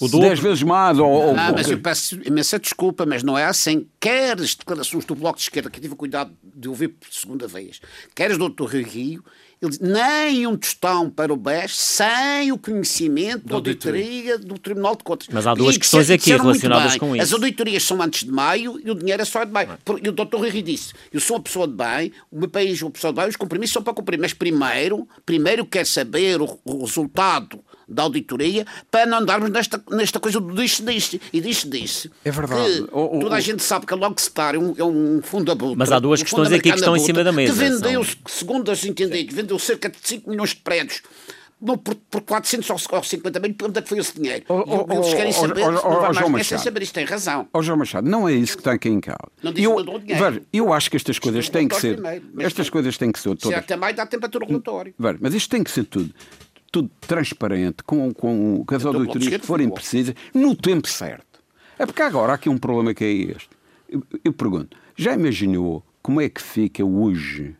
O 0.00 0.08
dobro. 0.08 0.26
10 0.26 0.40
vezes 0.40 0.62
mais. 0.64 0.98
Ou, 0.98 1.08
ou- 1.08 1.36
Ah, 1.38 1.52
mas 1.54 1.70
eu 1.70 1.78
peço 1.78 2.18
imensa 2.26 2.58
desculpa, 2.58 3.06
mas 3.06 3.22
não 3.22 3.38
é 3.38 3.44
assim. 3.44 3.86
Quer 4.00 4.40
as 4.40 4.56
declarações 4.56 5.04
do 5.04 5.14
Bloco 5.14 5.36
de 5.38 5.44
Esquerda, 5.44 5.70
que 5.70 5.78
eu 5.78 5.82
tive 5.82 5.94
cuidado 5.94 6.32
de 6.42 6.68
ouvir 6.68 6.88
por 6.88 7.06
segunda 7.12 7.46
vez, 7.46 7.80
quer 8.12 8.32
as 8.32 8.38
do 8.38 8.48
Dr. 8.48 8.74
Rio, 8.78 9.22
ele 9.62 9.70
diz, 9.70 9.78
nem 9.80 10.46
um 10.46 10.56
tostão 10.56 11.08
para 11.08 11.32
o 11.32 11.36
BES 11.36 11.76
sem 11.78 12.50
o 12.52 12.58
conhecimento 12.58 13.46
da 13.46 13.54
auditoria 13.54 14.36
do 14.36 14.58
Tribunal 14.58 14.96
de 14.96 15.04
Contas. 15.04 15.28
Mas 15.32 15.46
há 15.46 15.54
duas 15.54 15.76
E 15.76 15.78
questões 15.78 16.08
disseram- 16.08 16.14
aqui 16.16 16.24
disseram 16.24 16.44
relacionadas 16.44 16.96
com 16.98 17.14
As 17.14 17.28
isso. 17.28 17.34
auditorias 17.36 17.82
são 17.84 18.02
antes 18.02 18.24
de 18.24 18.32
maio 18.32 18.80
e 18.84 18.90
o 18.90 18.94
dinheiro 18.94 19.22
é 19.22 19.24
só 19.24 19.44
de 19.44 19.52
maio. 19.52 19.78
Por- 19.84 20.00
E 20.04 20.08
o 20.08 20.12
Dr. 20.12 20.36
Rui 20.36 20.50
Rio 20.50 20.62
disse, 20.62 20.92
eu 21.12 21.20
sou 21.20 21.36
uma 21.36 21.42
pessoa 21.42 21.66
de 21.68 21.74
bem, 21.74 22.12
o 22.30 22.38
meu 22.40 22.48
país 22.48 22.82
é 22.82 22.84
uma 22.84 22.90
pessoa 22.90 23.12
de 23.12 23.20
bem, 23.20 23.28
os 23.28 23.36
compromissos 23.36 23.72
são 23.74 23.82
para 23.82 23.94
cumprir, 23.94 24.18
mas 24.18 24.32
primeiro, 24.34 25.06
primeiro 25.24 25.64
quer 25.64 25.86
saber 25.86 26.40
o, 26.42 26.58
o 26.64 26.84
resultado 26.84 27.60
da 27.92 28.02
auditoria 28.04 28.66
para 28.90 29.06
não 29.06 29.18
andarmos 29.18 29.50
nesta, 29.50 29.82
nesta 29.90 30.18
coisa 30.18 30.40
do 30.40 30.54
disse-disse. 30.54 31.20
E 31.32 31.40
disse-disse. 31.40 32.10
É 32.24 32.30
verdade. 32.30 32.82
que 32.82 32.88
O- 32.92 33.16
o- 33.16 33.20
toda 33.20 33.34
a 33.36 33.38
o- 33.38 33.40
gente 33.40 33.62
sabe 33.62 33.86
que 33.86 33.92
a 33.94 33.96
Logstar 33.96 34.54
é 34.54 34.58
um, 34.58 34.74
é 34.76 34.84
um 34.84 35.20
fundo 35.22 35.50
abutre. 35.52 35.76
Mas 35.78 35.92
há 35.92 35.98
duas 35.98 36.20
um 36.20 36.24
questões 36.24 36.50
aqui 36.52 36.62
que 36.62 36.68
estão 36.70 36.96
em 36.96 37.00
americano 37.00 37.06
cima 37.06 37.24
da 37.24 37.30
abutre, 37.30 37.46
mesa, 37.46 37.52
Que 37.52 37.86
vendeu, 37.88 38.04
são- 38.04 38.16
segundo 38.26 38.70
as 38.70 38.84
entendi, 38.84 39.24
que 39.24 39.34
vendeu 39.34 39.58
cerca 39.58 39.88
de 39.88 39.96
5 40.02 40.28
milhões 40.30 40.50
de 40.50 40.56
prédios. 40.56 41.02
Não, 41.64 41.78
por, 41.78 41.94
por 41.94 42.22
400 42.22 42.68
ou 42.70 42.76
ou 42.90 43.02
50 43.04 43.38
mil, 43.38 43.54
onde 43.62 43.78
é 43.78 43.82
que 43.82 43.88
foi 43.88 43.96
esse 43.98 44.16
dinheiro? 44.20 44.44
Oh, 44.48 44.64
oh, 44.66 44.92
eles 44.92 45.06
oh, 45.06 45.16
querem 45.16 45.30
oh, 45.30 45.32
saber, 45.32 45.62
oh, 45.62 45.70
não 45.70 45.78
oh, 45.78 45.88
vai 45.90 45.96
oh, 45.96 46.02
mais 46.02 46.16
João 46.16 46.28
ninguém 46.30 46.42
sem 46.44 46.54
Machado. 46.56 46.64
saber, 46.64 46.82
isto 46.82 46.92
tem 46.94 47.04
razão. 47.04 47.48
Ó 47.54 47.62
João 47.62 47.78
Machado, 47.78 48.10
não 48.10 48.28
é 48.28 48.32
isso 48.32 48.54
que 48.56 48.62
está 48.62 48.72
aqui 48.72 48.88
em 48.88 49.00
causa. 49.00 49.30
Não 49.40 49.52
disse 49.52 49.64
eu, 49.68 49.76
que 49.76 49.98
dinheiro. 50.00 50.24
veja, 50.32 50.42
eu 50.52 50.72
acho 50.72 50.90
que 50.90 50.96
estas 50.96 51.20
coisas 51.20 51.44
Isto 51.44 51.52
têm 51.52 51.68
que 51.68 51.76
ser. 51.80 51.92
primeiro, 52.00 52.24
Estas 52.40 52.68
coisas 52.68 52.98
têm 52.98 53.12
que 53.12 53.20
ser 53.20 53.28
Se 53.30 53.36
todas. 53.36 53.56
até 53.58 53.76
mais 53.76 53.94
dá 53.94 54.04
tempo 54.04 54.26
a 54.26 54.28
ter 54.28 54.42
o 54.42 54.44
relatório. 54.46 54.92
Veja, 54.98 55.18
mas 55.20 55.34
isto 55.34 55.48
tem 55.50 55.62
que 55.62 55.70
ser 55.70 55.84
tudo, 55.84 56.12
tudo 56.72 56.90
transparente, 57.00 57.82
com, 57.84 58.12
com, 58.14 58.64
com 58.64 58.74
as 58.74 58.82
Então, 58.82 58.98
auditorias 58.98 59.40
que 59.40 59.46
forem 59.46 59.68
precisas, 59.68 60.14
no 60.34 60.56
tempo 60.56 60.88
certo. 60.88 61.42
É 61.78 61.84
porque 61.84 62.00
agora 62.00 62.32
há 62.32 62.34
aqui 62.34 62.48
um 62.48 62.56
problema 62.56 62.94
que 62.94 63.04
é 63.04 63.12
este. 63.12 63.50
Eu, 63.88 64.02
eu 64.24 64.32
pergunto, 64.32 64.76
já 64.96 65.12
imaginou 65.12 65.84
como 66.02 66.20
é 66.20 66.28
que 66.28 66.40
fica 66.40 66.82
hoje, 66.82 67.54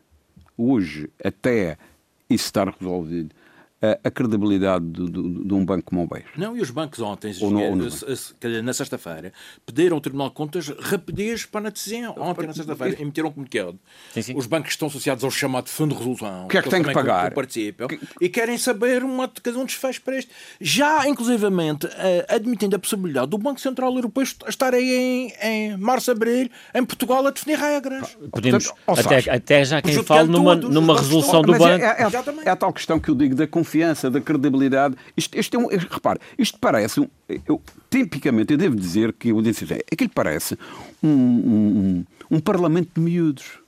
hoje, 0.57 1.09
até 1.23 1.77
isso 2.27 2.45
estar 2.45 2.67
resolvido, 2.67 3.33
a, 4.03 4.11
credibilidade 4.11 4.85
do- 4.85 5.09
do- 5.09 5.43
de 5.45 5.53
um 5.53 5.65
banco 5.65 5.83
como 5.89 6.03
o 6.03 6.07
BES? 6.07 6.23
Não, 6.37 6.55
e 6.55 6.61
os 6.61 6.69
bancos 6.69 6.99
ontem, 6.99 7.33
Ou 7.41 7.51
não, 7.51 7.61
ou 7.69 7.75
não. 7.75 7.87
na 8.63 8.73
sexta-feira, 8.73 9.33
pediram 9.65 9.95
ao 9.97 10.01
Tribunal 10.01 10.29
de 10.29 10.35
Contas 10.35 10.67
rapidez 10.79 11.45
para 11.45 11.67
a 11.67 11.71
decisão. 11.71 12.15
Ontem, 12.17 12.47
na 12.47 12.53
sexta-feira, 12.53 13.01
emitiram 13.01 13.29
um 13.29 13.31
comunicado. 13.33 13.79
Sim, 14.13 14.21
sim. 14.21 14.33
Os 14.37 14.45
bancos 14.45 14.71
estão 14.71 14.87
associados 14.87 15.23
ao 15.23 15.31
chamado 15.31 15.67
Fundo 15.69 15.93
de 15.93 15.97
Resolução. 15.99 16.45
O 16.45 16.47
que 16.47 16.57
é 16.57 16.61
que 16.61 16.69
tem 16.69 16.83
que 16.83 16.93
pagar? 16.93 17.31
Participam, 17.33 17.87
E 18.21 18.29
querem 18.29 18.57
saber 18.57 19.03
uma, 19.03 19.27
cada 19.27 19.57
um 19.59 19.65
desfecho 19.65 20.01
para 20.01 20.17
este. 20.17 20.31
Já, 20.61 21.07
inclusivamente, 21.07 21.87
eh, 21.97 22.25
admitindo 22.29 22.75
a 22.75 22.79
possibilidade 22.79 23.27
do 23.27 23.37
Banco 23.37 23.59
Central 23.59 23.93
Europeu 23.95 24.23
est- 24.23 24.43
estar 24.47 24.73
aí 24.73 24.93
em, 24.93 25.33
em 25.73 25.77
março, 25.77 26.11
abril, 26.11 26.49
em 26.73 26.85
Portugal, 26.85 27.25
a 27.27 27.31
definir 27.31 27.57
regras. 27.59 28.17
Podemos, 28.31 28.67
Portanto, 28.67 28.75
ó, 28.87 28.93
até, 29.15 29.29
até 29.31 29.65
já 29.65 29.81
quem 29.81 30.01
fala 30.03 30.23
numa, 30.25 30.55
numa 30.55 30.95
resolução 30.97 31.41
do 31.41 31.51
Mas 31.51 31.59
banco. 31.59 31.83
É, 31.83 31.87
é- 31.87 32.03
é- 32.03 32.47
é 32.47 32.49
a 32.49 32.55
tal 32.55 32.71
questão 32.71 32.99
que 32.99 33.09
eu 33.09 33.15
digo 33.15 33.35
da 33.35 33.45
confiança, 33.47 33.72
da 34.09 34.21
credibilidade. 34.21 34.95
Isto, 35.17 35.37
isto 35.37 35.55
é 35.55 35.59
um, 35.59 35.67
repare, 35.67 36.19
isto 36.37 36.57
parece, 36.59 36.99
um, 36.99 37.07
eu, 37.47 37.61
tipicamente, 37.89 38.51
eu 38.53 38.57
devo 38.57 38.75
dizer 38.75 39.13
que 39.13 39.31
disse, 39.41 39.65
é, 39.73 39.79
aquilo 39.91 40.09
parece 40.13 40.57
um, 41.01 41.09
um, 41.09 42.05
um 42.31 42.39
parlamento 42.39 42.89
de 42.95 43.01
miúdos. 43.01 43.63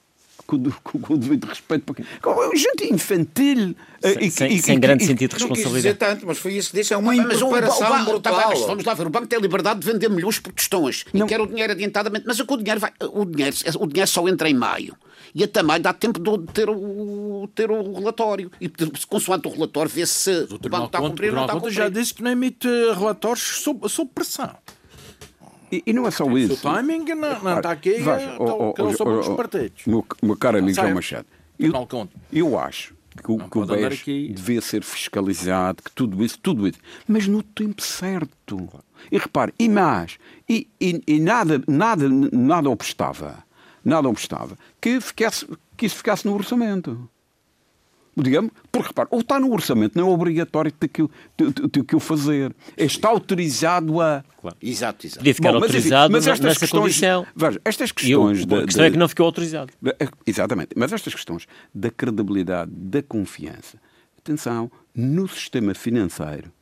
Com, 0.48 0.58
o- 0.58 0.76
com, 0.84 1.00
com 1.00 1.14
o 1.16 1.18
devido 1.18 1.46
respeito 1.46 1.92
para 1.92 2.06
com 2.22 2.56
gente 2.56 2.94
infantil 2.94 3.74
eh, 4.04 4.14
Sem- 4.14 4.28
e- 4.28 4.30
sem- 4.32 4.52
e- 4.54 4.62
sem 4.62 4.76
e- 4.76 4.80
grande 4.80 5.04
e- 5.04 5.08
sentido 5.08 5.36
de 5.36 5.42
Não 5.42 5.48
quis 5.50 5.58
dizer 5.58 5.70
responsabilidade. 5.74 5.98
tanto, 6.20 6.28
mas 6.28 6.38
foi 6.38 6.54
isso 6.54 6.70
que 6.70 6.78
disse. 6.78 6.94
É 6.94 6.98
uma 6.98 7.16
Mas 7.16 7.42
o, 7.42 7.48
o, 7.48 7.50
tá 7.50 7.96
bem, 7.98 8.06
brutal. 8.06 8.50
mas 8.50 8.60
vamos 8.60 8.84
lá 8.86 8.94
ver, 8.94 9.08
o 9.08 9.10
banco 9.10 9.26
tem 9.26 9.40
a 9.40 9.42
liberdade 9.42 9.80
de 9.80 9.92
vender 9.92 10.08
milhões 10.08 10.38
por 10.38 10.54
tostões 10.54 11.04
Não. 11.12 11.26
e 11.26 11.30
quer 11.30 11.42
o 11.42 11.48
dinheiro 11.48 11.74
adiantadamente, 11.74 12.26
mas 12.28 12.40
é 12.40 12.46
que 12.46 12.54
o 12.54 12.58
dinheiro, 12.58 12.80
vai, 12.80 12.92
o, 13.12 13.26
dinheiro, 13.26 13.56
o 13.80 13.88
dinheiro 13.88 14.08
só 14.12 14.28
entra 14.30 14.48
em 14.48 14.54
maio. 14.54 14.96
E 15.36 15.44
até 15.44 15.62
maio 15.62 15.82
dá 15.84 15.92
tempo 15.92 16.18
de 16.18 16.52
ter 16.54 16.70
o, 16.70 17.46
ter 17.54 17.70
o 17.70 17.94
relatório. 17.94 18.50
E 18.62 18.70
consoante 19.06 19.48
o 19.50 19.52
relatório, 19.52 19.92
vê 19.92 20.06
se 20.06 20.32
o, 20.50 20.56
O 20.56 20.70
banco 20.70 20.86
está 20.86 21.00
a 21.00 21.02
cumprir 21.02 21.30
ou 21.32 21.36
não 21.36 21.42
está 21.44 21.54
a 21.54 21.60
Contas 21.60 21.74
já 21.74 21.84
cumprir. 21.86 22.02
disse 22.02 22.14
que 22.14 22.24
não 22.24 22.32
emite 22.32 22.68
relatórios 22.98 23.42
sob, 23.62 23.90
sob 23.90 24.10
pressão. 24.16 24.56
e- 25.72 25.84
e 25.86 25.92
não 25.94 26.08
é 26.08 26.12
só 26.12 26.24
O 26.24 26.38
isso. 26.38 26.62
timing 26.62 27.04
não, 27.16 27.44
não 27.44 27.58
está 27.58 27.72
aqui, 27.72 27.92
Veja, 27.96 28.38
ó, 28.40 28.72
cada 28.72 28.88
um 28.90 28.94
sobre 28.96 29.14
ó, 29.16 29.20
os 29.20 29.28
partidos. 29.28 29.86
Meu, 29.86 30.06
meu 30.24 30.38
caro 30.38 30.58
amigo 30.60 30.74
João 30.76 30.94
Machado, 30.94 31.26
eu, 31.60 31.74
eu 32.32 32.58
acho 32.58 32.94
que 33.22 33.32
o, 33.32 33.38
Não 33.38 33.50
que 33.50 33.58
o 33.58 33.66
BES 33.66 33.84
aqui- 34.02 34.30
devia 34.34 34.62
ser 34.62 34.84
fiscalizado, 34.84 35.82
que 35.84 35.92
tudo 35.92 36.24
isso, 36.24 36.38
tudo 36.40 36.66
isso, 36.68 36.78
mas 37.08 37.28
no 37.28 37.42
tempo 37.44 37.82
certo. 37.82 38.70
E 39.12 39.18
repare, 39.18 39.54
e 39.60 39.68
mais, 39.68 40.18
e, 40.48 40.68
e- 40.80 41.02
e 41.08 41.20
nada, 41.20 41.62
nada, 41.68 42.08
nada 42.32 42.70
obstava, 42.70 43.44
nada 43.86 44.10
obstava 44.10 44.58
que, 44.82 45.00
ficasse, 45.00 45.48
que 45.78 45.86
isso 45.86 45.96
ficasse 45.96 46.26
no 46.26 46.34
orçamento. 46.34 47.08
Digamos, 48.18 48.50
porque 48.72 48.88
repare, 48.88 49.10
ou 49.12 49.20
está 49.20 49.38
no 49.42 49.52
orçamento, 49.52 50.00
não 50.00 50.08
é 50.10 50.12
obrigatório 50.14 50.72
ter 50.72 50.88
que, 50.88 51.02
o- 51.02 51.12
ter- 51.36 51.52
ter- 51.52 51.68
ter 51.68 51.84
que 51.84 51.96
o 51.98 52.00
fazer. 52.00 52.56
Está 52.78 53.10
autorizado 53.10 54.00
a. 54.00 54.24
Exato, 54.62 55.06
exato. 55.06 55.20
Podia 55.20 55.36
ficar 55.36 55.52
Bom, 55.52 55.60
mas, 55.60 55.64
autorizado 55.70 56.12
mas 56.14 56.26
estas 56.26 56.46
nessa 56.46 56.60
questões, 56.62 56.82
condição. 56.82 57.28
Veja, 57.36 57.60
estas 57.66 57.92
questões 57.92 58.44
a 58.44 58.46
da- 58.46 58.64
questão 58.64 58.86
é 58.86 58.92
que 58.92 58.98
não 58.98 59.10
ficou 59.10 59.26
autorizado. 59.26 59.74
é, 60.00 60.08
Exatamente. 60.26 60.70
Mas 60.78 60.94
estas 60.94 61.14
questões 61.14 61.46
da 61.74 61.92
credibilidade, 61.92 62.72
da 62.72 63.04
confiança, 63.04 63.78
atenção, 64.18 64.72
no 64.96 65.28
sistema 65.28 65.74
financeiro 65.76 66.54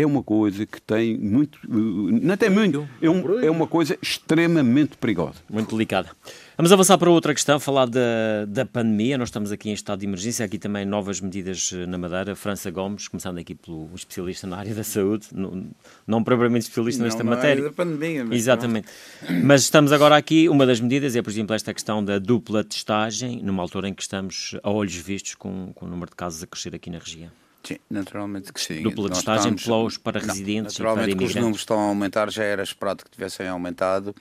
é 0.00 0.06
uma 0.06 0.22
coisa 0.22 0.64
que 0.66 0.80
tem 0.80 1.16
muito. 1.18 1.56
uh, 1.68 2.10
Não 2.22 2.36
tem 2.36 2.50
muito. 2.50 2.88
É, 3.02 3.08
um- 3.10 3.40
é 3.40 3.50
uma 3.50 3.66
coisa 3.66 3.98
extremamente 4.02 4.96
perigosa. 4.96 5.36
Muito 5.50 5.74
delicada. 5.74 6.08
Vamos 6.56 6.72
avançar 6.72 6.98
para 6.98 7.08
outra 7.08 7.32
questão, 7.32 7.60
falar 7.60 7.86
da, 7.86 8.44
da 8.48 8.66
pandemia. 8.66 9.16
Nós 9.16 9.28
estamos 9.28 9.52
aqui 9.52 9.70
em 9.70 9.72
estado 9.72 10.00
de 10.00 10.06
emergência, 10.06 10.44
aqui 10.44 10.58
também 10.58 10.84
novas 10.84 11.20
medidas 11.20 11.70
eh, 11.72 11.86
na 11.86 11.96
Madeira. 11.96 12.34
França 12.34 12.68
Gomes, 12.70 13.06
começando 13.06 13.38
aqui 13.38 13.54
pelo 13.54 13.88
especialista 13.94 14.44
na 14.46 14.56
área 14.56 14.74
da 14.74 14.82
saúde, 14.82 15.28
não, 15.32 15.66
não 16.04 16.24
propriamente 16.24 16.62
especialista 16.64 16.98
Não 17.00 17.06
nesta 17.06 17.22
na 17.22 17.30
área 17.30 17.42
matéria. 17.42 17.62
da 17.64 17.70
pandemia, 17.72 18.24
mas 18.24 18.36
Exatamente. 18.38 18.88
Mas 19.44 19.62
estamos 19.62 19.92
agora 19.92 20.16
aqui, 20.16 20.48
uma 20.48 20.66
das 20.66 20.80
medidas 20.80 21.14
é, 21.14 21.22
por 21.22 21.30
exemplo, 21.30 21.54
esta 21.54 21.72
questão 21.72 22.04
da 22.04 22.18
dupla 22.18 22.64
testagem, 22.64 23.40
numa 23.40 23.62
altura 23.62 23.88
em 23.88 23.94
que 23.94 24.02
estamos 24.02 24.56
a 24.62 24.68
olhos 24.70 24.96
vistos 24.96 25.36
com, 25.36 25.70
com 25.74 25.86
o 25.86 25.88
número 25.88 26.10
de 26.10 26.16
casos 26.16 26.42
a 26.42 26.46
crescer 26.46 26.74
aqui 26.74 26.90
na 26.90 26.98
região. 26.98 27.30
Sim, 27.64 27.78
naturalmente 27.90 28.52
que 28.52 28.60
sim. 28.60 28.82
Dupla 28.82 29.08
Nós 29.08 29.18
testagem 29.18 29.54
estamos- 29.54 29.64
para 29.64 29.76
os- 29.76 29.98
para 29.98 30.20
Não, 30.20 30.28
residentes 30.28 30.74
e 30.76 30.78
Naturalmente 30.78 31.10
para 31.10 31.18
que 31.18 31.24
os 31.24 31.34
números 31.34 31.60
estão 31.60 31.78
a 31.78 31.82
aumentar, 31.84 32.30
já 32.30 32.44
era 32.44 32.62
esperado 32.62 33.04
que 33.04 33.10
tivessem 33.10 33.46
aumentado. 33.48 34.14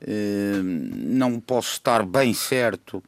Eh, 0.00 0.60
Não 0.62 1.38
posso 1.38 1.72
estar 1.72 2.04
bem 2.06 2.32
certo 2.32 3.02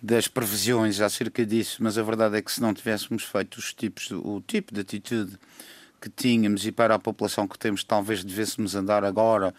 das 0.00 0.28
previsões 0.28 1.00
acerca 1.00 1.44
disso, 1.44 1.82
mas 1.82 1.98
a 1.98 2.02
verdade 2.02 2.36
é 2.36 2.42
que 2.42 2.52
se 2.52 2.60
não 2.60 2.72
tivéssemos 2.72 3.24
feito 3.24 3.56
os 3.56 3.72
tipos, 3.74 4.10
o 4.12 4.40
tipo 4.46 4.72
de 4.72 4.80
atitude 4.80 5.36
que 6.00 6.08
tínhamos 6.08 6.64
e 6.64 6.70
para 6.70 6.94
a 6.94 6.98
população 6.98 7.48
que 7.48 7.58
temos, 7.58 7.82
talvez 7.82 8.22
devêssemos 8.22 8.76
andar 8.76 9.02
agora 9.04 9.52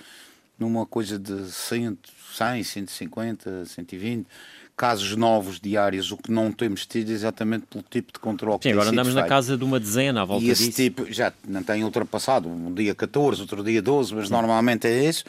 numa 0.60 0.86
coisa 0.86 1.18
de 1.18 1.50
100, 1.52 1.98
100 2.36 2.64
150, 2.64 3.66
120 3.66 4.28
casos 4.76 5.14
novos 5.18 5.60
diários, 5.60 6.10
o 6.10 6.16
que 6.16 6.32
não 6.32 6.54
temos 6.54 6.86
tido 6.86 7.10
exatamente 7.12 7.66
pelo 7.66 7.84
tipo 7.90 8.14
de 8.14 8.20
controle 8.20 8.58
que 8.60 8.70
Sim, 8.70 8.72
agora 8.72 8.90
andamos 8.92 9.14
na 9.14 9.22
feito. 9.24 9.30
casa 9.30 9.58
de 9.58 9.64
uma 9.66 9.78
dezena 9.78 10.22
à 10.22 10.26
volta 10.26 10.46
E 10.46 10.50
esse 10.50 10.68
disso. 10.68 10.78
tipo 10.78 11.12
já 11.12 11.34
não 11.46 11.62
tem 11.62 11.84
ultrapassado, 11.84 12.48
um 12.48 12.74
dia 12.74 12.96
14, 12.96 13.42
outro 13.42 13.62
dia 13.62 13.82
12, 13.82 14.16
mas 14.16 14.30
normalmente 14.30 14.88
é 14.88 15.04
isso. 15.10 15.26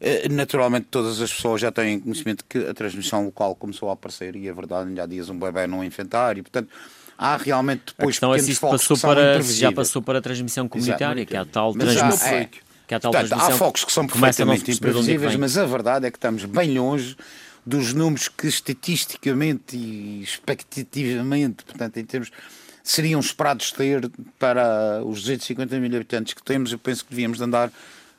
Eh, 0.00 0.26
Naturalmente 0.30 0.86
todas 0.90 1.20
as 1.20 1.30
pessoas 1.30 1.60
já 1.60 1.70
têm 1.70 2.00
conhecimento 2.00 2.46
que 2.48 2.56
a 2.66 2.72
transmissão 2.72 3.26
local 3.26 3.54
começou 3.54 3.90
a 3.90 3.92
aparecer 3.92 4.36
e 4.36 4.48
é 4.48 4.52
verdade, 4.54 4.88
ainda 4.88 5.02
há 5.02 5.06
dias 5.06 5.28
um 5.28 5.38
bebê 5.38 5.66
no 5.66 5.84
infantário, 5.84 6.42
portanto 6.42 6.70
há 7.18 7.36
realmente 7.36 7.82
A 7.98 8.06
depois 8.06 8.16
é 8.16 8.18
se 8.18 8.20
pequenos 8.20 8.48
isto 8.48 8.60
focos 8.60 8.80
passou 8.88 8.96
que 8.96 9.02
para, 9.02 9.42
se 9.42 9.52
já 9.60 9.70
passou 9.70 10.00
para 10.00 10.18
a 10.18 10.22
transmissão 10.22 10.66
comunitária, 10.66 11.26
que 11.26 11.36
há 11.36 11.44
tal 11.44 11.74
Mas 11.74 11.92
já 11.92 12.08
transmissão. 12.08 12.48
Que 12.86 12.94
há 12.94 13.00
tal 13.00 13.12
Portanto, 13.12 13.40
há 13.40 13.50
focos 13.52 13.84
que 13.84 13.92
são 13.92 14.04
a 14.04 14.08
perfeitamente 14.08 14.70
imprevisíveis, 14.70 15.36
mas 15.36 15.56
a 15.56 15.64
verdade 15.64 16.06
é 16.06 16.10
que 16.10 16.18
estamos 16.18 16.44
bem 16.44 16.76
longe 16.78 17.16
dos 17.64 17.94
números 17.94 18.28
que 18.28 18.46
estatisticamente 18.46 19.76
e 19.76 20.22
expectativamente, 20.22 21.64
portanto, 21.64 21.96
em 21.96 22.04
termos 22.04 22.30
seriam 22.82 23.18
esperados 23.18 23.72
ter 23.72 24.10
para 24.38 25.02
os 25.02 25.22
250 25.22 25.80
mil 25.80 25.96
habitantes 25.96 26.34
que 26.34 26.42
temos, 26.42 26.70
eu 26.70 26.78
penso 26.78 27.04
que 27.04 27.10
devíamos 27.10 27.40
andar 27.40 27.72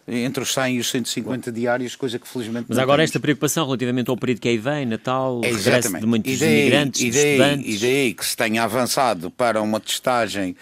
entre 0.08 0.42
os 0.42 0.54
100 0.54 0.76
e 0.76 0.80
os 0.80 0.90
150 0.90 1.52
diários, 1.52 1.96
coisa 1.96 2.20
que 2.20 2.28
felizmente 2.28 2.66
Mas 2.70 2.78
agora 2.78 2.98
temos. 2.98 3.10
esta 3.10 3.20
preocupação 3.20 3.66
relativamente 3.66 4.10
ao 4.10 4.18
período 4.18 4.40
que 4.40 4.48
aí 4.48 4.58
vem, 4.58 4.86
Natal, 4.86 5.42
é, 5.44 5.52
regresso 5.52 6.00
de 6.00 6.06
muitos 6.06 6.40
daí, 6.40 6.62
imigrantes, 6.62 7.02
daí, 7.02 7.32
estudantes... 7.32 8.16
Que 8.16 8.26
se 8.26 8.38
tenha 8.38 8.64
avançado 8.64 9.32
para 9.32 9.62
uma 9.62 9.80
testagem 9.80 10.56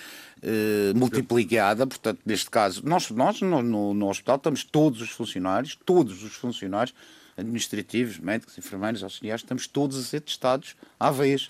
eh, 0.45 0.91
multiplicada, 0.93 1.87
portanto, 1.87 2.19
neste 2.25 2.49
caso, 2.49 2.81
nós, 2.85 3.09
nós 3.11 3.39
no, 3.39 3.61
no, 3.61 3.93
no, 3.93 4.09
hospital 4.09 4.35
estamos 4.35 4.65
todos 4.65 5.01
os 5.01 5.09
funcionários, 5.09 5.79
todos 5.85 6.21
os 6.21 6.33
funcionários 6.33 6.93
administrativos, 7.37 8.19
médicos, 8.19 8.57
enfermeiros, 8.57 9.03
auxiliares, 9.03 9.41
estamos 9.41 9.67
todos 9.67 9.97
a 9.97 10.03
ser 10.03 10.19
testados 10.19 10.75
à 10.99 11.09
vez. 11.11 11.47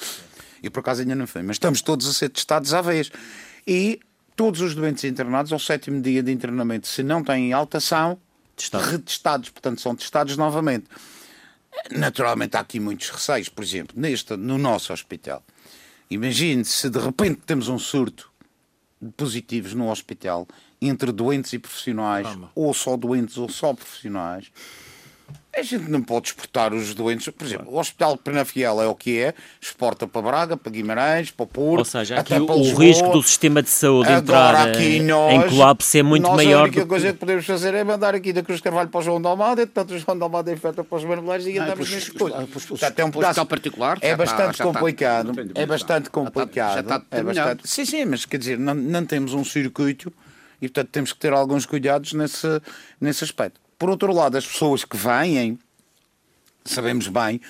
E 0.62 0.70
por 0.70 0.82
acaso 0.82 1.02
ainda 1.02 1.16
não 1.16 1.26
foi, 1.26 1.42
mas 1.42 1.56
estamos 1.56 1.82
todos 1.82 2.08
a 2.08 2.14
ser 2.14 2.30
testados 2.30 2.72
à 2.72 2.82
vez. 2.82 3.12
E 3.66 4.00
todos 4.36 4.62
os 4.62 4.76
doentes 4.76 5.04
internados, 5.06 5.52
ao 5.52 5.60
sétimo 5.60 6.00
dia 6.00 6.22
de 6.22 6.32
internamento, 6.32 6.88
se 6.88 7.02
não 7.02 7.24
têm 7.24 7.52
alta, 7.52 7.80
são 7.80 8.20
Testado. 8.56 8.92
retestados, 8.92 9.50
portanto, 9.50 9.82
são 9.82 9.96
testados 9.96 10.38
novamente. 10.38 10.86
Naturalmente, 11.90 12.56
há 12.56 12.60
aqui 12.60 12.80
muitos 12.80 13.10
receios, 13.10 13.50
por 13.50 13.64
exemplo, 13.64 14.00
neste, 14.00 14.38
no 14.38 14.60
nosso 14.60 14.94
hospital. 14.94 15.44
Imagine 16.10 16.64
se 16.64 16.92
de 16.92 17.00
repente 17.00 17.42
temos 17.46 17.68
um 17.68 17.80
surto 17.80 18.32
positivos 19.18 19.74
no 19.74 19.90
hospital 19.90 20.48
entre 20.82 21.12
doentes 21.12 21.54
e 21.54 21.60
profissionais, 21.60 22.28
ou 22.54 22.74
só 22.74 22.98
doentes 22.98 23.38
ou 23.38 23.48
só 23.50 23.74
profissionais. 23.74 24.52
A 25.56 25.62
gente 25.62 25.90
não 25.90 26.02
pode 26.02 26.30
exportar 26.30 26.74
os 26.74 26.96
doentes. 26.96 27.30
Por 27.30 27.46
exemplo, 27.46 27.72
o 27.72 27.78
Hospital 27.78 28.14
de 28.16 28.24
Penafiel 28.24 28.82
é 28.82 28.88
o 28.88 28.96
que 28.96 29.20
é, 29.20 29.36
exporta 29.62 30.08
para 30.08 30.22
Braga, 30.22 30.58
para 30.58 30.72
Guimarães, 30.72 31.30
para 31.30 31.46
Porto. 31.46 31.80
Ou 31.80 31.86
seja, 31.86 32.20
aqui 32.20 32.34
o, 32.34 32.46
o 32.46 32.74
risco 32.74 33.10
do 33.10 33.22
sistema 33.22 33.62
de 33.62 33.70
saúde 33.70 34.12
entrar 34.12 34.56
aqui 34.68 34.98
eh, 34.98 35.04
nós, 35.04 35.34
em 35.34 35.50
colapso 35.50 35.96
é 35.96 36.02
muito 36.02 36.24
nós 36.24 36.38
maior. 36.38 36.62
A 36.62 36.64
única 36.64 36.82
do... 36.82 36.88
coisa 36.88 37.14
que 37.14 37.20
podemos 37.20 37.46
fazer 37.46 37.76
é 37.76 37.84
mandar 37.84 38.16
aqui 38.16 38.34
da 38.34 38.42
Cruz 38.42 38.62
Carvalho 38.62 38.90
para 38.90 39.00
o 39.00 39.04
João 39.04 39.22
de 39.22 39.28
Almada, 39.28 39.68
tanto 39.68 39.94
o 39.94 40.00
João 40.00 40.18
de 40.18 40.24
Almada 40.24 40.52
infecta 40.52 40.84
para 40.84 40.98
os 40.98 41.06
Marmelares 41.06 41.46
e 41.46 41.60
andamos 41.60 41.90
neste 41.92 42.14
coisa. 42.14 42.48
Até 42.82 43.06
um 43.06 43.10
hospital 43.10 43.46
particular. 43.46 43.98
É 44.02 44.16
bastante 44.16 44.64
complicado. 44.64 45.34
É 45.54 45.66
bastante 45.68 46.10
complicado. 46.10 46.74
Já 46.74 46.80
está 46.80 47.02
é 47.12 47.22
bastante. 47.22 47.68
Sim, 47.68 47.86
sim, 47.86 48.06
mas 48.06 48.26
quer 48.26 48.38
dizer, 48.38 48.58
não, 48.58 48.74
não 48.74 49.06
temos 49.06 49.36
um 49.36 49.44
circuito 49.44 50.12
e 50.60 50.68
portanto 50.68 50.90
temos 50.90 51.14
que 51.14 51.20
ter 51.20 51.32
alguns 51.32 51.68
cuidados 51.68 52.14
nesse, 52.14 52.48
nesse 53.00 53.24
aspecto. 53.24 53.63
Por 53.84 53.90
outro 53.90 54.14
lado, 54.14 54.38
as 54.38 54.48
pessoas 54.48 54.86
que 54.86 54.96
vêm, 54.96 55.60
sabemos 56.64 57.10
bem 57.10 57.42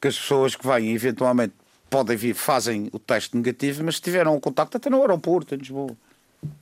que 0.00 0.06
as 0.06 0.16
pessoas 0.16 0.54
que 0.54 0.64
vêm 0.64 0.92
eventualmente 0.92 1.52
podem 1.90 2.16
vir, 2.16 2.32
fazem 2.32 2.88
o 2.92 2.98
teste 3.00 3.36
negativo, 3.36 3.82
mas 3.82 3.98
tiveram 3.98 4.36
o 4.36 4.40
contacto 4.40 4.76
até 4.76 4.88
no 4.88 5.00
aeroporto, 5.00 5.52
em 5.52 5.58
Lisboa. 5.58 5.96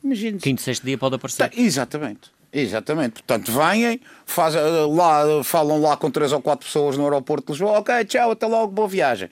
Imagine. 0.03 0.39
Quinto, 0.39 0.63
sexto 0.63 0.83
dia 0.87 0.97
pode 0.97 1.17
aparecer. 1.17 1.47
Tá, 1.47 1.61
exatamente. 1.61 2.31
Exatamente. 2.51 3.23
Portanto, 3.23 3.53
vêm, 3.53 4.01
faz, 4.25 4.55
eh, 4.55 4.61
lá, 4.89 5.45
falam 5.45 5.79
lá 5.79 5.95
com 5.95 6.11
três 6.11 6.33
ou 6.33 6.41
quatro 6.41 6.65
pessoas 6.65 6.97
no 6.97 7.05
aeroporto 7.05 7.49
de 7.49 7.53
Lisboa, 7.53 7.81
ok, 7.81 8.07
tchau, 8.07 8.31
até 8.31 8.47
logo, 8.47 8.73
boa 8.73 8.89
viagem. 8.89 9.29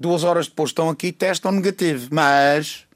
Duas 0.00 0.24
horas 0.24 0.48
depois 0.48 0.70
estão 0.70 0.88
aqui 0.88 1.12
testam 1.12 1.52
negativo, 1.52 2.08
mas 2.10 2.86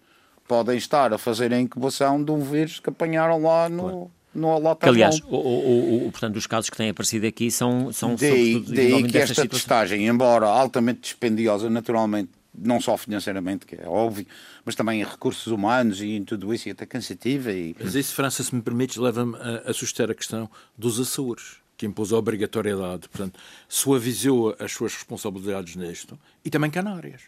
podem 0.49 0.78
estar 0.78 1.12
a 1.12 1.18
fazer 1.18 1.53
a 1.53 1.61
incubação 1.61 2.24
de 2.24 2.30
um 2.30 2.41
vírus 2.41 2.80
que 2.80 2.88
apanharam 2.88 3.43
lá 3.43 3.68
no, 3.68 3.82
claro 3.82 4.20
no 4.35 4.59
lote 4.59 4.89
Aliás, 4.89 5.20
o, 5.26 5.37
o, 5.37 6.07
o, 6.07 6.11
portanto, 6.11 6.37
os 6.37 6.47
casos 6.47 6.70
que 6.70 6.76
têm 6.76 6.91
aparecido 6.91 7.26
aqui 7.26 7.51
são, 7.51 7.93
são 7.93 8.14
daí, 8.14 8.61
daí 8.61 9.03
que 9.03 9.18
esta 9.18 9.47
testagem, 9.47 10.07
embora 10.07 10.47
altamente 10.47 11.01
dispendiosa, 11.01 11.68
naturalmente, 11.68 12.31
não 12.57 12.81
só 12.81 12.97
financeiramente, 12.97 13.66
que 13.66 13.74
é 13.74 13.87
óbvio, 13.87 14.26
mas 14.64 14.74
também 14.74 15.01
em 15.01 15.05
recursos 15.05 15.47
humanos 15.47 16.01
e 16.01 16.11
em 16.11 16.24
tudo 16.24 16.53
isso, 16.55 16.68
e 16.68 16.72
até 16.72 16.87
cansativa. 16.87 17.53
E... 17.53 17.74
Mas 17.78 17.95
isso, 17.95 18.14
França, 18.14 18.43
se 18.43 18.55
me 18.55 18.62
permites, 18.62 18.97
leva-me 18.97 19.37
a, 19.37 19.70
a 19.70 19.72
sustentar 19.72 20.11
a 20.11 20.14
questão 20.14 20.49
dos 20.76 21.01
Açores, 21.01 21.57
que 21.76 21.87
impôs 21.87 22.12
a 22.12 22.16
obrigatoriedade, 22.16 23.09
portanto, 23.09 23.39
suavizou 23.68 24.55
as 24.59 24.72
suas 24.72 24.95
responsabilidades 24.95 25.76
nisto, 25.76 26.18
e 26.45 26.51
também 26.51 26.70
Canárias. 26.70 27.22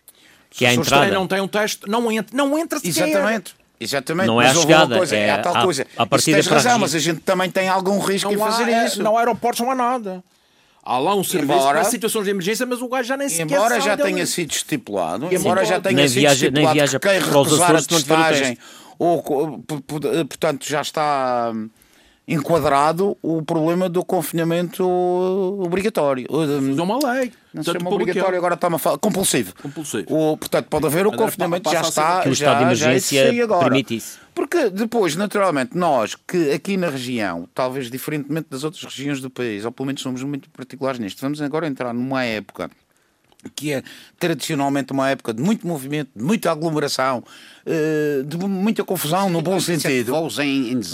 Que 0.51 0.67
é 0.67 0.69
a 0.69 0.75
entrada. 0.75 1.15
não 1.15 1.27
tem 1.27 1.41
um 1.41 1.49
teste, 1.49 1.89
não 1.89 2.13
entra, 2.13 2.37
não 2.37 2.59
entra 2.59 2.79
sequer. 2.79 3.09
Exatamente. 3.09 3.55
Exatamente. 3.83 4.27
Não 4.27 4.41
é 4.41 4.49
a 4.49 4.55
chegada, 4.55 4.97
coisa, 4.97 5.17
é, 5.17 5.27
é 5.27 5.31
a 5.31 5.39
tal 5.39 5.57
a, 5.57 5.63
coisa. 5.65 5.87
A 5.97 6.07
partir 6.07 6.33
tens 6.33 6.47
razão, 6.47 6.79
mas 6.79 6.95
a 6.95 6.99
gente 6.99 7.21
também 7.21 7.51
tem 7.51 7.69
algum 7.69 7.99
risco 7.99 8.31
não 8.31 8.37
em 8.37 8.39
fazer 8.39 8.73
há, 8.73 8.87
isso. 8.87 9.03
Não 9.03 9.17
há 9.17 9.21
aeroportos, 9.21 9.61
não 9.61 9.71
há 9.71 9.75
nada. 9.75 10.23
Há 10.85 10.99
lá 10.99 11.15
um 11.15 11.23
serviço 11.23 11.61
embora, 11.61 11.81
para 11.81 11.91
situações 11.91 12.25
de 12.25 12.31
emergência, 12.31 12.67
mas 12.67 12.83
o 12.83 12.89
gajo 12.89 13.09
já 13.09 13.17
nem 13.17 13.29
sequer 13.29 13.55
Embora 13.55 13.81
já 13.81 13.97
tenha 13.97 14.17
dele. 14.17 14.27
sido 14.27 14.51
estipulado, 14.51 15.29
embora 15.33 15.65
já 15.65 15.81
tenha 15.81 15.95
nem 15.95 16.09
sido 16.09 16.21
viaja, 16.21 16.47
estipulado 16.47 16.65
nem 16.67 16.75
viaja 16.75 16.99
que 16.99 17.09
quem 17.09 17.21
recusar 17.21 17.77
a 17.77 17.83
testagem, 17.83 18.59
ou, 18.99 19.23
portanto, 20.29 20.67
já 20.67 20.81
está 20.81 21.53
enquadrado 22.27 23.17
o 23.21 23.43
problema 23.43 23.89
do 23.89 24.05
confinamento 24.05 24.85
obrigatório. 25.61 26.27
Isso 26.71 26.81
é 26.81 26.83
uma 26.83 26.99
lei. 27.13 27.33
Não 27.53 27.63
se 27.63 27.73
chama 27.73 27.91
obrigatório, 27.91 28.39
agora 28.39 28.55
está 28.55 28.69
a 28.69 28.79
falar. 28.79 28.99
Compulsivo. 28.99 29.55
Compulsivo. 29.61 30.07
O, 30.09 30.37
portanto, 30.37 30.67
pode 30.69 30.87
haver 30.87 31.07
o 31.07 31.13
confinamento, 31.13 31.71
já 31.71 31.83
está. 31.83 32.23
Que 32.23 32.29
o 32.29 32.33
estado 32.33 32.59
de 32.59 32.65
emergência 32.65 33.33
permite 33.61 33.97
isso. 33.97 34.21
Porque 34.35 34.71
depois, 34.71 35.15
naturalmente, 35.15 35.77
nós 35.77 36.15
que 36.15 36.53
aqui 36.53 36.79
na 36.79 36.89
região, 36.89 37.47
talvez 37.55 37.91
diferentemente 37.91 38.47
das 38.51 38.65
outras 38.65 38.83
regiões 38.83 39.21
do 39.21 39.29
país, 39.29 39.65
ou 39.65 39.73
pelo 39.73 39.87
menos 39.87 40.01
somos 40.01 40.23
muito 40.23 40.49
particulares 40.51 40.99
nisto, 40.99 41.21
vamos 41.21 41.43
agora 41.43 41.67
entrar 41.67 41.93
numa 41.93 42.25
época 42.25 42.71
que 43.51 43.73
é 43.73 43.83
tradicionalmente 44.19 44.93
uma 44.93 45.11
época 45.11 45.35
de 45.35 45.43
muito 45.43 45.67
movimento, 45.67 46.11
de 46.15 46.23
muita 46.23 46.51
aglomeração, 46.51 47.25
eh, 47.67 48.23
de 48.25 48.37
muita 48.37 48.85
confusão, 48.85 49.29
no 49.29 49.43
bom 49.43 49.59
sentido. 49.59 50.13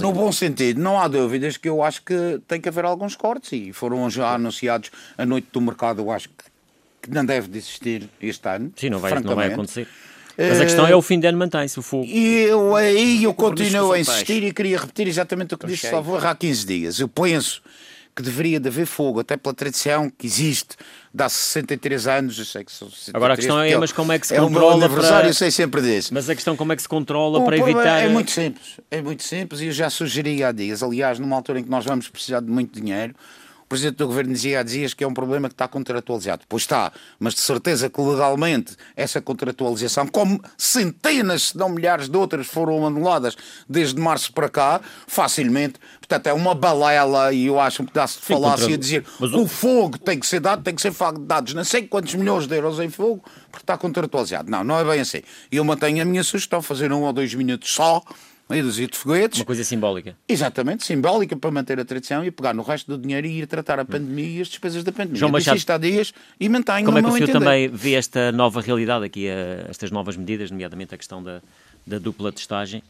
no 0.00 0.12
bom 0.12 0.32
sentido, 0.32 0.80
não 0.80 0.98
há 0.98 1.08
dúvidas 1.08 1.56
que 1.56 1.68
eu 1.68 1.82
acho 1.82 2.02
que 2.02 2.40
tem 2.46 2.60
que 2.60 2.68
haver 2.68 2.84
alguns 2.84 3.14
cortes 3.14 3.52
e 3.52 3.72
foram 3.72 4.08
já 4.08 4.34
anunciados 4.34 4.90
a 5.16 5.26
noite 5.26 5.48
do 5.52 5.60
mercado, 5.60 6.00
eu 6.00 6.10
acho 6.10 6.28
que 6.28 7.10
não 7.10 7.24
deve 7.24 7.48
de 7.48 7.58
existir 7.58 8.08
este 8.20 8.48
ano. 8.48 8.72
Sim, 8.76 8.90
não 8.90 8.98
vai, 8.98 9.18
não 9.20 9.34
vai 9.34 9.52
acontecer. 9.52 9.86
Mas 10.38 10.60
a 10.60 10.64
questão 10.64 10.86
é 10.86 10.94
o 10.94 11.02
fim 11.02 11.18
de 11.18 11.26
ano 11.26 11.36
mantém-se 11.36 11.78
o 11.80 11.82
fogo. 11.82 12.04
E 12.04 12.44
eu 12.44 12.76
aí 12.76 13.24
eu 13.24 13.34
continuo 13.34 13.92
a 13.92 13.98
insistir 13.98 14.44
e 14.44 14.52
queria 14.52 14.78
repetir 14.78 15.08
exatamente 15.08 15.54
o 15.54 15.58
que 15.58 15.66
disse 15.66 15.88
Salvador 15.90 16.24
há 16.24 16.34
15 16.34 16.66
dias. 16.66 17.00
Eu 17.00 17.08
penso 17.08 17.60
que 18.18 18.22
deveria 18.22 18.58
de 18.58 18.66
haver 18.66 18.84
fogo, 18.84 19.20
até 19.20 19.36
pela 19.36 19.54
tradição 19.54 20.10
que 20.10 20.26
existe 20.26 20.74
de 21.14 21.22
há 21.22 21.28
63 21.28 22.08
anos. 22.08 22.36
Eu 22.36 22.44
sei 22.44 22.64
que 22.64 22.72
são 22.72 22.90
63, 22.90 23.14
Agora 23.14 23.34
a 23.34 23.36
questão 23.36 23.60
é, 23.60 23.76
mas 23.78 23.92
como 23.92 24.10
é 24.10 24.18
que 24.18 24.26
se 24.26 24.34
é 24.34 24.40
controla 24.40 24.86
o 24.86 24.90
para... 24.90 25.28
eu 25.28 25.32
sei 25.32 25.52
sempre 25.52 25.80
disso. 25.80 26.12
Mas 26.12 26.28
a 26.28 26.34
questão 26.34 26.56
como 26.56 26.72
é 26.72 26.76
que 26.76 26.82
se 26.82 26.88
controla 26.88 27.38
o 27.38 27.44
para 27.44 27.56
evitar... 27.56 28.00
É 28.00 28.08
muito 28.08 28.32
simples, 28.32 28.80
é 28.90 29.00
muito 29.00 29.22
simples 29.22 29.60
e 29.60 29.66
eu 29.66 29.72
já 29.72 29.88
sugeri 29.88 30.42
há 30.42 30.50
dias, 30.50 30.82
aliás, 30.82 31.20
numa 31.20 31.36
altura 31.36 31.60
em 31.60 31.62
que 31.62 31.70
nós 31.70 31.84
vamos 31.84 32.08
precisar 32.08 32.40
de 32.40 32.50
muito 32.50 32.80
dinheiro, 32.80 33.14
Presidente 33.68 33.96
do 33.96 34.06
Governo 34.06 34.32
dizia 34.32 34.60
há 34.60 34.62
dias 34.62 34.94
que 34.94 35.04
é 35.04 35.06
um 35.06 35.12
problema 35.12 35.48
que 35.48 35.54
está 35.54 35.68
contratualizado. 35.68 36.44
Pois 36.48 36.62
está, 36.62 36.92
mas 37.18 37.34
de 37.34 37.40
certeza 37.40 37.90
que 37.90 38.00
legalmente 38.00 38.74
essa 38.96 39.20
contratualização, 39.20 40.06
como 40.06 40.42
centenas, 40.56 41.48
se 41.48 41.58
não 41.58 41.68
milhares 41.68 42.08
de 42.08 42.16
outras 42.16 42.46
foram 42.46 42.86
anuladas 42.86 43.36
desde 43.68 44.00
março 44.00 44.32
para 44.32 44.48
cá, 44.48 44.80
facilmente, 45.06 45.74
portanto 45.98 46.26
é 46.28 46.32
uma 46.32 46.54
balela 46.54 47.32
e 47.32 47.46
eu 47.46 47.60
acho 47.60 47.82
um 47.82 47.86
pedaço 47.86 48.20
de 48.20 48.26
falácia 48.26 48.74
a 48.74 48.78
dizer 48.78 49.04
mas 49.20 49.32
o... 49.32 49.46
fogo 49.46 49.98
tem 49.98 50.18
que 50.18 50.26
ser 50.26 50.40
dado, 50.40 50.62
tem 50.62 50.74
que 50.74 50.80
ser 50.80 50.92
dados 51.20 51.54
não 51.54 51.64
sei 51.64 51.86
quantos 51.86 52.14
milhões 52.14 52.46
de 52.46 52.56
euros 52.56 52.80
em 52.80 52.88
fogo 52.88 53.22
porque 53.50 53.64
está 53.64 53.76
contratualizado. 53.76 54.50
Não, 54.50 54.62
não 54.62 54.78
é 54.78 54.84
bem 54.84 55.00
assim. 55.00 55.22
Eu 55.50 55.64
mantenho 55.64 56.02
a 56.02 56.04
minha 56.04 56.22
sugestão, 56.22 56.62
fazer 56.62 56.92
um 56.92 57.02
ou 57.02 57.12
dois 57.12 57.34
minutos 57.34 57.72
só 57.72 58.02
meia 58.48 58.62
dúzia 58.62 58.86
de 58.86 58.96
foguetes. 58.96 59.40
Uma 59.40 59.44
coisa 59.44 59.62
simbólica. 59.64 60.16
Exatamente, 60.28 60.84
simbólica 60.84 61.36
para 61.36 61.50
manter 61.50 61.78
a 61.78 61.84
tradição 61.84 62.24
e 62.24 62.30
pegar 62.30 62.54
no 62.54 62.62
resto 62.62 62.96
do 62.96 63.02
dinheiro 63.02 63.26
e 63.26 63.40
ir 63.40 63.46
tratar 63.46 63.78
a 63.78 63.84
pandemia 63.84 64.38
e 64.38 64.40
as 64.40 64.48
despesas 64.48 64.82
da 64.82 64.92
pandemia. 64.92 65.18
João 65.18 65.30
Machado, 65.30 65.56
isto 65.56 65.70
há 65.70 65.78
dias 65.78 66.12
e 66.40 66.48
mantenho 66.48 66.86
Como 66.86 66.98
é 66.98 67.02
que 67.02 67.08
o 67.08 67.12
senhor 67.12 67.28
entender. 67.28 67.38
também 67.44 67.68
vê 67.68 67.94
esta 67.94 68.32
nova 68.32 68.60
realidade 68.60 69.04
aqui, 69.04 69.26
estas 69.68 69.90
novas 69.90 70.16
medidas, 70.16 70.50
nomeadamente 70.50 70.94
a 70.94 70.98
questão 70.98 71.22
da, 71.22 71.42
da 71.86 71.98
dupla 71.98 72.32
testagem, 72.32 72.82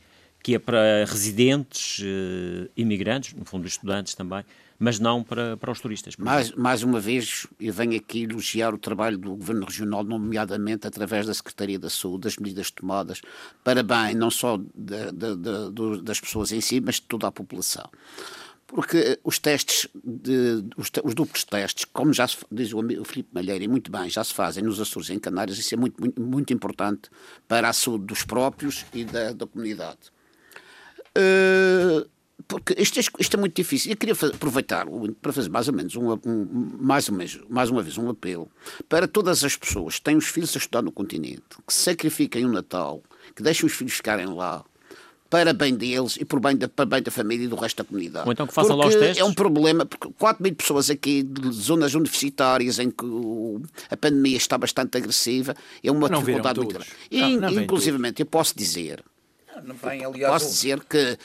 que 0.42 0.54
é 0.54 0.58
para 0.58 1.04
residentes, 1.06 1.98
uh, 2.00 2.70
imigrantes, 2.76 3.34
no 3.34 3.44
fundo 3.44 3.66
estudantes 3.66 4.14
também, 4.14 4.44
mas 4.78 5.00
não 5.00 5.24
para, 5.24 5.56
para 5.56 5.72
os 5.72 5.80
turistas. 5.80 6.16
Mais, 6.16 6.52
mais 6.52 6.82
uma 6.82 7.00
vez, 7.00 7.46
eu 7.58 7.72
venho 7.72 7.96
aqui 7.96 8.22
elogiar 8.22 8.72
o 8.72 8.78
trabalho 8.78 9.18
do 9.18 9.34
Governo 9.34 9.66
Regional, 9.66 10.04
nomeadamente 10.04 10.86
através 10.86 11.26
da 11.26 11.34
Secretaria 11.34 11.78
da 11.78 11.90
Saúde, 11.90 12.24
das 12.24 12.36
medidas 12.36 12.70
tomadas 12.70 13.20
para 13.64 13.82
bem 13.82 14.14
não 14.14 14.30
só 14.30 14.56
de, 14.56 15.12
de, 15.12 15.36
de, 15.36 16.02
das 16.02 16.20
pessoas 16.20 16.52
em 16.52 16.60
si, 16.60 16.80
mas 16.80 16.96
de 16.96 17.02
toda 17.02 17.26
a 17.26 17.32
população. 17.32 17.88
Porque 18.68 19.18
os 19.24 19.38
testes, 19.38 19.88
de, 20.04 20.62
os, 20.76 20.90
os, 21.02 21.14
duplos 21.14 21.42
testes, 21.42 21.86
como 21.86 22.12
já 22.12 22.28
se, 22.28 22.36
diz 22.52 22.72
o, 22.72 22.80
o 22.80 23.04
Filipe 23.04 23.30
Malheiro, 23.32 23.64
e 23.64 23.68
muito 23.68 23.90
bem, 23.90 24.10
já 24.10 24.22
se 24.22 24.34
fazem 24.34 24.62
nos 24.62 24.78
Açores 24.78 25.08
e 25.08 25.14
em 25.14 25.18
Canárias, 25.18 25.58
isso 25.58 25.74
é 25.74 25.76
muito, 25.78 25.98
muito, 25.98 26.20
muito 26.20 26.52
importante 26.52 27.08
para 27.48 27.70
a 27.70 27.72
saúde 27.72 28.04
dos 28.04 28.22
próprios 28.24 28.84
e 28.92 29.04
da, 29.04 29.32
da 29.32 29.46
comunidade. 29.46 30.12
Uh, 31.16 32.06
porque 32.46 32.74
isto 32.78 33.00
é, 33.00 33.02
isto 33.18 33.36
é 33.36 33.40
muito 33.40 33.56
difícil. 33.56 33.90
Eu 33.90 33.96
queria 33.96 34.14
aproveitar 34.14 34.86
para 35.20 35.32
fazer 35.32 35.48
mais 35.48 35.66
ou 35.68 35.74
menos 35.74 35.96
um, 35.96 36.12
um, 36.12 36.76
mais, 36.78 37.08
uma, 37.08 37.24
mais 37.48 37.70
uma 37.70 37.82
vez 37.82 37.98
um 37.98 38.08
apelo 38.08 38.48
para 38.88 39.08
todas 39.08 39.42
as 39.42 39.56
pessoas 39.56 39.96
que 39.96 40.02
têm 40.02 40.16
os 40.16 40.26
filhos 40.26 40.54
a 40.54 40.58
estudar 40.58 40.82
no 40.82 40.92
continente, 40.92 41.42
que 41.66 41.74
sacrifiquem 41.74 42.44
o 42.44 42.52
Natal, 42.52 43.02
que 43.34 43.42
deixem 43.42 43.66
os 43.66 43.72
filhos 43.72 43.94
ficarem 43.94 44.26
lá, 44.26 44.64
para 45.28 45.52
bem 45.52 45.74
deles 45.74 46.16
e 46.16 46.24
por 46.24 46.40
bem 46.40 46.56
da, 46.56 46.68
para 46.68 46.86
bem 46.86 47.02
da 47.02 47.10
família 47.10 47.44
e 47.44 47.48
do 47.48 47.56
resto 47.56 47.82
da 47.82 47.84
comunidade. 47.84 48.26
Ou 48.26 48.32
então 48.32 48.46
que 48.46 48.54
façam 48.54 48.76
lá 48.76 48.86
os 48.86 48.94
testes. 48.94 49.18
É 49.18 49.24
um 49.24 49.34
problema, 49.34 49.84
porque 49.84 50.08
4 50.18 50.42
mil 50.42 50.54
pessoas 50.54 50.88
aqui 50.88 51.22
de 51.22 51.50
zonas 51.52 51.94
universitárias 51.94 52.78
em 52.78 52.90
que 52.90 53.04
a 53.90 53.96
pandemia 53.96 54.36
está 54.36 54.56
bastante 54.56 54.96
agressiva, 54.96 55.54
é 55.82 55.90
uma 55.90 56.08
não 56.08 56.20
dificuldade 56.20 56.58
muito 56.58 56.72
grande. 56.72 56.90
E, 57.10 57.36
não, 57.36 57.50
não 57.50 57.62
inclusivamente, 57.62 58.22
eu 58.22 58.26
posso 58.26 58.56
dizer, 58.56 59.04
não 59.64 59.74
vem, 59.74 60.04
aliás, 60.04 60.32
posso 60.32 60.52
dizer 60.54 60.80
que 60.84 61.18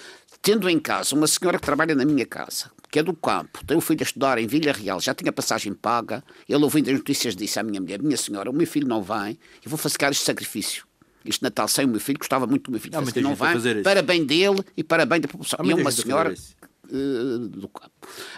tendo 0.43 0.69
em 0.69 0.77
casa 0.77 1.15
uma 1.15 1.25
senhora 1.25 1.57
que 1.57 1.65
trabalha 1.65 1.95
na 1.95 2.03
minha 2.03 2.25
casa, 2.25 2.69
que 2.91 2.99
é 2.99 3.03
do 3.03 3.13
campo, 3.13 3.65
tem 3.65 3.77
o 3.77 3.81
filho 3.81 4.01
a 4.01 4.03
estudar 4.03 4.37
em 4.37 4.45
Vila 4.45 4.73
Real, 4.73 4.99
já 4.99 5.15
tinha 5.15 5.31
passagem 5.31 5.73
paga, 5.73 6.21
ele 6.47 6.63
ouvindo 6.63 6.89
as 6.89 6.97
notícias 6.97 7.33
disse 7.33 7.57
à 7.57 7.63
minha 7.63 7.79
mulher, 7.79 8.01
minha 8.03 8.17
senhora, 8.17 8.51
o 8.51 8.53
meu 8.53 8.67
filho 8.67 8.85
não 8.85 9.01
vem, 9.01 9.39
eu 9.63 9.69
vou 9.69 9.77
fazer 9.77 9.95
este 10.11 10.23
sacrifício. 10.23 10.85
Este 11.25 11.41
Natal 11.41 11.69
sem 11.69 11.85
o 11.85 11.87
meu 11.87 12.01
filho, 12.01 12.19
gostava 12.19 12.45
muito 12.45 12.65
do 12.65 12.71
meu 12.71 12.81
filho, 12.81 12.97
Há 12.97 13.21
não 13.21 13.33
vai, 13.33 13.55
para 13.81 14.01
bem 14.01 14.25
dele 14.25 14.61
e 14.75 14.83
para 14.83 15.05
bem 15.05 15.21
da 15.21 15.27
população. 15.29 15.57
E 15.63 15.71
é 15.71 15.75
uma 15.75 15.89
senhora 15.89 16.33
uh, 16.33 17.39
do 17.47 17.69
campo. 17.69 17.91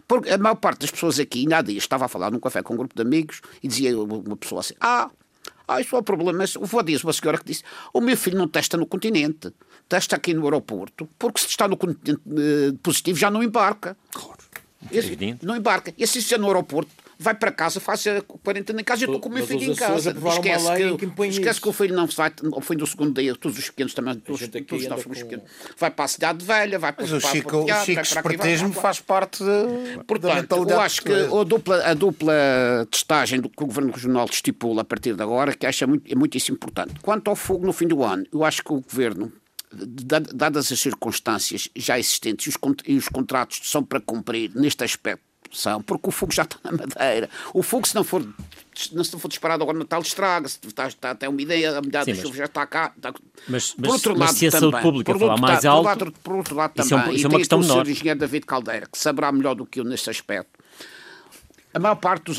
Porque 0.08 0.30
a 0.30 0.38
maior 0.38 0.54
parte 0.54 0.82
das 0.82 0.92
pessoas 0.92 1.20
aqui, 1.20 1.48
dias, 1.48 1.84
estava 1.84 2.06
a 2.06 2.08
falar 2.08 2.30
num 2.30 2.40
café 2.40 2.62
com 2.62 2.76
um 2.76 2.78
grupo 2.78 2.94
de 2.96 3.02
amigos 3.02 3.42
e 3.64 3.68
dizia 3.68 4.00
uma 4.00 4.38
pessoa 4.38 4.62
assim, 4.62 4.76
ah, 4.80 5.10
ah, 5.68 5.82
isso 5.82 5.96
é 5.96 6.00
o 6.00 6.04
problema. 6.04 6.44
Houve 6.60 6.84
dias 6.84 7.04
uma 7.04 7.14
senhora 7.14 7.38
que 7.38 7.46
disse: 7.46 7.64
O 7.94 8.00
meu 8.00 8.16
filho 8.16 8.38
não 8.38 8.48
testa 8.48 8.78
no 8.78 8.86
continente, 8.86 9.52
testa 9.88 10.16
aqui 10.16 10.34
no 10.34 10.44
aeroporto, 10.44 11.08
porque 11.18 11.40
se 11.40 11.48
está 11.48 11.68
no 11.68 11.78
continente 11.78 12.22
uh, 12.28 12.74
positivo 12.82 13.18
já 13.18 13.30
não 13.30 13.44
embarca. 13.44 13.98
Claro. 14.12 14.40
Esse, 14.92 15.38
não 15.42 15.56
embarca. 15.56 15.94
E 15.98 16.06
se 16.06 16.20
isso 16.20 16.36
é 16.36 16.38
no 16.38 16.48
aeroporto, 16.48 16.92
vai 17.18 17.34
para 17.34 17.52
casa, 17.52 17.80
faz 17.80 18.06
a 18.08 18.22
quarentena 18.22 18.82
em 18.82 18.84
casa, 18.84 19.04
eu 19.04 19.08
estou 19.08 19.20
com 19.20 19.30
o 19.30 19.32
meu 19.32 19.46
filho 19.46 19.72
em 19.72 19.76
casa. 19.76 20.12
Esquece, 20.12 20.98
que, 20.98 21.08
que 21.08 21.28
esquece 21.28 21.62
que 21.62 21.70
o 21.70 21.74
filho 21.74 21.96
não 21.96 22.08
vai 22.08 22.32
ao 22.52 22.62
fim 22.62 22.76
do 22.76 22.86
segundo 22.86 23.20
dia, 23.20 23.36
todos 23.36 23.58
os 23.58 23.70
pequenos 23.70 23.94
também, 23.94 24.16
todos, 24.16 24.42
todos 24.48 24.84
os 24.84 24.90
nossos 24.90 25.06
com... 25.06 25.14
pequenos. 25.14 25.46
Vai 25.78 25.92
para 25.92 26.06
a 26.06 26.08
cidade 26.08 26.46
velha, 26.46 26.78
vai 26.78 26.94
para, 26.94 27.04
Mas 27.04 27.12
o 27.14 27.20
Chico, 27.20 27.58
o 27.58 27.86
Chico 27.86 28.02
espertesmo 28.02 28.74
faz 28.74 29.00
parte 29.00 29.44
de, 29.44 30.04
Portanto, 30.06 30.70
eu 30.70 30.80
acho 30.80 31.02
que 31.02 31.12
a 31.12 31.44
dupla, 31.44 31.84
a 31.84 31.94
dupla 31.94 32.34
testagem 32.92 33.40
do 33.40 33.50
que 33.50 33.64
o 33.64 33.66
Governo 33.66 33.92
Regional 33.92 34.26
estipula 34.26 34.82
a 34.82 34.86
partir 34.86 35.16
de 35.16 35.24
agora, 35.24 35.56
que 35.56 35.66
acho 35.66 35.84
é, 35.84 35.88
muito, 35.88 36.12
é 36.12 36.16
muitíssimo 36.16 36.56
importante. 36.56 36.94
Quanto 37.02 37.30
ao 37.30 37.36
fogo 37.36 37.66
no 37.66 37.74
fim 37.74 37.88
do 37.88 38.04
ano, 38.04 38.26
eu 38.32 38.44
acho 38.44 38.64
que 38.64 38.74
o 38.74 38.82
Governo 38.82 39.32
dadas 40.34 40.72
as 40.72 40.80
circunstâncias 40.80 41.70
já 41.76 42.00
existentes 42.00 42.56
e 42.86 42.96
os 42.96 43.10
contratos 43.10 43.60
são 43.64 43.84
para 43.84 44.00
cumprir 44.00 44.52
neste 44.56 44.84
aspecto 44.84 45.24
são, 45.52 45.82
porque 45.82 46.10
o 46.10 46.12
fogo 46.12 46.34
já 46.34 46.44
está 46.44 46.58
na 46.64 46.72
madeira. 46.72 47.30
O 47.54 47.64
fogo, 47.64 47.88
se 47.88 47.96
não 47.96 48.04
for, 48.04 48.26
se 48.76 48.94
não 48.94 49.20
for 49.20 49.28
disparado 49.28 49.64
agora 49.64 49.78
no 49.78 49.84
Natal, 49.84 50.02
estraga-se. 50.02 50.60
Está, 50.66 50.88
está 50.88 51.12
até 51.12 51.30
uma 51.30 51.42
ideia, 51.42 51.78
a 51.78 51.82
medida 51.82 52.06
da 52.06 52.16
chuva 52.16 52.36
já 52.36 52.46
está 52.46 52.66
cá. 52.66 52.92
Está... 52.96 53.14
Mas, 53.48 53.74
mas, 53.78 53.88
por 53.88 53.90
outro 53.90 54.12
mas 54.12 54.20
lado, 54.20 54.38
se 54.38 54.48
a 54.48 54.52
também, 54.52 54.72
saúde 54.72 54.82
pública 54.82 55.14
por 55.14 55.20
falar 55.20 55.38
mais 55.38 55.66
alto. 55.66 55.84
Por, 55.84 55.88
lado, 55.88 56.14
por 56.24 56.36
outro 56.36 56.56
lado, 56.56 56.74
também, 56.74 56.86
isso 56.86 56.96
é, 56.96 56.98
um, 56.98 57.12
isso 57.14 57.26
é 57.26 57.30
uma 57.30 57.38
questão 57.40 57.60
menor. 57.60 57.86
o 57.86 57.90
engenheiro 57.90 58.20
David 58.20 58.46
Caldeira, 58.46 58.88
que 58.92 58.98
saberá 58.98 59.32
melhor 59.32 59.56
do 59.56 59.66
que 59.66 59.80
eu 59.80 59.84
neste 59.84 60.10
aspecto. 60.10 60.60
A 61.74 61.80
maior 61.80 61.96
parte 61.96 62.24
dos, 62.24 62.38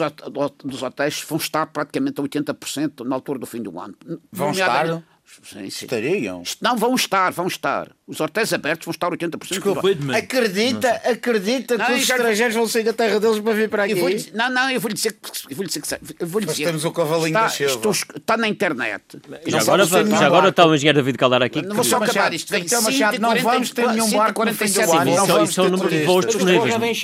dos 0.65 0.83
hotéis 0.83 1.21
vão 1.29 1.37
estar 1.37 1.67
praticamente 1.67 2.19
a 2.21 2.25
80% 2.25 3.05
na 3.05 3.15
altura 3.15 3.39
do 3.39 3.47
fim 3.47 3.63
do 3.63 3.79
ano. 3.79 3.95
Vão 4.33 4.51
estar? 4.51 5.03
Sim, 5.43 5.71
sim. 5.71 5.85
Estariam? 5.87 6.43
Não, 6.61 6.77
vão 6.77 6.95
estar, 6.95 7.31
vão 7.33 7.47
estar. 7.47 7.91
Os 8.09 8.21
hotéis 8.21 8.53
abertos 8.53 8.85
vão 8.87 8.93
estar 8.93 9.11
80%. 9.11 9.49
Desculpa, 9.49 9.83
acredita, 10.17 10.91
acredita 11.05 11.77
não, 11.77 11.87
que 11.87 11.93
os 11.95 12.03
estrangeiros 12.03 12.55
vão 12.55 12.69
sair 12.69 12.85
da 12.85 12.93
terra 12.93 13.19
deles 13.19 13.41
para 13.41 13.53
vir 13.53 13.69
para 13.69 13.83
aqui? 13.83 13.95
Vou, 13.95 14.09
não, 14.33 14.49
não, 14.49 14.71
eu 14.71 14.81
vou 14.81 14.89
lhe 14.89 14.95
dizer 14.95 15.13
que. 15.15 15.29
Eu 15.51 15.57
vou 15.57 15.65
lhe 15.65 15.69
dizer 15.69 15.83
que 15.83 16.23
eu 16.23 16.27
vou 16.29 16.41
lhe 16.41 16.47
dizer, 16.47 16.67
temos 16.67 16.85
o 16.85 16.93
cavalinho 16.93 17.37
está, 17.37 17.47
da 17.49 17.73
Estou, 17.73 17.91
está 17.91 18.37
na 18.37 18.47
internet. 18.47 19.03
Já 19.47 19.61
agora, 19.61 19.85
já 19.85 20.27
agora 20.27 20.49
está 20.51 20.65
o 20.65 20.73
engenheiro 20.73 20.99
David 20.99 21.19
Caldar 21.19 21.43
aqui. 21.43 21.63
Não 21.63 21.75
vou 21.75 21.85
só 21.85 21.97
acabar 21.97 22.33
isto. 22.33 22.53
Machado, 22.81 23.19
não 23.19 23.35
vamos 23.35 23.71
ter 23.71 23.89
nenhum 23.89 24.11
barco 24.11 24.45
no 24.45 24.55
fim 24.55 24.71
do 24.71 24.93
ano. 24.93 25.17
Não 25.17 25.27
vamos 25.27 25.55
ter 25.55 25.61
o 25.63 25.71
número 25.71 25.91
de 25.91 26.05
voos 26.05 26.27
disponíveis. 26.27 26.99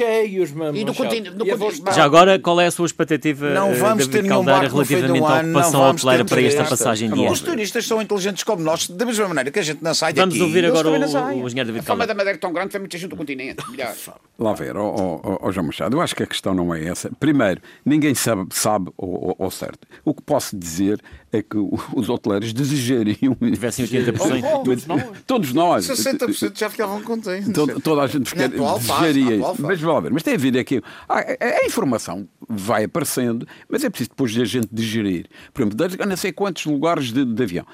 Já 1.96 2.04
agora, 2.04 2.38
qual 2.38 2.60
é 2.60 2.66
a 2.66 2.70
sua 2.70 2.86
expectativa, 2.86 3.50
não 3.50 3.74
vamos 3.74 4.06
ter 4.06 4.22
nenhum 4.22 4.44
barco 4.44 4.72
relativamente 4.72 5.24
à 5.24 5.40
ocupação 5.40 5.90
hoteleira 5.90 6.24
para 6.24 6.42
esta 6.42 6.64
passagem 6.64 7.10
de 7.10 7.20
ano? 7.20 7.32
Os 7.32 7.40
turistas 7.40 7.84
são 7.84 8.00
inteligentes 8.00 8.44
como 8.44 8.62
nós 8.62 8.88
da 8.88 9.04
mesma 9.04 9.26
maneira 9.26 9.50
que 9.50 9.58
a 9.58 9.62
gente 9.62 9.82
não 9.82 9.92
sai 9.94 10.12
Vamos 10.12 10.34
daqui. 10.34 10.38
Vamos 10.38 10.54
ouvir 10.54 10.66
agora 10.66 10.91
o, 10.92 11.42
o 11.42 11.46
engenheiro 11.46 11.66
David 11.66 11.80
A 11.80 11.82
fama 11.82 12.06
da 12.06 12.14
Madeira 12.14 12.36
é 12.36 12.40
tão 12.40 12.52
grande 12.52 12.70
que 12.70 12.78
muita 12.78 12.98
gente 12.98 13.10
do 13.10 13.16
continente. 13.16 13.70
Milhares. 13.70 14.08
Lá 14.38 14.52
ver, 14.54 14.76
ó 14.76 14.84
oh, 14.84 15.20
oh, 15.22 15.38
oh, 15.42 15.52
João 15.52 15.66
Machado, 15.66 15.96
eu 15.96 16.00
acho 16.00 16.16
que 16.16 16.22
a 16.22 16.26
questão 16.26 16.54
não 16.54 16.74
é 16.74 16.84
essa. 16.84 17.10
Primeiro, 17.20 17.60
ninguém 17.84 18.14
sabe, 18.14 18.46
sabe 18.50 18.90
ao, 18.98 19.50
certo. 19.50 19.86
O 20.04 20.14
que 20.14 20.22
posso 20.22 20.56
dizer 20.56 21.00
é 21.32 21.42
que 21.42 21.56
os 21.56 22.08
hoteleiros 22.08 22.52
desejariam. 22.52 23.34
Tivessem 23.40 23.86
80%. 23.86 24.64
todos 24.64 24.86
nós. 24.86 25.02
Todos 25.26 25.52
nós. 25.52 25.86
60% 25.86 26.58
já 26.58 26.68
ficavam 26.70 27.02
contentes. 27.02 27.52
Toda, 27.52 27.80
toda 27.80 28.02
a 28.02 28.06
gente 28.06 28.34
quer, 28.34 28.48
desejaria. 28.48 29.38
Mas, 29.58 29.80
vamos 29.80 30.02
ver, 30.02 30.12
mas 30.12 30.22
tem 30.22 30.34
a 30.34 30.38
ver 30.38 30.56
é 30.56 30.64
que 30.64 30.82
a, 31.08 31.18
a, 31.18 31.64
informação 31.64 32.28
vai 32.48 32.84
aparecendo, 32.84 33.46
mas 33.68 33.84
é 33.84 33.90
preciso 33.90 34.10
depois 34.10 34.36
a 34.36 34.44
gente 34.44 34.68
digerir. 34.72 35.26
Por 35.52 35.62
exemplo, 35.62 36.06
não 36.06 36.16
sei 36.16 36.32
quantos 36.32 36.66
lugares 36.66 37.12
de, 37.12 37.24
de 37.24 37.42
avião. 37.42 37.66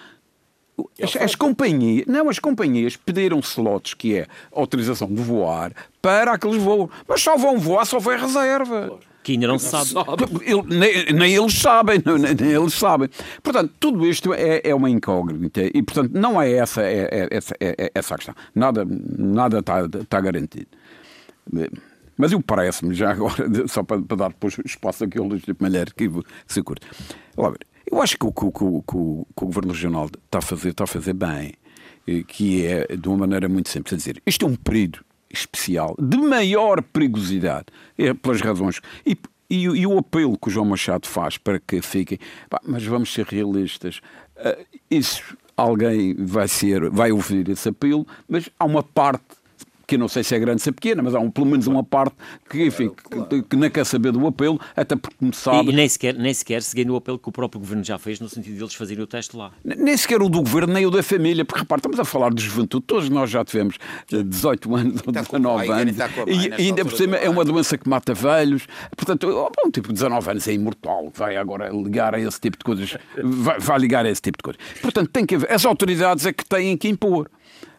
As, 1.03 1.17
as, 1.17 1.35
companhias, 1.35 2.07
não, 2.07 2.29
as 2.29 2.39
companhias 2.39 2.97
pediram 2.97 3.41
slots, 3.41 3.95
que 3.95 4.17
é 4.17 4.27
autorização 4.53 5.09
de 5.09 5.21
voar, 5.21 5.73
para 6.01 6.33
aqueles 6.33 6.63
voos. 6.63 6.91
Mas 7.07 7.21
só 7.21 7.37
vão 7.37 7.59
voar 7.59 7.85
se 7.85 7.95
houver 7.95 8.19
reserva. 8.19 8.87
Claro. 8.87 9.09
Que 9.23 9.33
ainda 9.33 9.47
não 9.47 9.59
se 9.59 9.69
sabe. 9.69 9.91
nem, 10.67 11.13
nem, 11.13 11.35
eles 11.35 11.55
sabem, 11.55 12.01
nem, 12.05 12.35
nem, 12.35 12.51
eles 12.51 12.73
sabem. 12.73 13.11
Portanto, 13.43 13.75
tudo 13.79 14.07
isto 14.07 14.33
é, 14.33 14.63
é 14.65 14.75
uma 14.75 14.89
incógnita 14.89 15.61
e, 15.63 15.83
portanto, 15.83 16.13
não 16.15 16.41
é 16.41 16.51
essa, 16.53 16.83
é, 16.83 17.09
é, 17.11 17.29
essa, 17.31 17.55
é, 17.61 17.75
é 17.77 17.91
essa 17.95 18.15
a 18.15 18.17
questão. 18.17 18.35
Nada, 18.55 18.87
nada 18.87 19.59
está, 19.59 19.85
está 19.85 20.21
garantido. 20.21 20.69
Mas 22.17 22.33
eu 22.33 22.43
parece-me, 22.43 22.95
já 22.95 23.13
agora, 23.13 23.47
só 23.69 23.83
para, 23.83 24.01
para 24.03 24.17
dar 24.17 24.29
depois 24.31 24.59
espaço 24.65 25.05
àqueles 25.05 25.43
de 25.43 25.55
Malher 25.61 25.95
que 25.95 26.11
se 26.47 26.63
curte. 26.63 26.87
Olha, 27.37 27.57
eu 27.91 28.03
acho 28.03 28.19
que 28.19 28.27
o 28.27 28.33
que, 28.33 28.45
o, 28.45 28.83
que 28.83 28.97
o 28.97 29.27
Governo 29.37 29.73
Regional 29.73 30.07
está 30.07 30.39
a 30.39 30.43
fazer, 30.43 30.71
está 30.71 30.85
a 30.85 30.87
fazer 30.87 31.13
bem, 31.13 31.55
eh, 32.07 32.23
que 32.27 32.65
é 32.67 32.97
de 32.97 33.09
uma 33.09 33.19
maneira 33.19 33.49
muito 33.49 33.69
simples, 33.69 33.95
a 33.95 33.97
dizer, 33.97 34.23
isto 34.27 34.47
é 34.47 34.49
um 34.49 34.57
período 34.57 35.05
especial, 35.31 35.95
de 35.99 36.17
maior 36.17 36.83
perigosidade, 36.83 37.67
é 37.97 38.15
pelas 38.15 38.41
razões. 38.41 38.81
E, 39.05 39.17
e, 39.51 39.63
e, 39.65 39.87
o 39.87 39.99
apelo 39.99 40.39
que 40.39 40.49
o 40.49 40.51
João 40.51 40.67
Machado 40.67 41.07
faz 41.07 41.39
para 41.39 41.59
que 41.59 41.81
fiquem, 41.83 42.19
pá, 42.49 42.61
mas 42.65 42.85
vamos 42.85 43.13
ser 43.13 43.27
realistas, 43.27 44.01
uh, 44.37 44.65
isso 44.91 45.37
alguém 45.57 46.15
vai 46.15 46.47
ser, 46.47 46.89
vai 46.91 47.11
ouvir 47.11 47.49
esse 47.49 47.69
apelo, 47.69 48.07
mas 48.29 48.49
há 48.59 48.65
uma 48.65 48.83
parte 48.83 49.25
que 49.89 49.95
eu 49.95 49.99
não 49.99 50.07
sei 50.07 50.23
se 50.23 50.35
é 50.35 50.39
grande, 50.39 50.61
se 50.61 50.69
é 50.69 50.73
pequena, 50.73 51.03
mas 51.03 51.15
há 51.15 51.19
um, 51.19 51.31
pelo 51.31 51.47
menos 51.47 51.67
uma 51.67 51.83
parte 51.83 52.15
que, 52.49 52.67
enfim, 52.67 52.89
claro, 52.91 53.27
claro. 53.27 53.29
Que, 53.29 53.43
que, 53.43 53.57
não 53.57 53.71
quer 53.71 53.87
saber 53.87 54.13
do 54.13 54.27
apelo, 54.27 54.61
até 54.77 54.95
porque 54.95 55.17
me 55.19 55.35
sabe. 55.35 55.71
E, 55.71 55.73
e, 55.73 55.75
nem, 55.75 55.89
sequer, 55.89 56.15
nem 56.15 56.35
sequer 56.35 56.63
seguindo 56.63 56.93
o 56.93 56.97
apelo 56.97 57.19
que 57.19 57.27
o 57.27 57.33
próprio 57.33 57.59
governo 57.59 57.83
já 57.83 57.99
fez, 57.99 58.21
no 58.21 58.29
sentido 58.29 58.55
de 58.55 58.63
eles 58.63 58.75
fazerem 58.75 59.03
o 59.03 59.07
teste 59.07 59.35
lá. 59.35 59.51
Nem 59.65 59.97
sequer 59.97 60.21
o 60.21 60.29
do 60.29 60.43
governo, 60.43 60.75
nem 60.75 60.85
o 60.85 60.91
da 60.91 61.03
família, 61.03 61.43
porque 61.43 61.61
repare, 61.61 61.79
estamos 61.79 61.99
a 61.99 62.05
falar 62.05 62.35
de 62.35 62.45
juventude, 62.45 62.85
todos 62.87 63.09
nós 63.09 63.31
já 63.31 63.43
tivemos 63.43 63.79
18 64.11 64.69
eh, 64.69 64.81
anos 64.81 65.03
ou 65.07 65.13
19 65.13 65.71
anos, 65.71 65.97
e, 66.27 66.49
e 66.49 66.69
ainda 66.69 66.85
por 66.85 66.95
cima 66.95 67.17
é 67.17 67.31
uma 67.31 67.45
doença 67.45 67.79
que 67.79 67.89
mata 67.89 68.13
velhos, 68.13 68.67
portanto, 68.95 69.51
um 69.65 69.71
tipo 69.71 69.89
de 69.89 69.95
19 69.95 70.31
anos 70.31 70.47
é 70.47 70.53
imortal, 70.53 71.11
vai 71.15 71.39
agora 71.39 71.71
ligar 71.71 72.15
a 72.15 72.21
esse 72.21 72.39
tipo 72.39 72.59
de 72.59 72.65
coisas, 72.65 72.95
vai, 73.25 73.59
vai 73.59 73.79
ligar 73.79 74.05
a 74.05 74.11
esse 74.11 74.21
tipo 74.21 74.37
de 74.37 74.43
coisas. 74.43 74.61
Portanto, 74.83 75.09
tem 75.09 75.25
que 75.25 75.37
haver, 75.37 75.51
as 75.51 75.65
autoridades 75.65 76.27
é 76.27 76.33
que 76.33 76.45
têm 76.45 76.77
que 76.77 76.89
impor. 76.89 77.31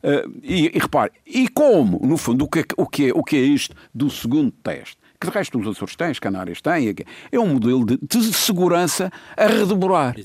Uh, 0.04 0.40
e, 0.44 0.72
e 0.76 0.80
repare, 0.80 1.12
e 1.26 1.48
como, 1.50 2.00
no 2.04 2.18
fundo, 2.18 2.46
o 2.46 2.48
que, 2.48 2.60
é, 2.60 2.64
o, 2.78 2.88
que 2.88 3.10
é, 3.10 3.12
o 3.14 3.24
que 3.24 3.36
é 3.36 3.42
isto 3.42 3.76
do 3.94 4.10
segundo 4.10 4.52
teste? 4.64 4.98
que 5.20 5.30
de 5.30 5.34
resto 5.34 5.60
os 5.60 5.68
Açores 5.68 5.96
têm, 5.98 6.08
as 6.08 6.20
Canárias 6.20 6.62
têm, 6.62 6.96
é 7.30 7.40
um 7.40 7.48
modelo 7.48 7.86
de, 7.86 7.98
de 7.98 8.34
segurança 8.34 9.12
a 9.36 9.48
redobrar. 9.48 10.16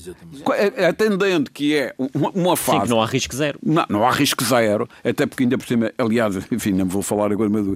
Atendendo 0.87 1.51
que 1.51 1.75
é 1.75 1.93
uma, 2.13 2.29
uma 2.29 2.55
fase. 2.55 2.79
Sim, 2.79 2.83
que 2.83 2.89
não 2.91 3.01
há 3.01 3.05
risco 3.05 3.35
zero. 3.35 3.59
Não, 3.61 3.85
não 3.89 4.07
há 4.07 4.11
risco 4.11 4.43
zero, 4.43 4.87
até 5.03 5.25
porque 5.25 5.43
ainda 5.43 5.57
por 5.57 5.67
cima, 5.67 5.91
aliás, 5.97 6.37
enfim, 6.49 6.71
não 6.71 6.85
vou 6.85 7.01
falar 7.01 7.29
agora, 7.31 7.49
mas 7.49 7.67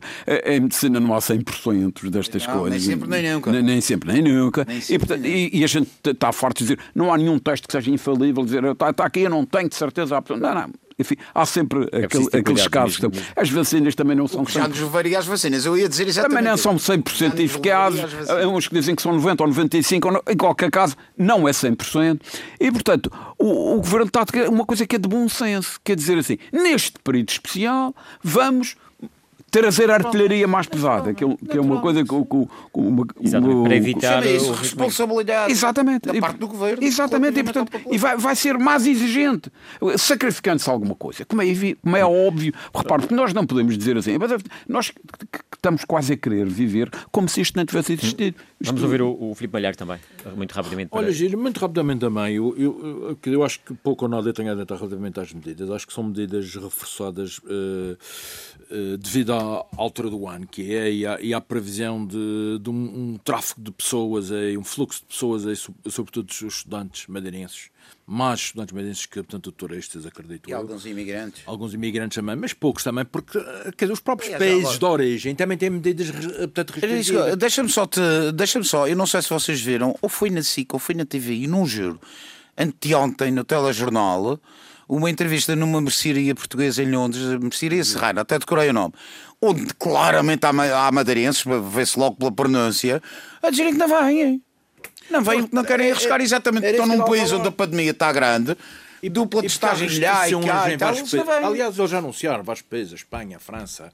em 0.46 0.62
medicina 0.62 1.00
não 1.00 1.14
há 1.14 1.20
100% 1.20 2.10
destas 2.10 2.48
não, 2.48 2.60
coisas. 2.60 2.86
Nem 2.86 2.96
sempre, 2.96 3.10
nem 3.10 3.34
nunca. 3.34 3.52
Nem, 3.52 3.64
nem 3.64 3.82
sempre, 3.82 4.14
nem 4.14 4.22
nunca. 4.22 4.66
Nem 4.66 4.80
sempre, 4.80 4.96
e, 4.96 5.00
portanto, 5.00 5.22
nem 5.22 5.32
e, 5.32 5.60
e, 5.60 5.64
a 5.66 5.68
gente 5.68 5.90
está 6.06 6.32
forte 6.32 6.60
de 6.60 6.76
dizer, 6.76 6.80
não 6.96 7.14
há 7.14 7.18
nenhum 7.18 7.38
teste 7.38 7.68
que 7.68 7.74
seja 7.74 7.92
infalível, 7.92 8.46
dizer, 8.46 8.64
está, 8.64 8.92
está 8.92 9.06
aqui, 9.06 9.22
eu 9.22 9.30
não 9.30 9.46
tenho 9.46 9.68
de 9.68 9.76
certeza. 9.76 10.24
Não, 10.30 10.38
não 10.56 10.70
enfim, 11.00 11.16
há 11.34 11.46
sempre 11.46 11.88
é 11.92 12.06
aquele, 12.06 12.28
aqueles 12.34 12.68
casos. 12.68 12.98
Que, 12.98 13.08
as 13.36 13.50
vacinas 13.50 13.96
também 13.96 14.16
não 14.16 14.28
são. 14.28 14.46
Já 14.46 14.68
nos 14.68 14.80
varia 14.80 15.18
as 15.18 15.26
vacinas, 15.26 15.66
eu 15.66 15.78
ia 15.78 15.88
dizer 15.88 16.08
exatamente. 16.08 16.38
Também 16.38 16.52
não 16.52 16.58
são 16.58 16.76
100% 16.76 17.40
eficazes. 17.40 18.02
Há 18.30 18.48
uns 18.48 18.68
que 18.68 18.76
dizem 18.76 18.96
que 18.96 19.02
são 19.02 19.18
90% 19.18 19.42
ou 19.42 19.48
95%, 19.48 20.06
ou 20.06 20.12
não, 20.12 20.22
em 20.28 20.38
qualquer 20.38 20.70
caso, 20.70 20.96
não 21.18 21.48
é 21.48 21.52
100%. 21.52 22.20
E, 22.60 22.72
portanto, 22.72 23.12
o, 23.38 23.76
o 23.76 23.78
governo 23.78 24.08
está 24.08 24.22
a 24.22 24.50
uma 24.50 24.66
coisa 24.66 24.86
que 24.86 24.96
é 24.96 25.00
de 25.00 25.08
bom 25.08 25.28
senso, 25.30 25.80
quer 25.84 25.96
dizer 25.96 26.18
assim, 26.18 26.38
neste 26.52 26.94
período 27.04 27.30
especial, 27.30 27.96
vamos 28.22 28.76
trazer 29.50 29.90
artilharia 29.92 30.48
mais 30.48 30.68
pesada, 30.68 31.14
que 31.14 31.24
é, 31.24 31.28
que 31.36 31.58
é 31.58 31.62
uma 31.62 31.82
coisa 31.82 32.04
que, 32.04 32.10
que, 32.10 32.26
que 32.26 32.80
uma, 32.80 33.06
Exatamente, 33.22 33.64
para 33.64 33.76
evitar 33.76 34.24
Chama 34.24 34.36
isso 34.36 34.52
o 34.52 34.54
responsabilidade 34.54 35.52
Exatamente. 35.52 36.08
da 36.08 36.16
E- 36.16 36.22
parte 36.22 36.38
do 36.38 36.48
governo. 36.48 36.84
Exatamente, 36.84 37.40
e, 37.40 37.44
portanto, 37.44 37.72
e 37.92 37.98
vai, 37.98 38.18
vai 38.18 38.36
ser 38.36 38.58
mais 38.58 38.86
exigente, 38.88 39.52
sacrificando-se 39.98 40.70
alguma 40.70 40.96
coisa, 40.96 41.26
como 41.26 41.42
é, 41.42 41.46
como 41.82 41.96
é 41.98 42.06
óbvio. 42.06 42.54
Repare, 42.76 43.02
porque 43.02 43.16
nós 43.16 43.34
não 43.34 43.46
podemos 43.46 43.78
dizer 43.78 43.98
assim, 43.98 44.18
mas 44.18 44.32
nós 44.68 44.90
que- 44.92 45.28
que 45.50 45.56
estamos 45.58 45.84
quase 45.86 46.14
a 46.14 46.18
querer 46.18 46.46
viver 46.48 46.90
como 47.12 47.28
se 47.28 47.42
isto 47.42 47.56
não 47.58 47.66
tivesse 47.66 47.94
existido. 47.94 48.38
Isto- 48.62 48.72
Vamos 48.72 48.84
ouvir 48.84 49.02
o, 49.02 49.12
o 49.32 49.36
Filipe 49.36 49.54
Malheiro 49.54 49.78
também, 49.78 49.98
muito 50.36 50.52
rapidamente. 50.54 50.90
para- 50.90 51.00
Olha, 51.00 51.12
Giro, 51.12 51.38
muito 51.38 51.60
rapidamente 51.60 52.00
também, 52.00 52.36
eu, 52.36 52.56
eu, 52.58 53.08
eu, 53.10 53.16
que 53.22 53.30
eu 53.30 53.44
acho 53.44 53.60
que 53.62 53.74
pouco 53.74 54.06
ou 54.06 54.10
nada 54.12 54.28
eu 54.30 54.34
tenho 54.34 54.50
a 54.50 54.52
adiantar 54.54 54.78
relativamente 54.78 55.20
às 55.20 55.34
medidas. 55.34 55.70
Acho 55.72 55.88
que 55.88 55.94
são 55.94 56.04
medidas 56.04 56.54
reforçadas 56.56 57.40
eh, 57.50 57.98
eh, 58.72 58.98
devido 58.98 59.34
à 59.34 59.39
altura 59.78 60.10
do 60.10 60.28
ano, 60.28 60.46
que 60.48 60.74
é, 60.76 60.92
e 60.92 61.06
à, 61.06 61.20
e 61.22 61.34
à 61.34 61.42
previsão 61.42 62.06
de, 62.06 62.60
de 62.62 62.70
um, 62.70 62.74
um 63.14 63.18
tráfego 63.24 63.62
de 63.62 63.72
pessoas, 63.72 64.32
aí, 64.32 64.58
um 64.58 64.64
fluxo 64.64 65.02
de 65.02 65.06
pessoas, 65.08 65.60
so- 65.60 65.74
sobretudo 65.90 66.30
os 66.30 66.42
estudantes 66.42 67.06
madeirenses, 67.08 67.70
mais 68.06 68.40
estudantes 68.40 68.74
madeirenses 68.74 69.06
que, 69.06 69.16
portanto, 69.16 69.52
turistas, 69.52 70.06
acredito 70.06 70.50
E 70.50 70.52
eu. 70.52 70.58
alguns 70.58 70.86
imigrantes. 70.86 71.42
Alguns 71.46 71.74
imigrantes 71.74 72.16
também, 72.16 72.36
mas 72.36 72.54
poucos 72.54 72.84
também, 72.84 73.06
porque 73.06 73.38
eh, 73.38 73.72
quer 73.78 73.86
dizer, 73.86 73.94
os 73.94 74.00
próprios 74.00 74.36
países 74.36 74.78
de 74.80 74.86
origem 74.86 75.36
também 75.36 75.58
têm 75.58 75.70
medidas 75.70 76.10
eh, 76.10 76.48
portanto, 76.48 76.72
restritivas. 76.72 77.38
Deixa-me 77.38 77.70
só, 77.70 77.86
te, 77.86 78.00
deixa 78.34 78.62
só, 78.64 78.88
eu 78.88 78.96
não 78.96 79.06
sei 79.08 79.22
se 79.22 79.30
vocês 79.30 79.60
viram, 79.62 79.96
ou 80.02 80.10
foi 80.10 80.30
na 80.30 80.42
SIC 80.44 80.74
ou 80.74 80.80
foi 80.80 80.96
na 80.96 81.06
TV, 81.06 81.34
e 81.36 81.48
não 81.48 81.66
juro, 81.66 82.00
anteontem 82.58 83.32
no 83.32 83.44
telejornal, 83.44 84.40
uma 84.88 85.10
entrevista 85.10 85.56
numa 85.56 85.80
mercearia 85.80 86.34
portuguesa 86.34 86.82
em 86.84 86.92
Londres, 86.92 87.24
a 87.24 87.38
mercearia 87.40 87.84
Serrana, 87.84 88.22
até 88.22 88.40
decorei 88.40 88.70
o 88.70 88.74
nome, 88.74 88.94
onde 89.42 89.74
claramente 89.76 90.46
há, 90.46 90.88
há 90.88 90.92
madeirenses, 90.92 91.44
vê-se 91.72 91.98
logo 91.98 92.16
pela 92.18 92.32
pronúncia, 92.32 93.02
a 93.42 93.50
dizerem 93.50 93.74
que 93.74 93.80
não 93.80 93.88
vêm. 93.88 94.42
Não 95.10 95.24
vêm 95.24 95.42
porque 95.42 95.56
não 95.56 95.64
querem 95.64 95.92
arriscar 95.92 96.22
exatamente, 96.22 96.66
era 96.66 96.78
estão 96.78 96.88
num 96.88 97.04
país 97.04 97.32
onde 97.32 97.48
a 97.48 97.52
pandemia 97.52 97.92
está 97.92 98.12
grande, 98.12 98.56
e 99.02 99.10
dupla 99.10 99.40
E 99.40 99.44
testagem 99.44 99.88
e 99.88 99.92
e 99.92 100.74
eles 100.74 101.12
não 101.12 101.20
países. 101.22 101.40
vêm. 101.40 101.46
Aliás, 101.46 101.80
eles 101.80 101.90
já 101.90 101.98
anunciaram 102.00 102.44
vários 102.44 102.62
países, 102.62 102.94
a 102.94 102.96
Espanha, 102.98 103.38
a 103.38 103.40
França, 103.40 103.92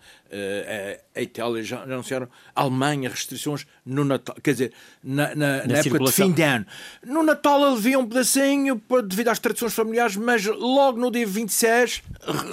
a 1.15 1.21
Itália, 1.21 1.63
já 1.63 1.81
anunciaram 1.83 2.27
a 2.55 2.61
Alemanha, 2.61 3.09
restrições 3.09 3.65
no 3.86 4.03
Natal, 4.03 4.36
quer 4.43 4.51
dizer, 4.51 4.73
na, 5.03 5.33
na- 5.36 5.57
na 5.57 5.63
época 5.79 5.97
de 6.05 6.11
fim 6.11 6.31
de 6.33 6.41
ano. 6.41 6.65
No 7.05 7.23
Natal 7.23 7.63
alivia 7.63 7.97
um 7.99 8.05
pedacinho 8.07 8.81
devido 9.07 9.29
às 9.29 9.39
tradições 9.39 9.73
familiares, 9.73 10.15
mas 10.15 10.45
logo 10.45 10.99
no 10.99 11.09
dia 11.11 11.25
26 11.25 12.01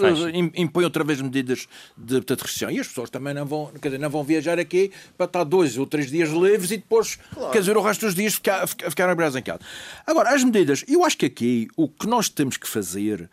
Fecha. 0.01 0.29
eh, 0.29 0.31
im- 0.39 0.53
impõe 0.57 0.85
outra 0.85 1.03
vez 1.03 1.21
medidas 1.21 1.67
de, 1.97 2.21
de 2.21 2.35
restrição. 2.35 2.71
E 2.71 2.79
as 2.79 2.87
pessoas 2.89 3.11
também 3.11 3.35
não 3.35 3.45
vão, 3.47 3.67
quer 3.81 3.89
dizer, 3.89 3.99
não 3.99 4.11
vão 4.11 4.23
viajar 4.23 4.59
aqui 4.59 4.93
para 5.17 5.27
estar 5.27 5.45
dois 5.45 5.77
ou 5.79 5.87
três 5.87 6.11
dias 6.11 6.29
livres 6.31 6.71
e 6.71 6.77
depois, 6.77 7.19
quer 7.53 7.61
dizer, 7.61 7.77
o 7.77 7.83
resto 7.83 8.07
dos 8.07 8.15
dias 8.15 8.35
ficar, 8.35 8.67
ficar, 8.67 9.09
abraçados 9.09 9.37
em 9.37 9.43
casa. 9.43 9.61
Agora, 10.07 10.31
as 10.35 10.45
medidas, 10.45 10.85
eu 10.87 11.05
acho 11.05 11.17
que 11.19 11.27
aqui 11.27 11.69
o 11.77 11.89
que 11.89 12.07
nós 12.07 12.29
temos 12.29 12.57
que 12.57 12.69
fazer 12.69 13.29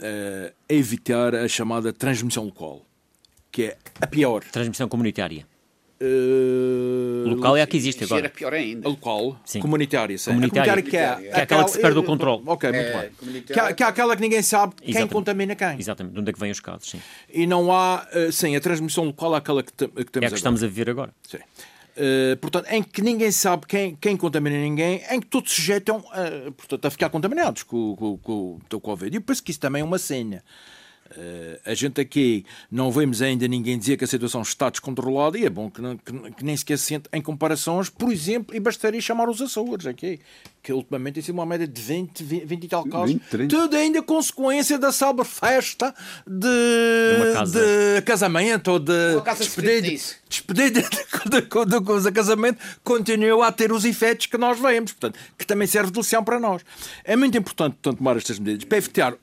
eh, 0.00 0.52
é 0.68 0.74
evitar 0.74 1.34
a 1.34 1.46
chamada 1.46 1.92
transmissão 1.92 2.44
local, 2.44 2.84
que 3.54 3.62
é 3.66 3.76
a 4.00 4.06
pior. 4.08 4.42
Transmissão 4.50 4.88
comunitária. 4.88 5.46
Eh, 6.00 7.24
Local 7.28 7.56
é 7.56 7.62
a 7.62 7.66
que 7.68 7.76
existe 7.76 8.02
Isso 8.02 8.12
era 8.14 8.26
agora. 8.26 8.34
pior 8.36 8.52
ainda. 8.52 8.88
a 8.88 8.90
local, 8.90 9.40
Sim. 9.44 9.60
comunitária, 9.60 10.18
sim. 10.18 10.30
Comunitária. 10.32 10.72
A 10.72 10.74
comunitária 10.76 10.82
que 10.90 10.96
é, 11.28 11.30
Que 11.32 11.38
é 11.38 11.42
aquela 11.42 11.64
que 11.64 11.70
se 11.70 11.78
perde 11.80 11.98
o 11.98 12.02
controle. 12.02 12.42
Ok, 12.46 12.70
muito 12.72 12.84
É, 12.88 13.00
bem. 13.00 13.42
Que, 13.42 13.52
é- 13.60 13.72
que 13.72 13.82
é 13.82 13.86
aquela 13.86 14.16
que 14.16 14.22
ninguém 14.22 14.42
sabe 14.42 14.74
quem 14.74 14.90
Exatamente. 14.90 15.12
contamina 15.12 15.54
quem. 15.54 15.78
Exatamente, 15.78 16.14
de 16.14 16.20
onde 16.20 16.30
é 16.30 16.32
que 16.32 16.40
vêm 16.40 16.50
os 16.50 16.58
casos, 16.60 16.90
sim. 16.90 17.00
E 17.32 17.46
não 17.46 17.72
há, 17.72 18.06
eh, 18.12 18.32
sim, 18.32 18.56
a 18.56 18.60
transmissão 18.60 19.04
local 19.04 19.34
é 19.34 19.38
aquela 19.38 19.62
que, 19.62 19.70
que 19.72 19.84
É 19.84 19.86
a 19.86 19.88
temos 19.88 20.04
que 20.10 20.18
agora. 20.18 20.34
estamos 20.34 20.62
a 20.64 20.66
viver 20.66 20.90
agora. 20.90 21.14
Sim. 21.28 21.38
Eh, 21.96 22.36
portanto, 22.40 22.66
em 22.70 22.82
que 22.82 23.00
ninguém 23.00 23.30
sabe 23.30 23.66
quem, 23.66 23.94
quem 23.94 24.16
contamina 24.16 24.56
ninguém, 24.56 25.00
em 25.10 25.20
que 25.20 25.26
todos 25.28 25.50
se 25.50 25.56
sujeitam 25.60 26.04
a, 26.10 26.50
portanto, 26.50 26.84
a 26.86 26.90
ficar 26.90 27.08
contaminados 27.08 27.62
com, 27.62 27.94
com, 27.94 28.18
com, 28.18 28.58
com 28.68 28.76
o 28.76 28.80
Covid. 28.80 29.14
E 29.14 29.18
eu 29.18 29.22
penso 29.22 29.40
que 29.42 29.52
isso 29.52 29.60
também 29.60 29.80
é 29.80 29.84
uma 29.84 29.98
senha. 29.98 30.42
Eh, 31.16 31.60
a 31.66 31.74
gente 31.74 32.00
aqui 32.00 32.44
não 32.70 32.90
vemos 32.90 33.20
ainda 33.22 33.46
ninguém 33.46 33.78
dizer 33.78 33.96
que 33.96 34.04
a 34.04 34.06
situação 34.06 34.42
está 34.42 34.70
descontrolada 34.70 35.38
e 35.38 35.44
é 35.44 35.50
bom 35.50 35.70
que, 35.70 35.80
não- 35.80 35.96
que, 35.96 36.12
que 36.32 36.44
nem 36.44 36.56
sequer 36.56 36.78
se 36.78 36.86
sente 36.86 37.08
em 37.12 37.20
comparações, 37.20 37.88
por 37.88 38.10
exemplo, 38.10 38.54
e 38.56 38.58
bastaria 38.58 39.00
chamar 39.00 39.28
os 39.28 39.40
Açores 39.40 39.86
aqui, 39.86 40.18
que 40.62 40.72
ultimamente 40.72 41.14
tem 41.14 41.22
sido 41.22 41.34
uma 41.34 41.44
média 41.46 41.68
de 41.68 41.80
20, 41.80 42.24
20, 42.24 42.44
20 42.46 42.64
e 42.64 42.68
tal 42.68 42.84
casos. 42.86 43.12
20, 43.12 43.22
30. 43.28 43.56
Tudo 43.56 43.76
ainda 43.76 44.02
consequência 44.02 44.78
da 44.78 44.90
célebre 44.90 45.24
festa 45.26 45.94
de, 46.26 47.32
casa. 47.32 47.60
de 47.60 48.02
casamento 48.02 48.68
ou 48.72 48.78
de 48.78 48.92
despedida, 49.38 49.88
despedida 50.28 50.80
de, 50.82 50.88
de, 50.88 51.40
de, 51.42 52.02
de 52.02 52.12
casamento 52.12 52.58
continua 52.82 53.46
a 53.48 53.52
ter 53.52 53.70
os 53.72 53.84
efeitos 53.84 54.26
que 54.26 54.38
nós 54.38 54.58
vemos, 54.58 54.92
portanto, 54.92 55.18
que 55.38 55.46
também 55.46 55.66
serve 55.68 55.90
de 55.92 55.98
lição 55.98 56.24
para 56.24 56.40
nós. 56.40 56.62
É 57.04 57.14
muito 57.14 57.36
importante, 57.36 57.74
portanto, 57.74 57.98
tomar 57.98 58.16
estas 58.16 58.38
medidas 58.38 58.64
para 58.64 58.78
evitar 58.78 59.14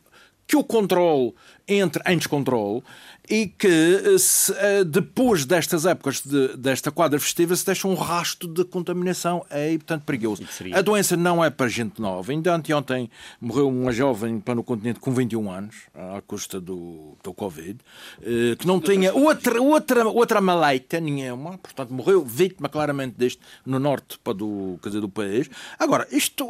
que 0.47 0.55
o 0.57 0.63
controle 0.63 1.33
entre 1.67 2.01
em 2.11 2.17
descontrole 2.17 2.83
e 3.29 3.47
que 3.47 3.67
eh, 3.67 4.17
se, 4.17 4.51
eh, 4.57 4.83
depois 4.83 5.45
destas 5.45 5.85
épocas 5.85 6.19
de- 6.21 6.57
desta 6.57 6.91
quadra 6.91 7.17
festiva 7.19 7.55
se 7.55 7.65
deixa 7.65 7.87
um 7.87 7.93
rastro 7.93 8.49
de 8.49 8.65
contaminação 8.65 9.45
é 9.49 9.69
portanto 9.77 10.03
perigoso. 10.03 10.43
A 10.77 10.81
doença 10.81 11.15
não 11.15 11.41
é 11.45 11.49
para 11.49 11.69
gente 11.69 12.01
nova. 12.01 12.29
Ainda 12.33 12.53
anteontem 12.53 13.09
morreu 13.39 13.69
uma 13.69 13.93
jovem 13.93 14.41
para 14.41 14.55
no 14.55 14.63
continente 14.63 14.99
com 14.99 15.13
21 15.13 15.49
anos, 15.49 15.75
à 15.95 16.21
custa 16.21 16.59
do, 16.59 17.15
do 17.23 17.33
Covid, 17.33 17.79
eh, 18.21 18.55
que 18.57 18.67
não 18.67 18.81
tinha 18.81 19.13
outra, 19.13 19.61
outra, 19.61 20.05
outra 20.09 20.41
maleita 20.41 20.99
nenhuma, 20.99 21.57
portanto 21.59 21.93
morreu 21.93 22.25
vítima 22.25 22.67
claramente 22.67 23.15
deste 23.17 23.39
no 23.65 23.79
norte 23.79 24.19
para 24.21 24.33
do, 24.33 24.77
quer 24.83 24.89
dizer, 24.89 24.99
do 25.01 25.07
país. 25.07 25.49
Agora, 25.79 26.05
isto 26.11 26.45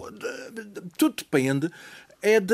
tudo 0.98 1.14
depende 1.16 1.70
é 2.22 2.40
de, 2.40 2.54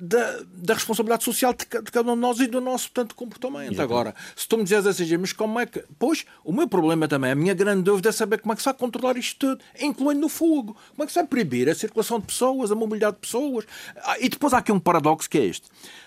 da- 0.00 0.40
da 0.54 0.74
responsabilidade 0.74 1.24
social 1.24 1.52
de, 1.52 1.66
ca- 1.66 1.80
de 1.80 1.90
cada 1.90 2.10
um 2.10 2.14
de 2.14 2.20
nós 2.20 2.38
e 2.40 2.46
do 2.46 2.60
nosso 2.60 2.90
portanto, 2.90 3.14
comportamento. 3.14 3.80
Agora, 3.82 4.14
se 4.36 4.46
tu 4.46 4.56
me 4.56 4.64
dizes 4.64 4.86
assim, 4.86 5.16
mas 5.16 5.32
como 5.32 5.58
é 5.58 5.66
que. 5.66 5.82
Pois, 5.98 6.24
o 6.44 6.52
meu 6.52 6.68
problema 6.68 7.08
também, 7.08 7.32
a 7.32 7.34
minha 7.34 7.54
grande 7.54 7.82
dúvida 7.82 8.10
é 8.10 8.12
saber 8.12 8.38
como 8.40 8.52
é 8.52 8.56
que 8.56 8.62
se 8.62 8.66
vai 8.66 8.74
controlar 8.74 9.16
isto 9.16 9.38
tudo, 9.38 9.64
incluindo 9.80 10.24
o 10.26 10.28
fogo. 10.28 10.76
Como 10.90 11.02
é 11.02 11.06
que 11.06 11.12
se 11.12 11.18
vai 11.18 11.26
proibir 11.26 11.68
a 11.68 11.74
circulação 11.74 12.20
de 12.20 12.26
pessoas, 12.26 12.70
a 12.70 12.74
mobilidade 12.74 13.16
de 13.16 13.20
pessoas. 13.22 13.64
Ah, 14.04 14.16
E 14.20 14.28
depois 14.28 14.52
há 14.54 14.58
aqui 14.58 14.70
um 14.72 14.78
paradoxo 14.80 15.28
que 15.28 15.38
é 15.38 15.44
este. 15.46 15.66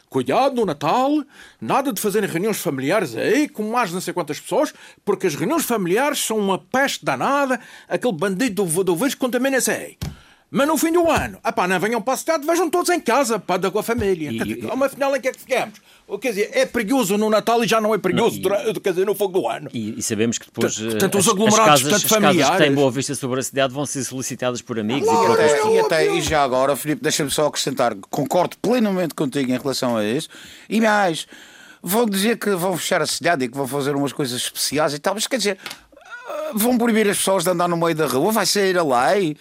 Cuidado 0.10 0.56
no 0.56 0.66
Natal, 0.66 1.24
nada 1.62 1.94
de 1.94 2.02
fazerem 2.02 2.30
reuniões 2.30 2.58
familiares 2.60 3.16
aí 3.16 3.48
com 3.48 3.64
mais 3.72 3.94
não 3.94 4.02
sei 4.02 4.14
quantas 4.14 4.42
pessoas, 4.42 4.74
porque 5.06 5.26
as 5.26 5.36
reuniões 5.36 5.64
familiares 5.64 6.20
são 6.20 6.38
uma 6.38 6.58
peste 6.60 7.06
danada, 7.06 7.62
aquele 7.88 8.12
bandido 8.12 8.66
do, 8.66 8.84
do 8.84 8.96
vírus 8.96 9.16
contamina-se 9.16 9.72
aí. 9.72 9.98
Mas 10.54 10.68
no 10.68 10.78
fim 10.78 10.92
do 10.92 11.10
ano, 11.10 11.38
ah 11.42 11.52
pá, 11.54 11.66
não 11.66 11.80
venham 11.80 12.02
para 12.02 12.14
a 12.14 12.18
cidade, 12.18 12.46
vejam 12.46 12.70
todos 12.70 12.90
em 12.90 13.00
casa, 13.00 13.40
pá, 13.40 13.56
da 13.56 13.72
com 13.72 13.80
a 13.80 13.84
família. 13.84 14.30
E- 14.34 14.66
Uma 14.66 14.90
final 14.90 15.16
em 15.16 15.22
que 15.22 15.30
é 15.30 15.32
que 15.32 15.40
ficamos? 15.40 15.80
Quer 16.22 16.28
dizer, 16.32 16.50
é 16.52 16.66
perigoso 16.66 17.18
no 17.18 17.30
Natal 17.30 17.64
e 17.64 17.68
já 17.68 17.80
não 17.80 17.96
é 17.96 17.98
perigoso, 17.98 18.32
Não, 18.32 18.40
e- 18.40 18.42
durante- 18.42 18.80
quer 18.82 18.90
dizer, 18.90 19.06
no 19.06 19.16
fogo 19.16 19.40
do 19.40 19.48
ano. 19.48 19.70
E, 19.74 19.98
e 19.98 20.02
sabemos 20.04 20.38
que 20.38 20.48
depois 20.48 20.74
Portanto, 20.76 20.88
eh, 20.90 20.92
portanto, 21.00 21.18
os 21.20 21.28
aglomerados, 21.30 21.64
as 21.64 21.82
casas, 21.84 21.90
portanto, 22.02 22.04
as 22.04 22.04
casas 22.04 22.12
que 22.12 22.34
têm 22.42 22.48
familiares. 22.50 22.76
boa 22.76 22.92
vista 22.92 23.16
sobre 23.16 23.40
a 23.40 23.44
cidade 23.44 23.74
vão 23.74 23.86
ser 23.86 24.04
solicitadas 24.04 24.62
por 24.62 24.78
amigos 24.78 25.08
E 25.08 25.12
e 25.12 25.16
por 25.16 25.38
pessoas. 25.38 25.74
e, 25.74 25.80
até- 25.80 26.14
e 26.16 26.22
já 26.22 26.44
agora, 26.44 26.76
Filipe, 26.76 27.02
deixa-me 27.02 27.32
só 27.32 27.46
acrescentar, 27.48 27.96
concordo 28.10 28.58
plenamente 28.62 29.14
contigo 29.16 29.50
em 29.54 29.58
relação 29.58 29.96
a 29.96 30.04
isso. 30.04 30.28
E 30.70 30.82
mais, 30.82 31.28
vão 31.82 32.06
dizer 32.06 32.38
que 32.38 32.50
vão 32.56 32.76
fechar 32.78 33.02
a 33.02 33.08
cidade 33.08 33.46
e 33.46 33.48
que 33.48 33.56
vão 33.56 33.66
fazer 33.70 33.96
umas 33.96 34.12
coisas 34.12 34.42
especiais 34.42 34.94
e 34.94 35.00
tal, 35.00 35.14
mas 35.14 35.28
quer 35.28 35.38
dizer, 35.38 35.58
ah, 36.28 36.52
vão 36.54 36.78
proibir 36.78 37.10
as 37.10 37.18
pessoas 37.20 37.46
de 37.46 37.50
andar 37.52 37.70
no 37.70 37.78
meio 37.78 37.96
da 37.96 38.06
rua, 38.06 38.34
vai 38.34 38.46
sair 38.46 38.78
a 38.78 38.84
lei. 38.84 39.38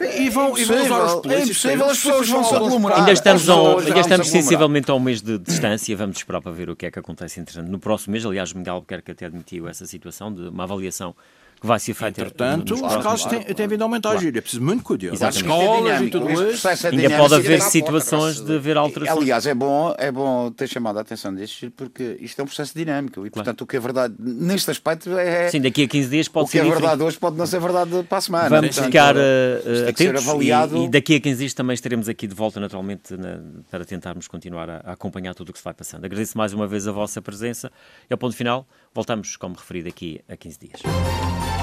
E 0.00 0.28
vão, 0.30 0.56
e 0.58 0.64
vão 0.64 0.84
usar 0.84 1.04
os 1.04 1.12
é 1.12 1.20
polícias. 1.20 1.48
impossível, 1.48 1.86
as 1.86 1.98
pessoas 1.98 2.28
vão 2.28 2.44
se 2.44 2.54
aglomerar. 2.54 2.98
Ainda 2.98 3.12
estamos, 3.12 3.42
As 3.42 3.48
a 3.48 3.54
pessoas 3.54 3.86
ainda 3.86 4.00
estamos 4.00 4.28
sensivelmente 4.28 4.90
a 4.90 4.94
um 4.94 5.00
mês 5.00 5.22
de 5.22 5.38
distância. 5.38 5.96
Vamos 5.96 6.18
esperar 6.18 6.40
para 6.40 6.52
ver 6.52 6.68
o 6.68 6.76
que 6.76 6.86
é 6.86 6.90
que 6.90 6.98
acontece 6.98 7.40
entretanto 7.40 7.70
no 7.70 7.78
próximo 7.78 8.12
mês. 8.12 8.26
Aliás, 8.26 8.52
Miguel 8.52 8.74
Albuquerque 8.74 9.10
até 9.10 9.26
admitiu 9.26 9.68
essa 9.68 9.86
situação 9.86 10.32
de 10.32 10.48
uma 10.48 10.64
avaliação 10.64 11.14
vai 11.66 11.78
ser 11.78 11.94
feita. 11.94 12.20
Entretanto, 12.20 12.74
nos 12.76 12.80
os 12.96 13.02
casos 13.02 13.26
têm, 13.26 13.40
têm 13.42 13.68
vindo 13.68 13.82
a 13.82 13.84
aumentar, 13.84 14.16
Gíria. 14.16 14.38
É 14.38 14.40
preciso 14.40 14.62
muito 14.62 14.82
cuidado. 14.82 15.12
As 15.14 15.20
Exatamente. 15.20 15.42
escolas 15.42 16.00
e 16.02 16.10
tudo 16.10 16.30
isso. 16.30 16.68
é 16.68 16.88
Ainda 16.88 17.16
pode 17.16 17.34
haver 17.34 17.60
situações 17.62 18.40
de 18.40 18.54
haver 18.56 18.76
alterações. 18.76 19.18
Aliás, 19.18 19.46
é 19.46 19.54
bom, 19.54 19.94
é 19.98 20.10
bom 20.10 20.50
ter 20.50 20.68
chamado 20.68 20.98
a 20.98 21.02
atenção 21.02 21.34
disto, 21.34 21.70
porque 21.72 22.16
isto 22.20 22.38
é 22.40 22.42
um 22.42 22.46
processo 22.46 22.72
dinâmico 22.76 23.26
e, 23.26 23.30
portanto, 23.30 23.62
o 23.62 23.66
que 23.66 23.76
é 23.76 23.80
verdade 23.80 24.14
neste 24.18 24.70
aspecto 24.70 25.10
é. 25.18 25.48
Sim, 25.50 25.60
daqui 25.60 25.82
a 25.84 25.88
15 25.88 26.08
dias 26.08 26.26
o 26.26 26.30
pode 26.30 26.46
que 26.46 26.52
ser 26.52 26.58
é 26.58 26.62
diferente. 26.62 26.80
verdade 26.82 27.02
hoje 27.02 27.18
pode 27.18 27.36
não 27.36 27.46
ser 27.46 27.60
verdade 27.60 27.90
para 28.08 28.18
a 28.18 28.20
semana. 28.20 28.48
Vamos 28.48 28.66
Portanto, 28.76 28.84
ficar 28.86 29.14
que 29.14 29.62
ser 29.76 29.88
atentos 29.88 30.28
avaliado. 30.28 30.76
e, 30.76 30.84
e 30.84 30.88
daqui 30.88 31.16
a 31.16 31.20
15 31.20 31.38
dias 31.38 31.54
também 31.54 31.74
estaremos 31.74 32.08
aqui 32.08 32.26
de 32.26 32.34
volta, 32.34 32.60
naturalmente, 32.60 33.16
na- 33.16 33.40
para 33.70 33.84
tentarmos 33.84 34.28
continuar 34.28 34.68
a, 34.70 34.76
a 34.84 34.92
acompanhar 34.92 35.34
tudo 35.34 35.50
o 35.50 35.52
que 35.52 35.58
se 35.58 35.64
vai 35.64 35.74
passando. 35.74 36.04
Agradeço 36.04 36.36
mais 36.38 36.52
uma 36.52 36.66
vez 36.66 36.86
a 36.86 36.92
vossa 36.92 37.20
presença 37.20 37.70
e 38.08 38.12
ao 38.12 38.18
ponto 38.18 38.36
final 38.36 38.66
voltamos, 38.94 39.36
como 39.36 39.54
referido, 39.56 39.88
aqui 39.88 40.20
a 40.28 40.36
15 40.36 40.58
dias. 40.58 41.55